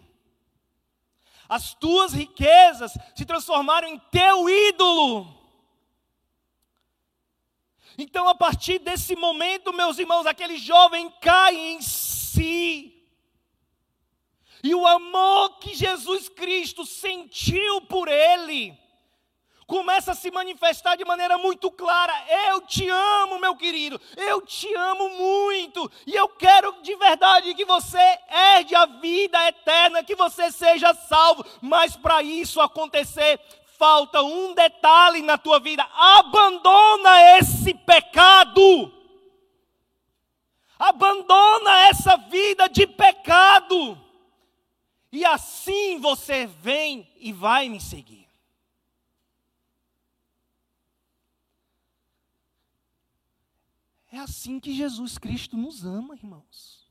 As 1.47 1.73
tuas 1.75 2.13
riquezas 2.13 2.97
se 3.15 3.23
transformaram 3.23 3.87
em 3.87 3.99
teu 4.11 4.49
ídolo. 4.49 5.44
Então, 7.97 8.27
a 8.27 8.35
partir 8.35 8.79
desse 8.79 9.15
momento, 9.15 9.73
meus 9.73 9.97
irmãos, 9.97 10.25
aquele 10.25 10.57
jovem 10.57 11.09
cai 11.21 11.55
em 11.55 11.81
si. 11.81 12.91
E 14.63 14.73
o 14.73 14.85
amor 14.85 15.59
que 15.59 15.75
Jesus 15.75 16.27
Cristo 16.27 16.85
sentiu 16.85 17.81
por 17.81 18.07
ele 18.07 18.77
começa 19.67 20.11
a 20.11 20.15
se 20.15 20.29
manifestar 20.31 20.95
de 20.95 21.05
maneira 21.05 21.37
muito 21.37 21.71
clara. 21.71 22.13
Eu 22.49 22.61
te 22.61 22.87
amo, 22.87 23.39
meu 23.39 23.55
querido. 23.55 23.99
Eu 24.15 24.41
te 24.41 24.73
amo 24.75 25.09
muito. 25.09 25.91
E 26.05 26.15
eu 26.15 26.29
quero 26.29 26.81
de 26.81 26.95
verdade 26.95 27.53
que 27.55 27.65
você 27.65 27.97
herde 28.29 28.75
a 28.75 28.85
vida 28.85 29.47
eterna, 29.47 30.03
que 30.03 30.15
você 30.15 30.51
seja 30.51 30.93
salvo. 30.93 31.45
Mas 31.61 31.95
para 31.95 32.21
isso 32.21 32.61
acontecer, 32.61 33.39
falta 33.77 34.21
um 34.21 34.53
detalhe 34.53 35.21
na 35.21 35.37
tua 35.37 35.59
vida: 35.59 35.83
abandona 35.93 37.37
esse 37.37 37.73
pecado. 37.73 38.91
Abandona 40.77 41.87
essa 41.87 42.17
vida 42.17 42.67
de 42.67 42.85
pecado. 42.85 43.97
E 45.11 45.23
assim 45.23 45.99
você 45.99 46.45
vem 46.45 47.09
e 47.17 47.31
vai 47.31 47.69
me 47.69 47.79
seguir. 47.79 48.27
É 54.11 54.19
assim 54.19 54.59
que 54.59 54.73
Jesus 54.73 55.17
Cristo 55.17 55.57
nos 55.57 55.85
ama, 55.85 56.15
irmãos. 56.15 56.89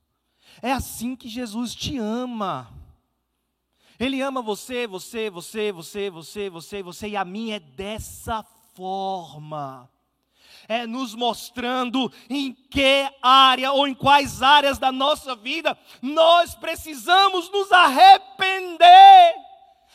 É 0.61 0.73
assim 0.73 1.17
que 1.17 1.29
Jesus 1.29 1.75
te 1.75 1.99
ama. 1.99 2.71
Ele 3.99 4.21
ama 4.21 4.43
você, 4.43 4.87
você, 4.87 5.31
você, 5.31 5.71
você, 5.71 6.11
você, 6.11 6.51
você, 6.51 6.83
você, 6.83 7.09
e 7.09 7.17
a 7.17 7.25
mim 7.25 7.53
é 7.53 7.61
dessa 7.61 8.45
forma. 8.75 9.89
É 10.67 10.87
nos 10.87 11.15
mostrando 11.15 12.11
em 12.29 12.53
que 12.53 13.09
área 13.21 13.73
ou 13.73 13.87
em 13.87 13.95
quais 13.95 14.43
áreas 14.43 14.79
da 14.79 14.91
nossa 14.91 15.37
vida 15.37 15.79
nós 16.01 16.55
precisamos 16.55 17.51
nos 17.51 17.71
arrepender 17.71 19.35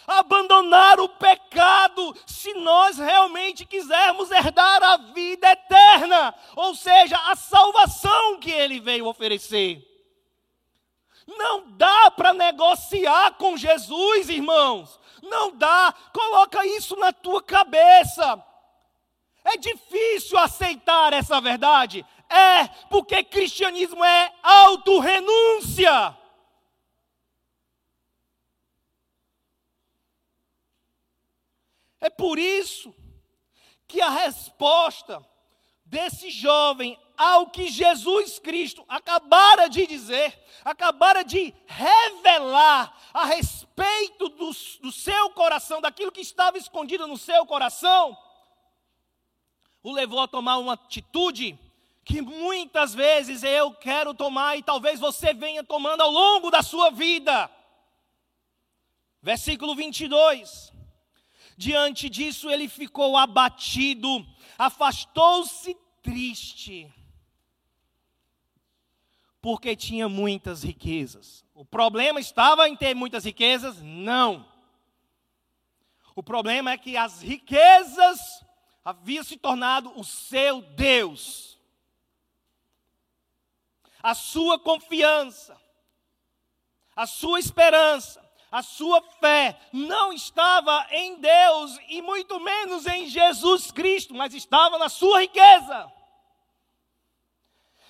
abandonar 0.09 0.99
o 0.99 1.07
pecado, 1.07 2.15
se 2.25 2.53
nós 2.55 2.97
realmente 2.97 3.65
quisermos 3.65 4.31
herdar 4.31 4.81
a 4.81 4.97
vida 4.97 5.51
eterna, 5.51 6.33
ou 6.55 6.73
seja, 6.73 7.15
a 7.27 7.35
salvação 7.35 8.39
que 8.39 8.49
ele 8.49 8.79
veio 8.79 9.05
oferecer. 9.05 9.88
Não 11.37 11.69
dá 11.71 12.09
para 12.11 12.33
negociar 12.33 13.33
com 13.33 13.55
Jesus, 13.55 14.29
irmãos. 14.29 14.99
Não 15.21 15.55
dá. 15.55 15.93
Coloca 16.11 16.65
isso 16.65 16.95
na 16.95 17.13
tua 17.13 17.41
cabeça. 17.41 18.43
É 19.43 19.55
difícil 19.57 20.37
aceitar 20.39 21.13
essa 21.13 21.39
verdade? 21.39 22.05
É, 22.29 22.67
porque 22.89 23.23
cristianismo 23.23 24.03
é 24.03 24.33
autorrenúncia. 24.41 26.17
É 32.01 32.09
por 32.09 32.39
isso 32.39 32.95
que 33.87 34.01
a 34.01 34.09
resposta 34.09 35.23
desse 35.85 36.29
jovem 36.29 36.97
ao 37.19 37.47
que 37.47 37.67
Jesus 37.67 38.39
Cristo 38.39 38.85
acabara 38.87 39.67
de 39.67 39.85
dizer, 39.85 40.41
acabara 40.63 41.21
de 41.21 41.53
revelar 41.67 42.97
a 43.13 43.25
respeito 43.25 44.29
do, 44.29 44.51
do 44.81 44.89
seu 44.89 45.29
coração, 45.31 45.81
daquilo 45.81 46.13
que 46.13 46.21
estava 46.21 46.57
escondido 46.57 47.05
no 47.05 47.17
seu 47.17 47.45
coração, 47.45 48.17
o 49.83 49.91
levou 49.91 50.21
a 50.21 50.29
tomar 50.29 50.59
uma 50.59 50.73
atitude 50.75 51.59
que 52.05 52.21
muitas 52.21 52.93
vezes 52.93 53.43
eu 53.43 53.73
quero 53.73 54.13
tomar 54.13 54.57
e 54.57 54.63
talvez 54.63 54.97
você 54.97 55.33
venha 55.33 55.61
tomando 55.61 55.99
ao 55.99 56.09
longo 56.09 56.49
da 56.49 56.63
sua 56.63 56.89
vida. 56.89 57.51
Versículo 59.21 59.75
22. 59.75 60.71
Diante 61.57 62.09
disso, 62.09 62.49
ele 62.49 62.69
ficou 62.69 63.17
abatido, 63.17 64.25
afastou-se 64.57 65.75
triste, 66.01 66.89
porque 69.41 69.75
tinha 69.75 70.09
muitas 70.09 70.63
riquezas. 70.63 71.45
O 71.53 71.63
problema 71.65 72.19
estava 72.19 72.67
em 72.67 72.75
ter 72.75 72.93
muitas 72.93 73.23
riquezas? 73.23 73.81
Não. 73.81 74.45
O 76.15 76.23
problema 76.23 76.71
é 76.71 76.77
que 76.77 76.97
as 76.97 77.21
riquezas 77.21 78.45
haviam 78.83 79.23
se 79.23 79.37
tornado 79.37 79.91
o 79.97 80.03
seu 80.03 80.61
Deus. 80.61 81.57
A 84.01 84.13
sua 84.13 84.57
confiança, 84.57 85.59
a 86.95 87.05
sua 87.05 87.39
esperança, 87.39 88.29
a 88.51 88.63
sua 88.63 89.01
fé 89.19 89.59
não 89.71 90.11
estava 90.11 90.87
em 90.91 91.19
Deus 91.19 91.77
e 91.87 92.01
muito 92.01 92.39
menos 92.39 92.85
em 92.87 93.07
Jesus 93.07 93.71
Cristo, 93.71 94.13
mas 94.13 94.33
estava 94.33 94.77
na 94.77 94.89
sua 94.89 95.21
riqueza. 95.21 95.98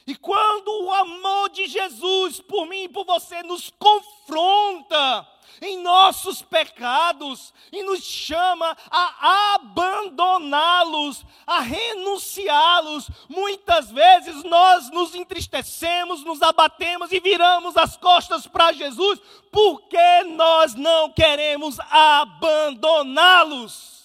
E 0.09 0.15
quando 0.15 0.85
o 0.85 0.91
amor 0.91 1.49
de 1.49 1.67
Jesus 1.67 2.41
por 2.41 2.65
mim 2.65 2.85
e 2.85 2.89
por 2.89 3.05
você 3.05 3.43
nos 3.43 3.71
confronta, 3.77 5.27
em 5.61 5.77
nossos 5.83 6.41
pecados 6.41 7.53
e 7.71 7.83
nos 7.83 8.03
chama 8.03 8.75
a 8.89 9.53
abandoná-los, 9.53 11.23
a 11.45 11.59
renunciá-los. 11.59 13.07
Muitas 13.29 13.91
vezes 13.91 14.43
nós 14.45 14.89
nos 14.89 15.13
entristecemos, 15.13 16.23
nos 16.23 16.41
abatemos 16.41 17.11
e 17.11 17.19
viramos 17.19 17.77
as 17.77 17.95
costas 17.95 18.47
para 18.47 18.71
Jesus, 18.71 19.21
porque 19.51 20.23
nós 20.23 20.73
não 20.73 21.11
queremos 21.11 21.79
abandoná-los. 21.91 23.98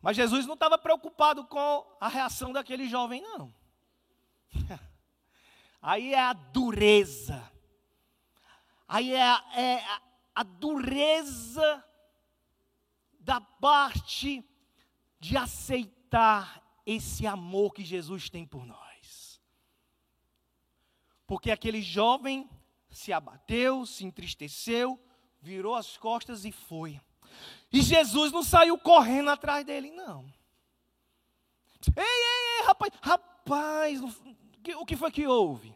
Mas 0.00 0.16
Jesus 0.16 0.46
não 0.46 0.54
estava 0.54 0.78
preocupado 0.78 1.44
com 1.46 1.86
a 2.00 2.08
reação 2.08 2.52
daquele 2.52 2.88
jovem, 2.88 3.20
não. 3.20 3.54
Aí 5.82 6.14
é 6.14 6.20
a 6.20 6.32
dureza. 6.32 7.50
Aí 8.88 9.14
é, 9.14 9.22
a, 9.22 9.44
é 9.54 9.84
a, 9.84 10.02
a 10.36 10.42
dureza 10.42 11.84
da 13.20 13.40
parte 13.40 14.44
de 15.18 15.36
aceitar 15.36 16.62
esse 16.84 17.26
amor 17.26 17.72
que 17.72 17.84
Jesus 17.84 18.28
tem 18.28 18.46
por 18.46 18.66
nós. 18.66 19.40
Porque 21.26 21.50
aquele 21.50 21.80
jovem 21.80 22.50
se 22.90 23.12
abateu, 23.12 23.86
se 23.86 24.04
entristeceu, 24.04 24.98
virou 25.40 25.76
as 25.76 25.96
costas 25.96 26.44
e 26.44 26.50
foi. 26.50 27.00
E 27.72 27.82
Jesus 27.82 28.32
não 28.32 28.42
saiu 28.42 28.78
correndo 28.78 29.30
atrás 29.30 29.64
dele, 29.64 29.90
não. 29.90 30.24
Ei, 31.96 32.04
ei, 32.04 32.58
ei, 32.58 32.66
rapaz, 32.66 32.92
rapaz, 33.00 34.00
o 34.76 34.84
que 34.84 34.96
foi 34.96 35.10
que 35.10 35.26
houve? 35.26 35.74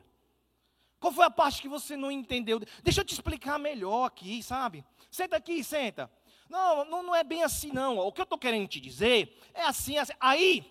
Qual 1.01 1.13
foi 1.13 1.27
a 1.27 1.31
parte 1.31 1.63
que 1.63 1.69
você 1.69 1.97
não 1.97 2.11
entendeu? 2.11 2.61
Deixa 2.83 3.01
eu 3.01 3.05
te 3.05 3.13
explicar 3.13 3.59
melhor 3.59 4.07
aqui, 4.07 4.43
sabe? 4.43 4.85
Senta 5.11 5.37
aqui, 5.37 5.63
senta. 5.63 6.11
Não, 6.49 6.85
não, 6.85 7.03
não 7.03 7.15
é 7.15 7.23
bem 7.23 7.43
assim, 7.43 7.71
não. 7.73 7.99
O 7.99 8.13
que 8.13 8.21
eu 8.21 8.25
estou 8.25 8.39
querendo 8.39 8.69
te 8.69 8.81
dizer 8.81 9.39
é 9.53 9.63
assim, 9.63 9.99
assim. 9.99 10.13
Aí, 10.19 10.65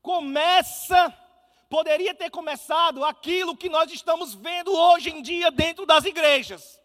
começa, 0.00 1.16
poderia 1.68 2.14
ter 2.14 2.30
começado 2.30 3.04
aquilo 3.04 3.56
que 3.56 3.68
nós 3.68 3.90
estamos 3.92 4.34
vendo 4.34 4.72
hoje 4.72 5.10
em 5.10 5.22
dia 5.22 5.50
dentro 5.50 5.86
das 5.86 6.04
igrejas. 6.04 6.81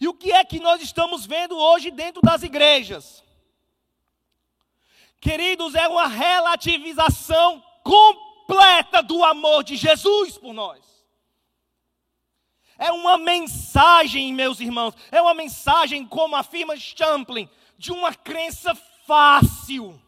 E 0.00 0.08
o 0.08 0.14
que 0.14 0.32
é 0.32 0.44
que 0.44 0.60
nós 0.60 0.82
estamos 0.82 1.24
vendo 1.24 1.56
hoje 1.56 1.90
dentro 1.90 2.20
das 2.22 2.42
igrejas? 2.42 3.22
Queridos, 5.20 5.74
é 5.74 5.88
uma 5.88 6.06
relativização 6.06 7.62
completa 7.82 9.02
do 9.02 9.24
amor 9.24 9.64
de 9.64 9.76
Jesus 9.76 10.36
por 10.36 10.52
nós. 10.52 10.84
É 12.76 12.90
uma 12.90 13.16
mensagem, 13.16 14.34
meus 14.34 14.60
irmãos, 14.60 14.94
é 15.10 15.22
uma 15.22 15.32
mensagem, 15.32 16.04
como 16.06 16.34
afirma 16.34 16.76
Champlin, 16.76 17.48
de 17.78 17.92
uma 17.92 18.12
crença 18.14 18.74
fácil. 19.06 20.00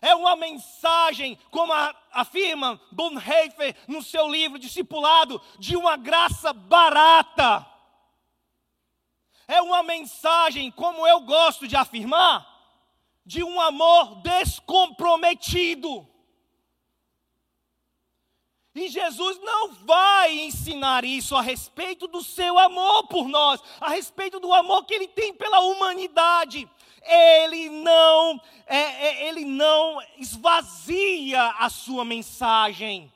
É 0.00 0.14
uma 0.14 0.34
mensagem, 0.34 1.38
como 1.50 1.72
afirma 2.10 2.80
Bonhoeffer 2.90 3.76
no 3.86 4.02
seu 4.02 4.28
livro 4.28 4.58
Discipulado, 4.58 5.40
de 5.58 5.76
uma 5.76 5.96
graça 5.96 6.52
barata. 6.52 7.66
É 9.50 9.60
uma 9.60 9.82
mensagem, 9.82 10.70
como 10.70 11.04
eu 11.04 11.22
gosto 11.22 11.66
de 11.66 11.74
afirmar, 11.74 12.46
de 13.26 13.42
um 13.42 13.60
amor 13.60 14.22
descomprometido. 14.22 16.06
E 18.72 18.88
Jesus 18.88 19.40
não 19.40 19.72
vai 19.72 20.38
ensinar 20.38 21.04
isso 21.04 21.34
a 21.34 21.42
respeito 21.42 22.06
do 22.06 22.22
seu 22.22 22.60
amor 22.60 23.08
por 23.08 23.26
nós, 23.26 23.60
a 23.80 23.88
respeito 23.88 24.38
do 24.38 24.54
amor 24.54 24.84
que 24.84 24.94
ele 24.94 25.08
tem 25.08 25.34
pela 25.34 25.58
humanidade. 25.58 26.70
Ele 27.02 27.70
não, 27.70 28.40
é, 28.68 28.78
é, 28.78 29.28
ele 29.28 29.44
não 29.44 30.00
esvazia 30.16 31.56
a 31.58 31.68
sua 31.68 32.04
mensagem. 32.04 33.12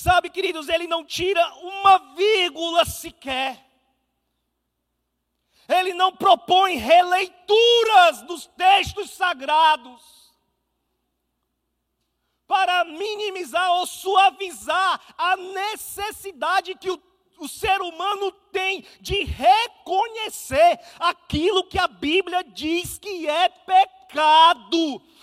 Sabe, 0.00 0.30
queridos, 0.30 0.68
ele 0.68 0.86
não 0.86 1.04
tira 1.04 1.44
uma 1.56 1.98
vírgula 2.14 2.84
sequer. 2.84 3.68
Ele 5.68 5.92
não 5.92 6.14
propõe 6.14 6.76
releituras 6.76 8.22
dos 8.22 8.46
textos 8.46 9.10
sagrados 9.10 10.00
para 12.46 12.84
minimizar 12.84 13.72
ou 13.72 13.86
suavizar 13.86 15.00
a 15.18 15.36
necessidade 15.36 16.76
que 16.76 16.92
o, 16.92 17.02
o 17.40 17.48
ser 17.48 17.80
humano 17.80 18.30
tem 18.52 18.86
de 19.00 19.24
reconhecer 19.24 20.78
aquilo 21.00 21.64
que 21.64 21.76
a 21.76 21.88
Bíblia 21.88 22.44
diz 22.44 22.98
que 22.98 23.28
é 23.28 23.48
pecado 23.48 23.97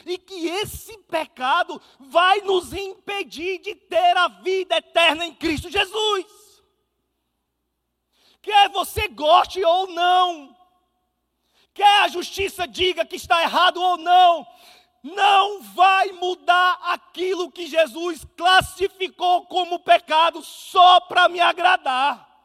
e 0.05 0.17
que 0.17 0.47
esse 0.47 0.97
pecado 0.99 1.81
vai 1.99 2.41
nos 2.41 2.73
impedir 2.73 3.59
de 3.59 3.75
ter 3.75 4.15
a 4.17 4.27
vida 4.27 4.77
eterna 4.77 5.25
em 5.25 5.33
Cristo 5.33 5.69
Jesus. 5.69 6.25
Quer 8.41 8.69
você 8.69 9.07
goste 9.07 9.63
ou 9.63 9.87
não, 9.87 10.55
quer 11.73 12.01
a 12.01 12.07
justiça 12.07 12.67
diga 12.67 13.05
que 13.05 13.15
está 13.15 13.41
errado 13.41 13.81
ou 13.81 13.97
não, 13.97 14.47
não 15.01 15.61
vai 15.61 16.11
mudar 16.11 16.79
aquilo 16.83 17.51
que 17.51 17.67
Jesus 17.67 18.25
classificou 18.37 19.45
como 19.47 19.79
pecado 19.79 20.43
só 20.43 20.99
para 21.01 21.27
me 21.27 21.39
agradar. 21.39 22.35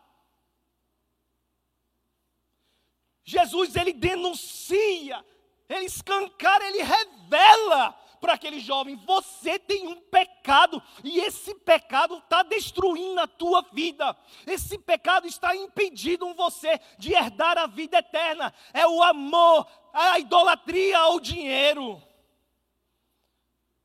Jesus 3.25 3.77
ele 3.77 3.93
denuncia, 3.93 5.25
ele 5.71 5.87
escancara, 5.87 6.67
ele 6.67 6.83
revela 6.83 7.93
para 8.21 8.33
aquele 8.33 8.59
jovem: 8.59 8.97
você 8.97 9.57
tem 9.57 9.87
um 9.87 10.01
pecado, 10.01 10.83
e 11.05 11.21
esse 11.21 11.55
pecado 11.55 12.19
está 12.19 12.43
destruindo 12.43 13.21
a 13.21 13.29
tua 13.29 13.63
vida, 13.73 14.17
esse 14.47 14.77
pecado 14.77 15.29
está 15.29 15.55
impedindo 15.55 16.35
você 16.35 16.81
de 16.99 17.13
herdar 17.13 17.57
a 17.57 17.69
vida 17.69 17.99
eterna. 17.99 18.53
É 18.75 18.85
o 18.85 19.01
amor, 19.01 19.65
a 19.93 20.19
idolatria 20.19 20.99
ao 20.99 21.21
dinheiro. 21.21 22.03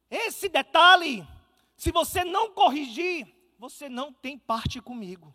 Esse 0.10 0.50
detalhe, 0.50 1.28
se 1.78 1.92
você 1.92 2.24
não 2.24 2.52
corrigir, 2.52 3.28
você 3.60 3.88
não 3.88 4.12
tem 4.12 4.40
parte 4.40 4.82
comigo. 4.82 5.35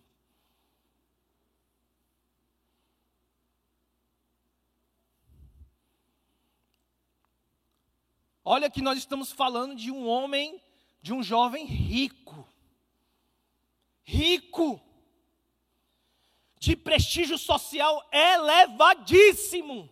Olha 8.52 8.68
que 8.68 8.82
nós 8.82 8.98
estamos 8.98 9.30
falando 9.30 9.76
de 9.76 9.92
um 9.92 10.08
homem, 10.08 10.60
de 11.00 11.12
um 11.12 11.22
jovem 11.22 11.64
rico. 11.64 12.48
Rico. 14.02 14.80
De 16.58 16.74
prestígio 16.74 17.38
social 17.38 18.04
elevadíssimo. 18.10 19.88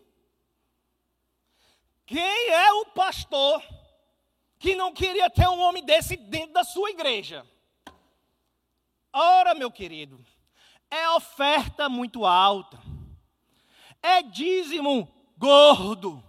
Quem 2.05 2.49
é 2.49 2.73
o 2.73 2.87
pastor 2.87 3.63
que 4.59 4.75
não 4.75 4.93
queria 4.93 5.31
ter 5.31 5.47
um 5.47 5.61
homem 5.61 5.85
desse 5.85 6.17
dentro 6.17 6.53
da 6.53 6.65
sua 6.65 6.91
igreja. 6.91 7.47
Ora, 9.13 9.55
meu 9.55 9.71
querido, 9.71 10.19
é 10.91 11.09
oferta 11.11 11.89
muito 11.89 12.27
alta, 12.27 12.77
é 14.03 14.21
dízimo 14.21 15.09
gordo, 15.37 16.21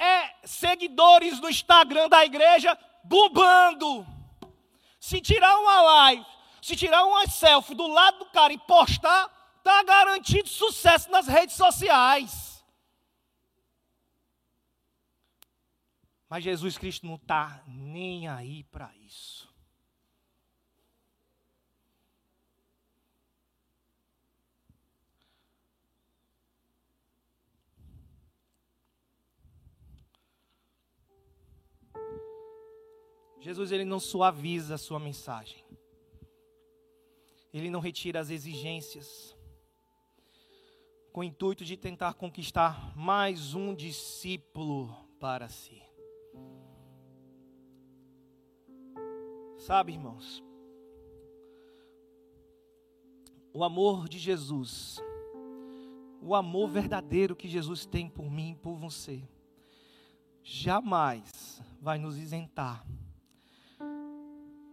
é 0.00 0.34
seguidores 0.44 1.38
no 1.38 1.48
Instagram 1.50 2.08
da 2.08 2.24
igreja 2.24 2.76
bombando. 3.04 4.06
Se 4.98 5.20
tirar 5.20 5.58
uma 5.58 5.82
live, 5.82 6.26
se 6.62 6.74
tirar 6.74 7.04
uma 7.04 7.26
selfie 7.26 7.74
do 7.74 7.86
lado 7.86 8.20
do 8.20 8.26
cara 8.26 8.52
e 8.52 8.58
postar, 8.58 9.30
está 9.58 9.82
garantido 9.82 10.48
sucesso 10.48 11.10
nas 11.10 11.26
redes 11.26 11.54
sociais. 11.54 12.64
Mas 16.28 16.44
Jesus 16.44 16.78
Cristo 16.78 17.06
não 17.06 17.16
está 17.16 17.62
nem 17.66 18.28
aí 18.28 18.64
para 18.64 18.90
isso. 18.96 19.39
Jesus 33.40 33.72
ele 33.72 33.86
não 33.86 33.98
suaviza 33.98 34.74
a 34.74 34.78
sua 34.78 35.00
mensagem. 35.00 35.64
Ele 37.52 37.70
não 37.70 37.80
retira 37.80 38.20
as 38.20 38.28
exigências 38.28 39.34
com 41.10 41.20
o 41.20 41.24
intuito 41.24 41.64
de 41.64 41.76
tentar 41.76 42.14
conquistar 42.14 42.94
mais 42.96 43.54
um 43.54 43.74
discípulo 43.74 44.94
para 45.18 45.48
si. 45.48 45.82
Sabe, 49.56 49.92
irmãos, 49.92 50.42
o 53.52 53.64
amor 53.64 54.08
de 54.08 54.18
Jesus, 54.18 54.98
o 56.22 56.34
amor 56.34 56.68
verdadeiro 56.68 57.34
que 57.34 57.48
Jesus 57.48 57.86
tem 57.86 58.08
por 58.08 58.30
mim 58.30 58.52
e 58.52 58.56
por 58.56 58.76
você, 58.76 59.26
jamais 60.42 61.60
vai 61.80 61.98
nos 61.98 62.16
isentar 62.16 62.86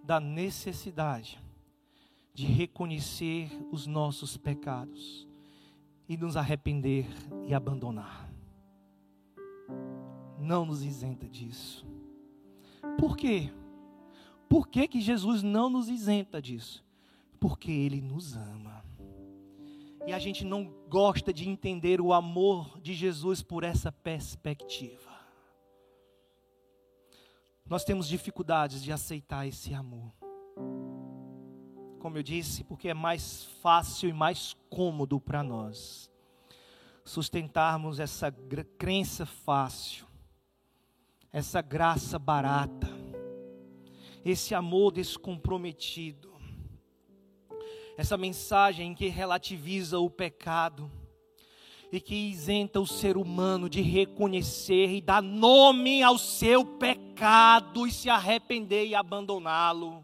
da 0.07 0.21
necessidade 0.21 1.37
de 2.33 2.45
reconhecer 2.45 3.49
os 3.69 3.85
nossos 3.85 4.37
pecados 4.37 5.27
e 6.07 6.15
nos 6.15 6.37
arrepender 6.37 7.05
e 7.45 7.53
abandonar. 7.53 8.31
Não 10.39 10.65
nos 10.65 10.81
isenta 10.81 11.27
disso. 11.27 11.85
Por 12.97 13.17
quê? 13.17 13.51
Por 14.47 14.69
que, 14.69 14.87
que 14.87 15.01
Jesus 15.01 15.43
não 15.43 15.69
nos 15.69 15.89
isenta 15.89 16.41
disso? 16.41 16.85
Porque 17.37 17.69
Ele 17.69 17.99
nos 17.99 18.33
ama. 18.37 18.85
E 20.05 20.13
a 20.13 20.19
gente 20.19 20.45
não 20.45 20.73
gosta 20.87 21.33
de 21.33 21.49
entender 21.49 21.99
o 21.99 22.13
amor 22.13 22.79
de 22.79 22.93
Jesus 22.93 23.43
por 23.43 23.65
essa 23.65 23.91
perspectiva. 23.91 25.16
Nós 27.69 27.83
temos 27.83 28.07
dificuldades 28.07 28.83
de 28.83 28.91
aceitar 28.91 29.45
esse 29.47 29.73
amor. 29.73 30.13
Como 31.99 32.17
eu 32.17 32.23
disse, 32.23 32.63
porque 32.63 32.89
é 32.89 32.93
mais 32.93 33.43
fácil 33.61 34.09
e 34.09 34.13
mais 34.13 34.55
cômodo 34.69 35.19
para 35.19 35.43
nós 35.43 36.09
sustentarmos 37.03 38.01
essa 38.01 38.29
crença 38.77 39.25
fácil, 39.25 40.05
essa 41.31 41.61
graça 41.61 42.19
barata 42.19 42.97
esse 44.29 44.53
amor 44.53 44.91
descomprometido, 44.91 46.35
essa 47.97 48.17
mensagem 48.17 48.93
que 48.93 49.07
relativiza 49.07 49.99
o 49.99 50.09
pecado 50.09 50.91
e 51.91 51.99
que 51.99 52.15
isenta 52.15 52.79
o 52.79 52.87
ser 52.87 53.17
humano 53.17 53.69
de 53.69 53.81
reconhecer 53.81 54.89
e 54.89 55.01
dar 55.01 55.21
nome 55.21 56.03
ao 56.03 56.17
seu 56.17 56.65
pecado 56.65 57.87
e 57.87 57.91
se 57.91 58.09
arrepender 58.09 58.87
e 58.87 58.95
abandoná-lo. 58.95 60.03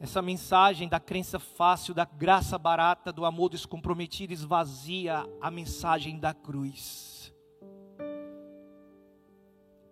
Essa 0.00 0.20
mensagem 0.20 0.88
da 0.88 0.98
crença 0.98 1.38
fácil, 1.38 1.94
da 1.94 2.04
graça 2.04 2.58
barata, 2.58 3.12
do 3.12 3.24
amor 3.24 3.50
descomprometido 3.50 4.32
esvazia 4.32 5.24
a 5.40 5.48
mensagem 5.48 6.18
da 6.18 6.34
cruz. 6.34 7.32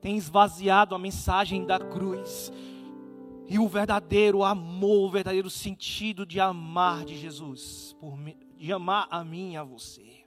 Tem 0.01 0.16
esvaziado 0.16 0.97
a 0.97 0.98
mensagem 0.98 1.65
da 1.65 1.78
cruz. 1.78 2.51
E 3.52 3.59
o 3.59 3.66
verdadeiro 3.66 4.44
amor, 4.44 5.09
o 5.09 5.10
verdadeiro 5.10 5.51
sentido 5.51 6.24
de 6.24 6.39
amar 6.39 7.05
de 7.05 7.18
Jesus, 7.18 7.97
por, 7.98 8.16
de 8.56 8.72
amar 8.72 9.09
a 9.10 9.24
mim 9.24 9.55
e 9.55 9.56
a 9.56 9.64
você. 9.64 10.24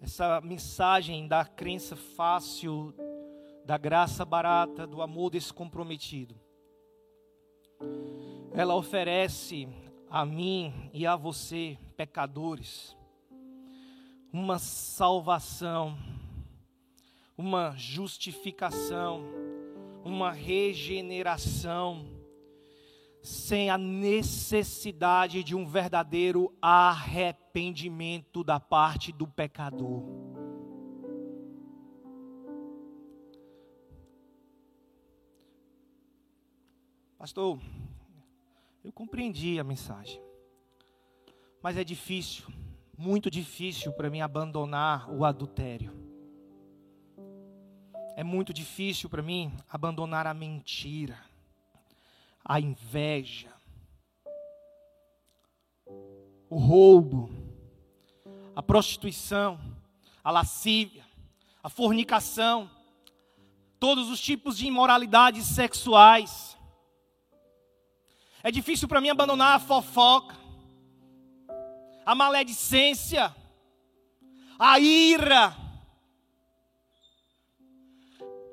Essa 0.00 0.40
mensagem 0.40 1.26
da 1.26 1.44
crença 1.44 1.96
fácil, 1.96 2.94
da 3.66 3.76
graça 3.76 4.24
barata, 4.24 4.86
do 4.86 5.02
amor 5.02 5.32
descomprometido. 5.32 6.40
Ela 8.52 8.76
oferece 8.76 9.68
a 10.08 10.24
mim 10.24 10.72
e 10.92 11.04
a 11.04 11.16
você, 11.16 11.76
pecadores, 11.96 12.96
uma 14.32 14.60
salvação, 14.60 15.98
uma 17.42 17.74
justificação, 17.76 19.24
uma 20.04 20.30
regeneração, 20.30 22.06
sem 23.20 23.68
a 23.68 23.76
necessidade 23.76 25.42
de 25.42 25.52
um 25.52 25.66
verdadeiro 25.66 26.56
arrependimento 26.62 28.44
da 28.44 28.60
parte 28.60 29.10
do 29.10 29.26
pecador. 29.26 30.04
Pastor, 37.18 37.58
eu 38.84 38.92
compreendi 38.92 39.58
a 39.58 39.64
mensagem, 39.64 40.22
mas 41.60 41.76
é 41.76 41.82
difícil, 41.82 42.46
muito 42.96 43.28
difícil 43.28 43.92
para 43.92 44.08
mim 44.08 44.20
abandonar 44.20 45.12
o 45.12 45.24
adultério. 45.24 46.01
É 48.16 48.22
muito 48.22 48.52
difícil 48.52 49.08
para 49.08 49.22
mim 49.22 49.52
abandonar 49.68 50.26
a 50.26 50.34
mentira, 50.34 51.18
a 52.44 52.60
inveja, 52.60 53.52
o 56.50 56.58
roubo, 56.58 57.30
a 58.54 58.62
prostituição, 58.62 59.58
a 60.22 60.30
lascívia, 60.30 61.04
a 61.62 61.68
fornicação, 61.68 62.70
todos 63.80 64.10
os 64.10 64.20
tipos 64.20 64.56
de 64.56 64.66
imoralidades 64.66 65.46
sexuais 65.46 66.52
é 68.44 68.50
difícil 68.50 68.88
para 68.88 69.00
mim 69.00 69.08
abandonar 69.08 69.54
a 69.54 69.60
fofoca, 69.60 70.34
a 72.04 72.12
maledicência, 72.12 73.32
a 74.58 74.80
ira. 74.80 75.56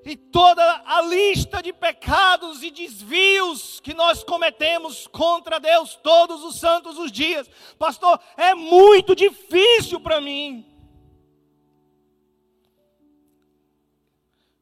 E 0.06 0.16
toda 0.16 0.64
a 0.86 1.02
lista 1.02 1.62
de 1.62 1.74
pecados 1.74 2.64
e 2.64 2.72
desvios 2.72 3.80
que 3.82 3.94
nós 3.94 4.24
cometemos 4.24 5.08
contra 5.08 5.60
Deus 5.60 5.96
todos 5.96 6.44
os 6.44 6.60
santos 6.60 6.98
os 6.98 7.12
dias. 7.12 7.50
Pastor, 7.78 8.20
é 8.38 8.56
muito 8.56 9.16
difícil 9.16 10.00
para 10.00 10.22
mim. 10.22 10.66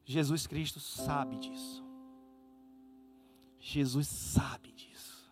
Jesus 0.04 0.46
Cristo 0.46 0.80
sabe 0.80 1.36
disso. 1.36 1.84
Jesus 3.60 4.08
sabe 4.08 4.72
disso. 4.72 5.30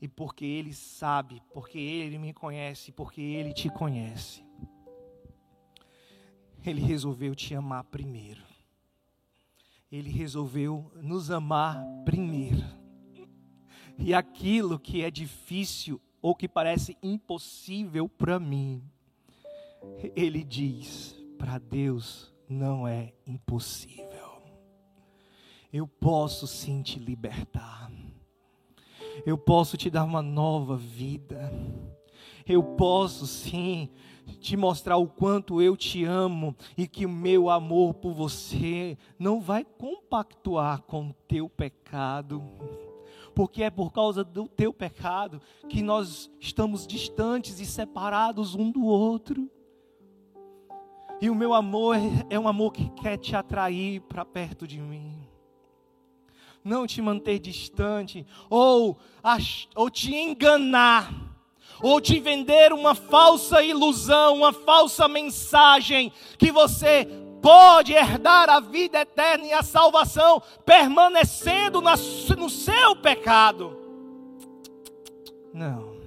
E 0.00 0.06
porque 0.06 0.44
Ele 0.44 0.74
sabe, 0.74 1.42
porque 1.52 1.78
Ele 1.78 2.18
me 2.18 2.34
conhece, 2.34 2.92
porque 2.92 3.22
Ele 3.22 3.54
te 3.54 3.70
conhece, 3.70 4.44
Ele 6.62 6.82
resolveu 6.82 7.34
te 7.34 7.54
amar 7.54 7.84
primeiro. 7.84 8.53
Ele 9.94 10.10
resolveu 10.10 10.90
nos 11.00 11.30
amar 11.30 11.84
primeiro. 12.04 12.64
E 13.98 14.12
aquilo 14.12 14.78
que 14.78 15.02
é 15.02 15.10
difícil 15.10 16.00
ou 16.20 16.34
que 16.34 16.48
parece 16.48 16.96
impossível 17.02 18.08
para 18.08 18.40
mim, 18.40 18.82
Ele 20.16 20.42
diz: 20.42 21.16
para 21.38 21.58
Deus 21.58 22.32
não 22.48 22.88
é 22.88 23.12
impossível. 23.26 24.42
Eu 25.72 25.86
posso 25.86 26.46
sim 26.46 26.82
te 26.82 26.98
libertar 26.98 27.90
eu 29.24 29.38
posso 29.38 29.76
te 29.76 29.90
dar 29.90 30.04
uma 30.04 30.22
nova 30.22 30.76
vida. 30.76 31.52
Eu 32.46 32.62
posso 32.62 33.26
sim 33.26 33.88
te 34.40 34.56
mostrar 34.56 34.96
o 34.96 35.06
quanto 35.06 35.60
eu 35.60 35.76
te 35.76 36.04
amo 36.04 36.54
e 36.76 36.86
que 36.86 37.06
o 37.06 37.08
meu 37.08 37.50
amor 37.50 37.94
por 37.94 38.12
você 38.12 38.96
não 39.18 39.40
vai 39.40 39.64
compactuar 39.64 40.82
com 40.82 41.08
o 41.08 41.14
teu 41.26 41.48
pecado. 41.48 42.42
Porque 43.34 43.62
é 43.62 43.70
por 43.70 43.92
causa 43.92 44.22
do 44.22 44.46
teu 44.46 44.72
pecado 44.72 45.40
que 45.68 45.82
nós 45.82 46.30
estamos 46.38 46.86
distantes 46.86 47.58
e 47.60 47.66
separados 47.66 48.54
um 48.54 48.70
do 48.70 48.84
outro. 48.84 49.50
E 51.20 51.30
o 51.30 51.34
meu 51.34 51.54
amor 51.54 51.96
é 52.28 52.38
um 52.38 52.46
amor 52.46 52.72
que 52.72 52.88
quer 52.90 53.16
te 53.16 53.34
atrair 53.34 54.00
para 54.02 54.24
perto 54.24 54.66
de 54.66 54.80
mim 54.80 55.24
não 56.64 56.86
te 56.86 57.02
manter 57.02 57.38
distante, 57.38 58.26
ou, 58.48 58.98
ou 59.76 59.90
te 59.90 60.14
enganar, 60.14 61.33
ou 61.84 62.00
te 62.00 62.18
vender 62.18 62.72
uma 62.72 62.94
falsa 62.94 63.62
ilusão, 63.62 64.36
uma 64.36 64.54
falsa 64.54 65.06
mensagem, 65.06 66.10
que 66.38 66.50
você 66.50 67.06
pode 67.42 67.92
herdar 67.92 68.48
a 68.48 68.58
vida 68.58 69.00
eterna 69.00 69.44
e 69.44 69.52
a 69.52 69.62
salvação, 69.62 70.42
permanecendo 70.64 71.82
no 71.82 72.48
seu 72.48 72.96
pecado. 72.96 73.78
Não, 75.52 76.00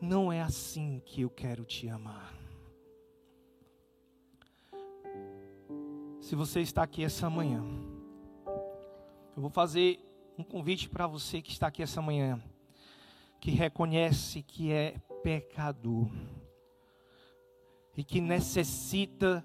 não 0.00 0.32
é 0.32 0.40
assim 0.40 1.02
que 1.04 1.22
eu 1.22 1.30
quero 1.30 1.64
te 1.64 1.88
amar. 1.88 2.32
Se 6.20 6.36
você 6.36 6.60
está 6.60 6.84
aqui 6.84 7.02
essa 7.02 7.28
manhã, 7.28 7.64
eu 9.36 9.42
vou 9.42 9.50
fazer 9.50 9.98
um 10.38 10.44
convite 10.44 10.88
para 10.88 11.08
você 11.08 11.42
que 11.42 11.50
está 11.50 11.66
aqui 11.66 11.82
essa 11.82 12.00
manhã, 12.00 12.40
que 13.42 13.50
reconhece 13.50 14.40
que 14.40 14.70
é 14.70 14.92
pecador 15.20 16.08
e 17.96 18.04
que 18.04 18.20
necessita 18.20 19.44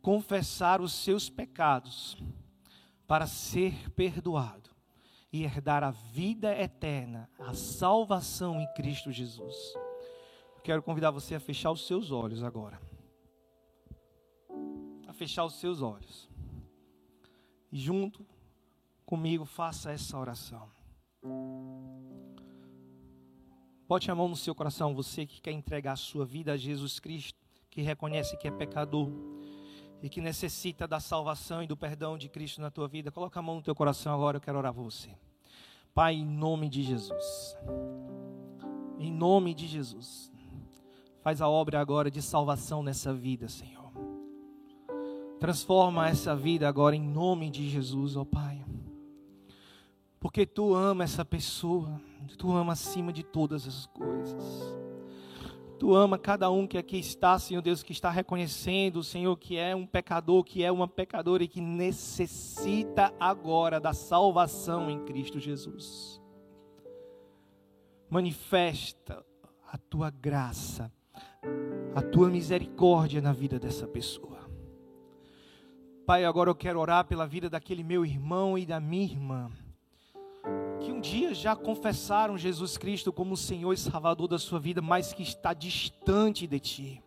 confessar 0.00 0.80
os 0.80 0.94
seus 0.94 1.28
pecados 1.28 2.16
para 3.06 3.26
ser 3.26 3.90
perdoado 3.90 4.70
e 5.30 5.44
herdar 5.44 5.84
a 5.84 5.90
vida 5.90 6.58
eterna, 6.58 7.28
a 7.38 7.52
salvação 7.52 8.58
em 8.58 8.66
Cristo 8.72 9.12
Jesus. 9.12 9.54
quero 10.64 10.82
convidar 10.82 11.10
você 11.10 11.34
a 11.34 11.40
fechar 11.40 11.70
os 11.70 11.86
seus 11.86 12.10
olhos 12.10 12.42
agora. 12.42 12.80
A 15.06 15.12
fechar 15.12 15.44
os 15.44 15.60
seus 15.60 15.82
olhos 15.82 16.26
e 17.70 17.78
junto 17.78 18.26
comigo 19.04 19.44
faça 19.44 19.92
essa 19.92 20.16
oração. 20.16 20.77
Bote 23.88 24.10
a 24.10 24.14
mão 24.14 24.28
no 24.28 24.36
seu 24.36 24.54
coração, 24.54 24.94
você 24.94 25.24
que 25.24 25.40
quer 25.40 25.52
entregar 25.52 25.92
a 25.92 25.96
sua 25.96 26.26
vida 26.26 26.52
a 26.52 26.56
Jesus 26.56 27.00
Cristo, 27.00 27.38
que 27.70 27.80
reconhece 27.80 28.36
que 28.36 28.46
é 28.46 28.50
pecador 28.50 29.10
e 30.02 30.08
que 30.08 30.20
necessita 30.20 30.86
da 30.86 31.00
salvação 31.00 31.62
e 31.62 31.66
do 31.66 31.76
perdão 31.76 32.18
de 32.18 32.28
Cristo 32.28 32.60
na 32.60 32.70
tua 32.70 32.86
vida. 32.86 33.10
Coloca 33.10 33.40
a 33.40 33.42
mão 33.42 33.56
no 33.56 33.62
teu 33.62 33.74
coração 33.74 34.14
agora, 34.14 34.36
eu 34.36 34.40
quero 34.40 34.58
orar 34.58 34.74
por 34.74 34.84
você. 34.84 35.10
Pai, 35.94 36.14
em 36.14 36.24
nome 36.24 36.68
de 36.68 36.82
Jesus. 36.82 37.56
Em 38.98 39.10
nome 39.10 39.54
de 39.54 39.66
Jesus. 39.66 40.30
Faz 41.22 41.40
a 41.40 41.48
obra 41.48 41.80
agora 41.80 42.10
de 42.10 42.22
salvação 42.22 42.82
nessa 42.82 43.12
vida, 43.12 43.48
Senhor. 43.48 43.90
Transforma 45.40 46.08
essa 46.08 46.34
vida 46.34 46.68
agora 46.68 46.94
em 46.94 47.02
nome 47.02 47.50
de 47.50 47.68
Jesus, 47.68 48.16
ó 48.16 48.24
Pai. 48.24 48.64
Porque 50.20 50.44
tu 50.44 50.74
ama 50.74 51.04
essa 51.04 51.24
pessoa, 51.24 52.00
tu 52.36 52.50
ama 52.52 52.72
acima 52.72 53.12
de 53.12 53.22
todas 53.22 53.66
as 53.66 53.86
coisas. 53.86 54.76
Tu 55.78 55.94
ama 55.94 56.18
cada 56.18 56.50
um 56.50 56.66
que 56.66 56.76
aqui 56.76 56.98
está, 56.98 57.38
Senhor 57.38 57.62
Deus, 57.62 57.84
que 57.84 57.92
está 57.92 58.10
reconhecendo, 58.10 59.04
Senhor, 59.04 59.36
que 59.36 59.56
é 59.56 59.76
um 59.76 59.86
pecador, 59.86 60.42
que 60.42 60.64
é 60.64 60.72
uma 60.72 60.88
pecadora 60.88 61.44
e 61.44 61.48
que 61.48 61.60
necessita 61.60 63.14
agora 63.20 63.78
da 63.78 63.92
salvação 63.92 64.90
em 64.90 65.04
Cristo 65.04 65.38
Jesus. 65.38 66.20
Manifesta 68.10 69.24
a 69.70 69.78
tua 69.78 70.10
graça, 70.10 70.92
a 71.94 72.02
tua 72.02 72.28
misericórdia 72.28 73.20
na 73.20 73.32
vida 73.32 73.56
dessa 73.60 73.86
pessoa. 73.86 74.50
Pai, 76.04 76.24
agora 76.24 76.50
eu 76.50 76.56
quero 76.56 76.80
orar 76.80 77.04
pela 77.04 77.26
vida 77.26 77.48
daquele 77.48 77.84
meu 77.84 78.04
irmão 78.04 78.58
e 78.58 78.66
da 78.66 78.80
minha 78.80 79.04
irmã 79.04 79.52
um 80.98 81.00
dia 81.00 81.32
já 81.32 81.54
confessaram 81.54 82.36
Jesus 82.36 82.76
Cristo 82.76 83.12
como 83.12 83.34
o 83.34 83.36
Senhor 83.36 83.72
e 83.72 83.76
Salvador 83.76 84.26
da 84.26 84.36
sua 84.36 84.58
vida, 84.58 84.82
mas 84.82 85.12
que 85.12 85.22
está 85.22 85.54
distante 85.54 86.44
de 86.44 86.58
ti, 86.58 87.02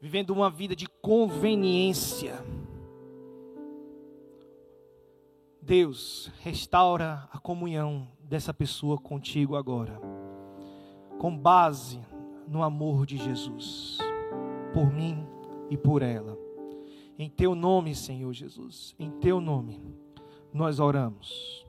vivendo 0.00 0.30
uma 0.30 0.48
vida 0.48 0.76
de 0.76 0.86
conveniência. 0.86 2.40
Deus, 5.60 6.30
restaura 6.40 7.28
a 7.32 7.38
comunhão 7.40 8.06
dessa 8.20 8.54
pessoa 8.54 8.96
contigo 8.96 9.56
agora, 9.56 10.00
com 11.18 11.36
base 11.36 12.00
no 12.46 12.62
amor 12.62 13.04
de 13.06 13.16
Jesus, 13.16 13.98
por 14.72 14.88
mim 14.92 15.26
e 15.68 15.76
por 15.76 16.00
ela. 16.00 16.38
Em 17.18 17.28
teu 17.28 17.56
nome, 17.56 17.92
Senhor 17.96 18.32
Jesus, 18.32 18.94
em 19.00 19.10
teu 19.10 19.40
nome, 19.40 19.82
nós 20.52 20.78
oramos 20.78 21.66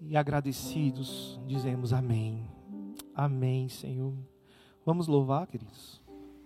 e 0.00 0.16
agradecidos 0.16 1.40
dizemos 1.46 1.92
amém. 1.92 2.46
Amém, 3.14 3.68
Senhor. 3.68 4.14
Vamos 4.84 5.06
louvar, 5.06 5.46
queridos. 5.46 6.00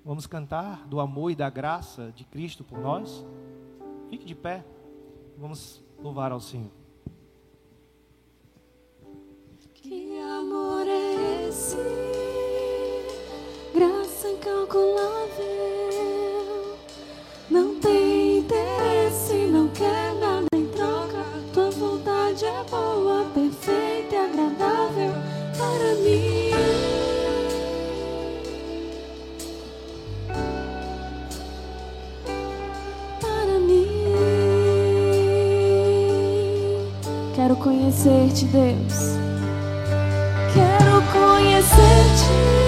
Vamos 0.04 0.26
cantar 0.26 0.86
do 0.86 1.00
amor 1.00 1.30
e 1.30 1.34
da 1.34 1.48
graça 1.48 2.12
de 2.14 2.24
Cristo 2.24 2.64
por 2.64 2.78
nós. 2.78 3.24
Fique 4.10 4.24
de 4.24 4.34
pé. 4.34 4.64
Vamos 5.38 5.82
louvar 5.98 6.32
ao 6.32 6.40
Senhor. 6.40 6.70
Que 9.74 10.18
amor 10.18 10.86
é 10.86 11.48
esse? 11.48 11.76
Graça 13.74 14.30
incalculável. 14.30 15.03
Conhecer-te, 37.64 38.44
Deus. 38.44 39.16
Quero 40.52 41.02
conhecer-te, 41.10 42.63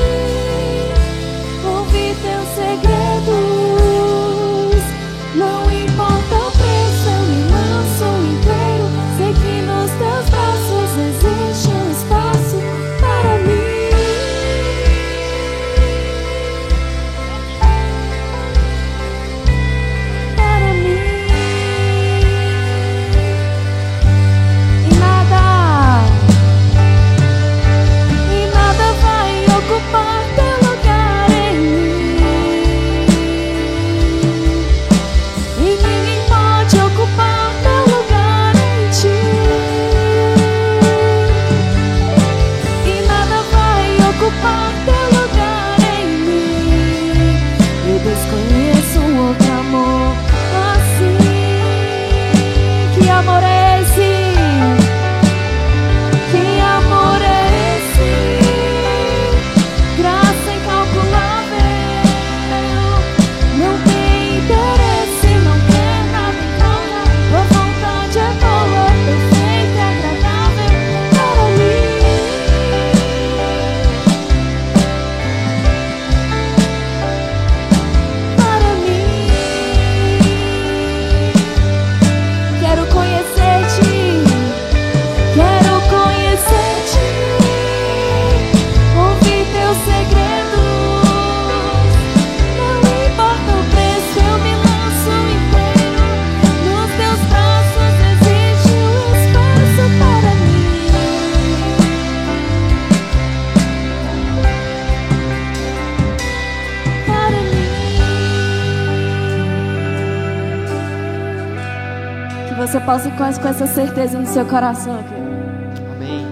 você 112.66 112.80
possa 112.80 113.06
ir 113.06 113.16
com 113.16 113.22
essa 113.22 113.64
certeza 113.64 114.18
no 114.18 114.26
seu 114.26 114.44
coração, 114.44 115.00
querido. 115.04 115.92
Amém. 115.94 116.26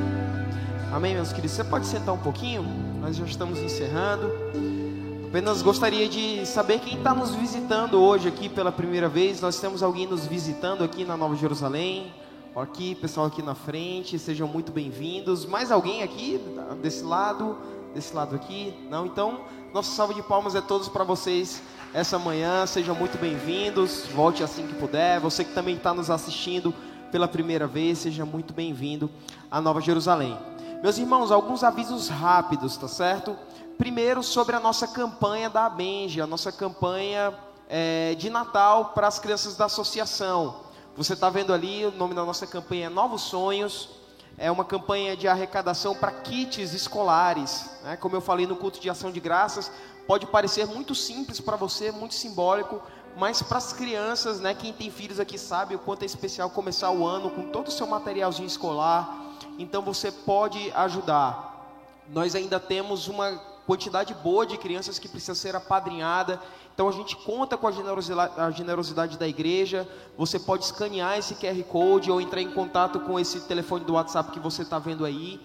Amém, 0.92 1.14
meus 1.14 1.32
queridos. 1.32 1.52
Você 1.52 1.62
pode 1.62 1.86
sentar 1.86 2.12
um 2.12 2.18
pouquinho? 2.18 2.64
Nós 3.00 3.14
já 3.14 3.24
estamos 3.24 3.60
encerrando. 3.60 4.32
Apenas 5.28 5.62
gostaria 5.62 6.08
de 6.08 6.44
saber 6.44 6.80
quem 6.80 6.98
está 6.98 7.14
nos 7.14 7.36
visitando 7.36 8.02
hoje 8.02 8.26
aqui 8.26 8.48
pela 8.48 8.72
primeira 8.72 9.08
vez. 9.08 9.40
Nós 9.40 9.60
temos 9.60 9.80
alguém 9.80 10.08
nos 10.08 10.26
visitando 10.26 10.82
aqui 10.82 11.04
na 11.04 11.16
Nova 11.16 11.36
Jerusalém. 11.36 12.12
Aqui, 12.56 12.96
pessoal 12.96 13.26
aqui 13.26 13.40
na 13.40 13.54
frente, 13.54 14.18
sejam 14.18 14.48
muito 14.48 14.72
bem-vindos. 14.72 15.46
Mais 15.46 15.70
alguém 15.70 16.02
aqui 16.02 16.40
desse 16.82 17.04
lado, 17.04 17.56
desse 17.94 18.12
lado 18.12 18.34
aqui? 18.34 18.74
Não? 18.90 19.06
Então, 19.06 19.42
nossa 19.72 19.92
salva 19.92 20.12
de 20.12 20.22
palmas 20.22 20.56
é 20.56 20.60
todos 20.60 20.88
para 20.88 21.04
vocês 21.04 21.62
essa 21.94 22.18
manhã. 22.18 22.66
Sejam 22.66 22.92
muito 22.92 23.16
bem-vindos. 23.16 24.04
Volte 24.12 24.42
assim 24.42 24.66
que 24.66 24.74
puder. 24.74 25.20
Você 25.20 25.44
que 25.44 25.54
também 25.54 25.76
está 25.76 25.94
nos 25.94 26.10
assistindo 26.10 26.74
pela 27.12 27.28
primeira 27.28 27.68
vez, 27.68 27.98
seja 27.98 28.26
muito 28.26 28.52
bem-vindo 28.52 29.08
à 29.48 29.60
Nova 29.60 29.80
Jerusalém. 29.80 30.36
Meus 30.82 30.98
irmãos, 30.98 31.30
alguns 31.30 31.62
avisos 31.62 32.08
rápidos, 32.08 32.76
tá 32.76 32.88
certo? 32.88 33.36
Primeiro, 33.78 34.24
sobre 34.24 34.56
a 34.56 34.60
nossa 34.60 34.88
campanha 34.88 35.48
da 35.48 35.66
Abenge, 35.66 36.20
a 36.20 36.26
nossa 36.26 36.50
campanha 36.50 37.32
eh, 37.68 38.16
de 38.18 38.28
Natal 38.28 38.86
para 38.86 39.06
as 39.06 39.20
crianças 39.20 39.56
da 39.56 39.66
associação. 39.66 40.64
Você 40.96 41.12
está 41.12 41.30
vendo 41.30 41.52
ali, 41.52 41.86
o 41.86 41.92
nome 41.92 42.14
da 42.14 42.24
nossa 42.24 42.44
campanha 42.44 42.86
é 42.86 42.90
Novos 42.90 43.22
Sonhos. 43.22 43.88
É 44.36 44.50
uma 44.50 44.64
campanha 44.64 45.16
de 45.16 45.28
arrecadação 45.28 45.94
para 45.94 46.10
kits 46.10 46.72
escolares. 46.74 47.70
né? 47.84 47.96
Como 47.96 48.16
eu 48.16 48.20
falei 48.20 48.48
no 48.48 48.56
culto 48.56 48.80
de 48.80 48.90
ação 48.90 49.12
de 49.12 49.20
graças, 49.20 49.70
pode 50.06 50.26
parecer 50.26 50.66
muito 50.66 50.94
simples 50.94 51.40
para 51.40 51.56
você, 51.56 51.90
muito 51.90 52.14
simbólico, 52.14 52.80
mas 53.16 53.42
para 53.42 53.58
as 53.58 53.72
crianças, 53.72 54.40
né, 54.40 54.54
quem 54.54 54.72
tem 54.72 54.90
filhos 54.90 55.20
aqui 55.20 55.38
sabe 55.38 55.74
o 55.74 55.78
quanto 55.78 56.02
é 56.02 56.06
especial 56.06 56.50
começar 56.50 56.90
o 56.90 57.06
ano 57.06 57.30
com 57.30 57.50
todo 57.50 57.68
o 57.68 57.70
seu 57.70 57.86
materialzinho 57.86 58.46
escolar. 58.46 59.22
Então 59.58 59.82
você 59.82 60.10
pode 60.10 60.70
ajudar. 60.72 61.52
Nós 62.08 62.34
ainda 62.34 62.58
temos 62.58 63.06
uma 63.06 63.32
quantidade 63.66 64.12
boa 64.14 64.44
de 64.44 64.58
crianças 64.58 64.98
que 64.98 65.08
precisa 65.08 65.34
ser 65.34 65.54
apadrinhada. 65.54 66.40
Então 66.74 66.88
a 66.88 66.92
gente 66.92 67.14
conta 67.16 67.56
com 67.56 67.68
a 67.68 67.72
generosidade, 67.72 68.32
a 68.36 68.50
generosidade 68.50 69.16
da 69.16 69.28
igreja. 69.28 69.88
Você 70.18 70.38
pode 70.38 70.64
escanear 70.64 71.16
esse 71.16 71.36
QR 71.36 71.62
Code 71.64 72.10
ou 72.10 72.20
entrar 72.20 72.42
em 72.42 72.50
contato 72.50 72.98
com 73.00 73.18
esse 73.18 73.42
telefone 73.42 73.84
do 73.84 73.94
WhatsApp 73.94 74.32
que 74.32 74.40
você 74.40 74.62
está 74.62 74.78
vendo 74.78 75.04
aí 75.04 75.40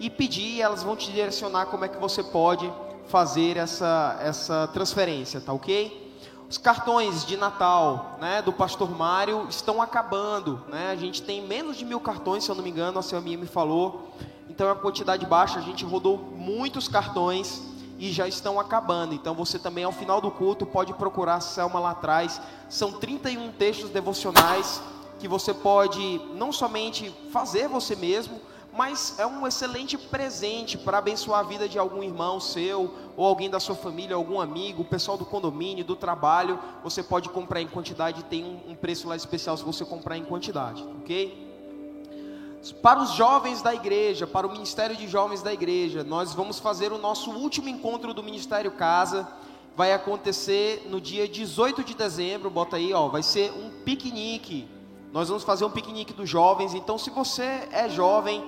e 0.00 0.08
pedir. 0.08 0.62
Elas 0.62 0.82
vão 0.82 0.96
te 0.96 1.12
direcionar 1.12 1.66
como 1.66 1.84
é 1.84 1.88
que 1.88 1.98
você 1.98 2.22
pode 2.22 2.72
fazer 3.10 3.56
essa, 3.56 4.16
essa 4.22 4.68
transferência, 4.72 5.40
tá 5.40 5.52
ok? 5.52 6.08
Os 6.48 6.56
cartões 6.56 7.24
de 7.26 7.36
Natal 7.36 8.16
né, 8.20 8.40
do 8.40 8.52
Pastor 8.52 8.90
Mário 8.90 9.46
estão 9.48 9.82
acabando. 9.82 10.64
Né? 10.68 10.90
A 10.90 10.96
gente 10.96 11.22
tem 11.22 11.46
menos 11.46 11.76
de 11.76 11.84
mil 11.84 12.00
cartões, 12.00 12.44
se 12.44 12.50
eu 12.50 12.54
não 12.54 12.62
me 12.62 12.70
engano, 12.70 12.98
a 12.98 13.02
Selminha 13.02 13.36
me 13.36 13.46
falou. 13.46 14.12
Então 14.48 14.68
é 14.68 14.72
uma 14.72 14.80
quantidade 14.80 15.26
baixa, 15.26 15.58
a 15.58 15.62
gente 15.62 15.84
rodou 15.84 16.18
muitos 16.18 16.86
cartões 16.88 17.62
e 17.98 18.12
já 18.12 18.26
estão 18.26 18.58
acabando. 18.58 19.14
Então 19.14 19.34
você 19.34 19.58
também, 19.58 19.84
ao 19.84 19.92
final 19.92 20.20
do 20.20 20.30
culto, 20.30 20.64
pode 20.64 20.92
procurar 20.94 21.36
a 21.36 21.40
Selma 21.40 21.78
lá 21.80 21.90
atrás. 21.90 22.40
São 22.68 22.92
31 22.92 23.52
textos 23.52 23.90
devocionais 23.90 24.80
que 25.18 25.28
você 25.28 25.52
pode 25.52 26.20
não 26.34 26.52
somente 26.52 27.14
fazer 27.32 27.68
você 27.68 27.94
mesmo, 27.94 28.40
mas 28.72 29.18
é 29.18 29.26
um 29.26 29.46
excelente 29.46 29.98
presente 29.98 30.78
para 30.78 30.98
abençoar 30.98 31.40
a 31.40 31.42
vida 31.42 31.68
de 31.68 31.78
algum 31.78 32.02
irmão 32.02 32.38
seu, 32.38 32.94
ou 33.16 33.26
alguém 33.26 33.50
da 33.50 33.58
sua 33.58 33.74
família, 33.74 34.14
algum 34.14 34.40
amigo, 34.40 34.82
o 34.82 34.84
pessoal 34.84 35.18
do 35.18 35.24
condomínio, 35.24 35.84
do 35.84 35.96
trabalho. 35.96 36.58
Você 36.84 37.02
pode 37.02 37.28
comprar 37.28 37.60
em 37.60 37.66
quantidade, 37.66 38.24
tem 38.24 38.44
um, 38.44 38.72
um 38.72 38.74
preço 38.74 39.08
lá 39.08 39.16
especial 39.16 39.56
se 39.56 39.64
você 39.64 39.84
comprar 39.84 40.16
em 40.16 40.24
quantidade, 40.24 40.84
ok? 41.00 41.50
Para 42.82 43.00
os 43.00 43.12
jovens 43.12 43.62
da 43.62 43.74
igreja, 43.74 44.26
para 44.26 44.46
o 44.46 44.52
Ministério 44.52 44.94
de 44.94 45.08
Jovens 45.08 45.42
da 45.42 45.52
igreja, 45.52 46.04
nós 46.04 46.34
vamos 46.34 46.58
fazer 46.58 46.92
o 46.92 46.98
nosso 46.98 47.30
último 47.30 47.68
encontro 47.70 48.12
do 48.12 48.22
Ministério 48.22 48.70
Casa. 48.72 49.26
Vai 49.74 49.94
acontecer 49.94 50.86
no 50.90 51.00
dia 51.00 51.26
18 51.26 51.82
de 51.82 51.94
dezembro, 51.94 52.50
bota 52.50 52.76
aí, 52.76 52.92
ó, 52.92 53.08
vai 53.08 53.22
ser 53.22 53.50
um 53.52 53.70
piquenique. 53.82 54.68
Nós 55.10 55.28
vamos 55.28 55.42
fazer 55.42 55.64
um 55.64 55.70
piquenique 55.70 56.12
dos 56.12 56.28
jovens. 56.28 56.74
Então, 56.74 56.98
se 56.98 57.08
você 57.08 57.66
é 57.72 57.88
jovem, 57.88 58.44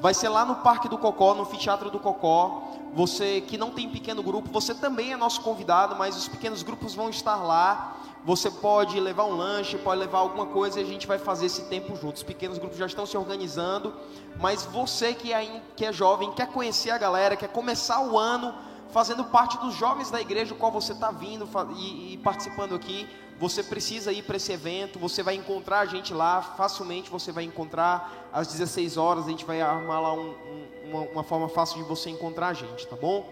Vai 0.00 0.12
ser 0.12 0.28
lá 0.28 0.44
no 0.44 0.56
Parque 0.56 0.88
do 0.88 0.98
Cocó, 0.98 1.34
no 1.34 1.42
Anfiteatro 1.42 1.90
do 1.90 1.98
Cocó. 1.98 2.62
Você 2.94 3.40
que 3.40 3.56
não 3.56 3.70
tem 3.70 3.88
pequeno 3.88 4.22
grupo, 4.22 4.50
você 4.50 4.74
também 4.74 5.12
é 5.12 5.16
nosso 5.16 5.40
convidado, 5.40 5.96
mas 5.96 6.16
os 6.16 6.28
pequenos 6.28 6.62
grupos 6.62 6.94
vão 6.94 7.08
estar 7.08 7.36
lá. 7.36 7.96
Você 8.24 8.50
pode 8.50 8.98
levar 8.98 9.24
um 9.24 9.36
lanche, 9.36 9.76
pode 9.76 10.00
levar 10.00 10.18
alguma 10.18 10.46
coisa 10.46 10.80
e 10.80 10.82
a 10.82 10.86
gente 10.86 11.06
vai 11.06 11.18
fazer 11.18 11.46
esse 11.46 11.62
tempo 11.64 11.94
juntos. 11.96 12.20
Os 12.20 12.26
pequenos 12.26 12.56
grupos 12.58 12.78
já 12.78 12.86
estão 12.86 13.04
se 13.04 13.16
organizando, 13.16 13.94
mas 14.40 14.64
você 14.64 15.12
que 15.12 15.32
é, 15.32 15.60
que 15.76 15.84
é 15.84 15.92
jovem, 15.92 16.32
quer 16.32 16.48
conhecer 16.48 16.90
a 16.90 16.98
galera, 16.98 17.36
quer 17.36 17.48
começar 17.48 18.00
o 18.00 18.18
ano 18.18 18.54
fazendo 18.94 19.24
parte 19.24 19.58
dos 19.58 19.74
jovens 19.74 20.08
da 20.08 20.20
igreja, 20.20 20.54
qual 20.54 20.70
você 20.70 20.92
está 20.92 21.10
vindo 21.10 21.48
e, 21.76 22.14
e 22.14 22.18
participando 22.18 22.76
aqui, 22.76 23.08
você 23.40 23.60
precisa 23.60 24.12
ir 24.12 24.22
para 24.22 24.36
esse 24.36 24.52
evento, 24.52 25.00
você 25.00 25.20
vai 25.20 25.34
encontrar 25.34 25.80
a 25.80 25.86
gente 25.86 26.14
lá, 26.14 26.40
facilmente 26.40 27.10
você 27.10 27.32
vai 27.32 27.42
encontrar, 27.42 28.28
às 28.32 28.46
16 28.46 28.96
horas 28.96 29.26
a 29.26 29.30
gente 29.30 29.44
vai 29.44 29.60
armar 29.60 30.00
lá 30.00 30.12
um, 30.12 30.28
um, 30.28 30.90
uma, 30.90 31.00
uma 31.08 31.22
forma 31.24 31.48
fácil 31.48 31.82
de 31.82 31.88
você 31.88 32.08
encontrar 32.08 32.46
a 32.50 32.52
gente, 32.52 32.86
tá 32.86 32.94
bom? 32.94 33.28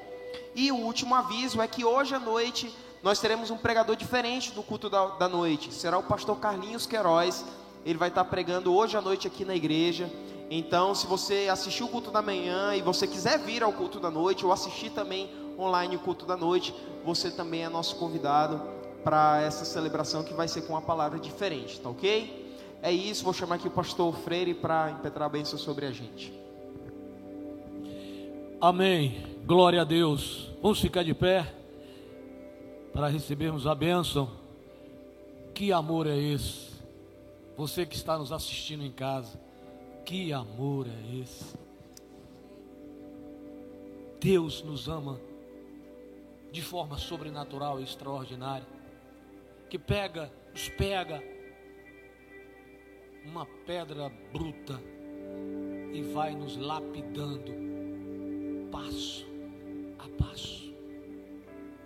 E 0.52 0.72
o 0.72 0.78
último 0.78 1.14
aviso 1.14 1.62
é 1.62 1.68
que 1.68 1.84
hoje 1.84 2.12
à 2.12 2.18
noite 2.18 2.74
nós 3.01 3.20
teremos 3.20 3.48
um 3.52 3.56
pregador 3.56 3.94
diferente 3.94 4.51
do 4.51 4.64
culto 4.64 4.90
da, 4.90 5.10
da 5.10 5.28
noite, 5.28 5.72
será 5.72 5.97
o 5.97 6.02
pastor 6.02 6.40
Carlinhos 6.40 6.86
Queiroz, 6.86 7.44
ele 7.86 7.98
vai 7.98 8.09
estar 8.09 8.24
pregando 8.24 8.74
hoje 8.74 8.97
à 8.97 9.01
noite 9.01 9.28
aqui 9.28 9.44
na 9.44 9.55
igreja. 9.55 10.10
Então, 10.51 10.94
se 10.94 11.06
você 11.06 11.48
assistiu 11.51 11.86
o 11.86 11.89
culto 11.89 12.10
da 12.10 12.20
manhã 12.20 12.74
e 12.74 12.82
você 12.82 13.06
quiser 13.06 13.39
vir 13.39 13.62
ao 13.62 13.72
culto 13.72 13.98
da 13.98 14.10
noite 14.10 14.44
ou 14.44 14.52
assistir 14.52 14.90
também 14.90 15.30
online 15.59 15.97
o 15.97 15.99
culto 15.99 16.27
da 16.27 16.37
noite, 16.37 16.74
você 17.05 17.31
também 17.31 17.65
é 17.65 17.69
nosso 17.69 17.97
convidado 17.97 18.61
para 19.03 19.41
essa 19.43 19.65
celebração 19.65 20.23
que 20.23 20.33
vai 20.33 20.49
ser 20.49 20.62
com 20.62 20.73
uma 20.73 20.83
palavra 20.83 21.19
diferente, 21.19 21.81
tá 21.81 21.89
ok? 21.89 22.57
É 22.83 22.91
isso, 22.91 23.24
vou 23.24 23.33
chamar 23.33 23.57
aqui 23.57 23.69
o 23.69 23.70
pastor 23.70 24.15
Freire 24.15 24.55
para 24.55 24.91
impetrar 24.91 25.27
a 25.27 25.29
bênção 25.29 25.59
sobre 25.59 25.87
a 25.87 25.91
gente. 25.91 26.33
Amém. 28.61 29.24
Glória 29.45 29.81
a 29.81 29.85
Deus. 29.85 30.51
Vamos 30.62 30.81
ficar 30.81 31.03
de 31.03 31.15
pé 31.15 31.53
para 32.93 33.09
recebermos 33.09 33.66
a 33.66 33.74
bênção. 33.74 34.31
Que 35.53 35.73
amor 35.73 36.07
é 36.07 36.16
esse? 36.16 36.70
Você 37.57 37.85
que 37.85 37.97
está 37.97 38.16
nos 38.16 38.33
assistindo 38.33 38.85
em 38.85 38.91
casa, 38.91 39.39
que 40.05 40.33
amor 40.33 40.87
é 40.87 41.19
esse? 41.20 41.55
Deus 44.20 44.62
nos 44.62 44.89
ama 44.89 45.19
de 46.53 46.61
forma 46.61 46.99
sobrenatural 46.99 47.81
e 47.81 47.83
extraordinária 47.83 48.66
que 49.70 49.79
pega, 49.79 50.31
nos 50.53 50.69
pega 50.69 51.23
uma 53.24 53.47
pedra 53.66 54.12
bruta 54.31 54.79
e 55.95 56.03
vai 56.12 56.35
nos 56.35 56.59
lapidando 56.59 57.51
passo 58.70 59.27
a 59.99 60.23
passo. 60.23 60.74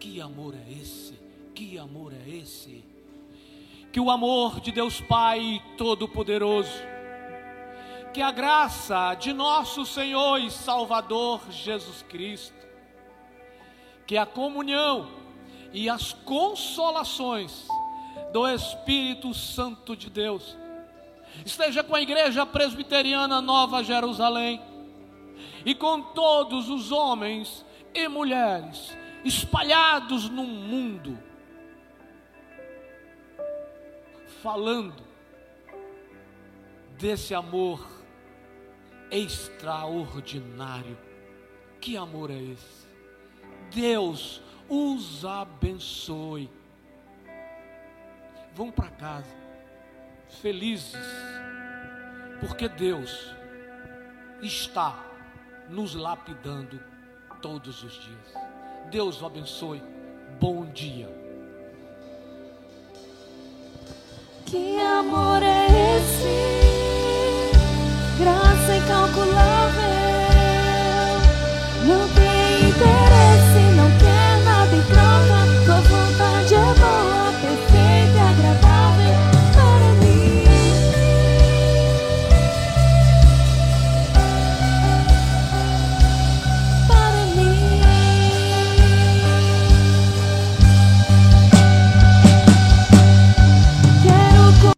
Que 0.01 0.20
amor 0.20 0.52
é 0.55 0.72
esse? 0.72 1.16
Que 1.55 1.78
amor 1.78 2.12
é 2.12 2.28
esse? 2.28 2.84
Que 3.93 4.01
o 4.01 4.10
amor 4.10 4.59
de 4.60 4.72
Deus 4.72 5.01
Pai 5.01 5.62
Todo-Poderoso, 5.78 6.82
que 8.12 8.20
a 8.20 8.32
graça 8.32 9.14
de 9.14 9.32
nosso 9.32 9.86
Senhor 9.86 10.40
e 10.40 10.51
Salvador 10.51 11.40
Jesus 11.52 12.02
Cristo, 12.02 12.65
que 14.06 14.16
a 14.16 14.24
comunhão 14.24 15.08
e 15.72 15.88
as 15.88 16.12
consolações 16.12 17.66
do 18.32 18.48
Espírito 18.48 19.34
Santo 19.34 19.96
de 19.96 20.08
Deus. 20.08 20.56
Esteja 21.44 21.82
com 21.82 21.94
a 21.94 22.00
Igreja 22.00 22.46
Presbiteriana 22.46 23.40
Nova 23.40 23.82
Jerusalém 23.82 24.62
e 25.64 25.74
com 25.74 26.00
todos 26.00 26.68
os 26.70 26.92
homens 26.92 27.64
e 27.92 28.08
mulheres 28.08 28.96
espalhados 29.24 30.30
no 30.30 30.44
mundo, 30.44 31.18
falando 34.42 35.02
desse 36.96 37.34
amor 37.34 37.84
extraordinário. 39.10 40.96
Que 41.80 41.96
amor 41.96 42.30
é 42.30 42.40
esse? 42.40 42.85
Deus 43.74 44.40
os 44.68 45.24
abençoe. 45.24 46.51
Vão 48.55 48.70
para 48.70 48.88
casa 48.90 49.47
felizes, 50.40 50.94
porque 52.40 52.68
Deus 52.68 53.34
está 54.43 55.05
nos 55.68 55.94
lapidando 55.94 56.80
todos 57.40 57.82
os 57.82 57.93
dias. 57.93 58.34
Deus 58.90 59.20
o 59.22 59.26
abençoe. 59.26 59.82
Bom 60.40 60.66
dia. 60.66 61.09
Que 64.44 64.80
amor 64.80 65.43
é 65.43 65.66
esse? 65.97 66.36
Graça 68.18 68.76
incalculável. 68.76 69.97
Não 71.86 72.15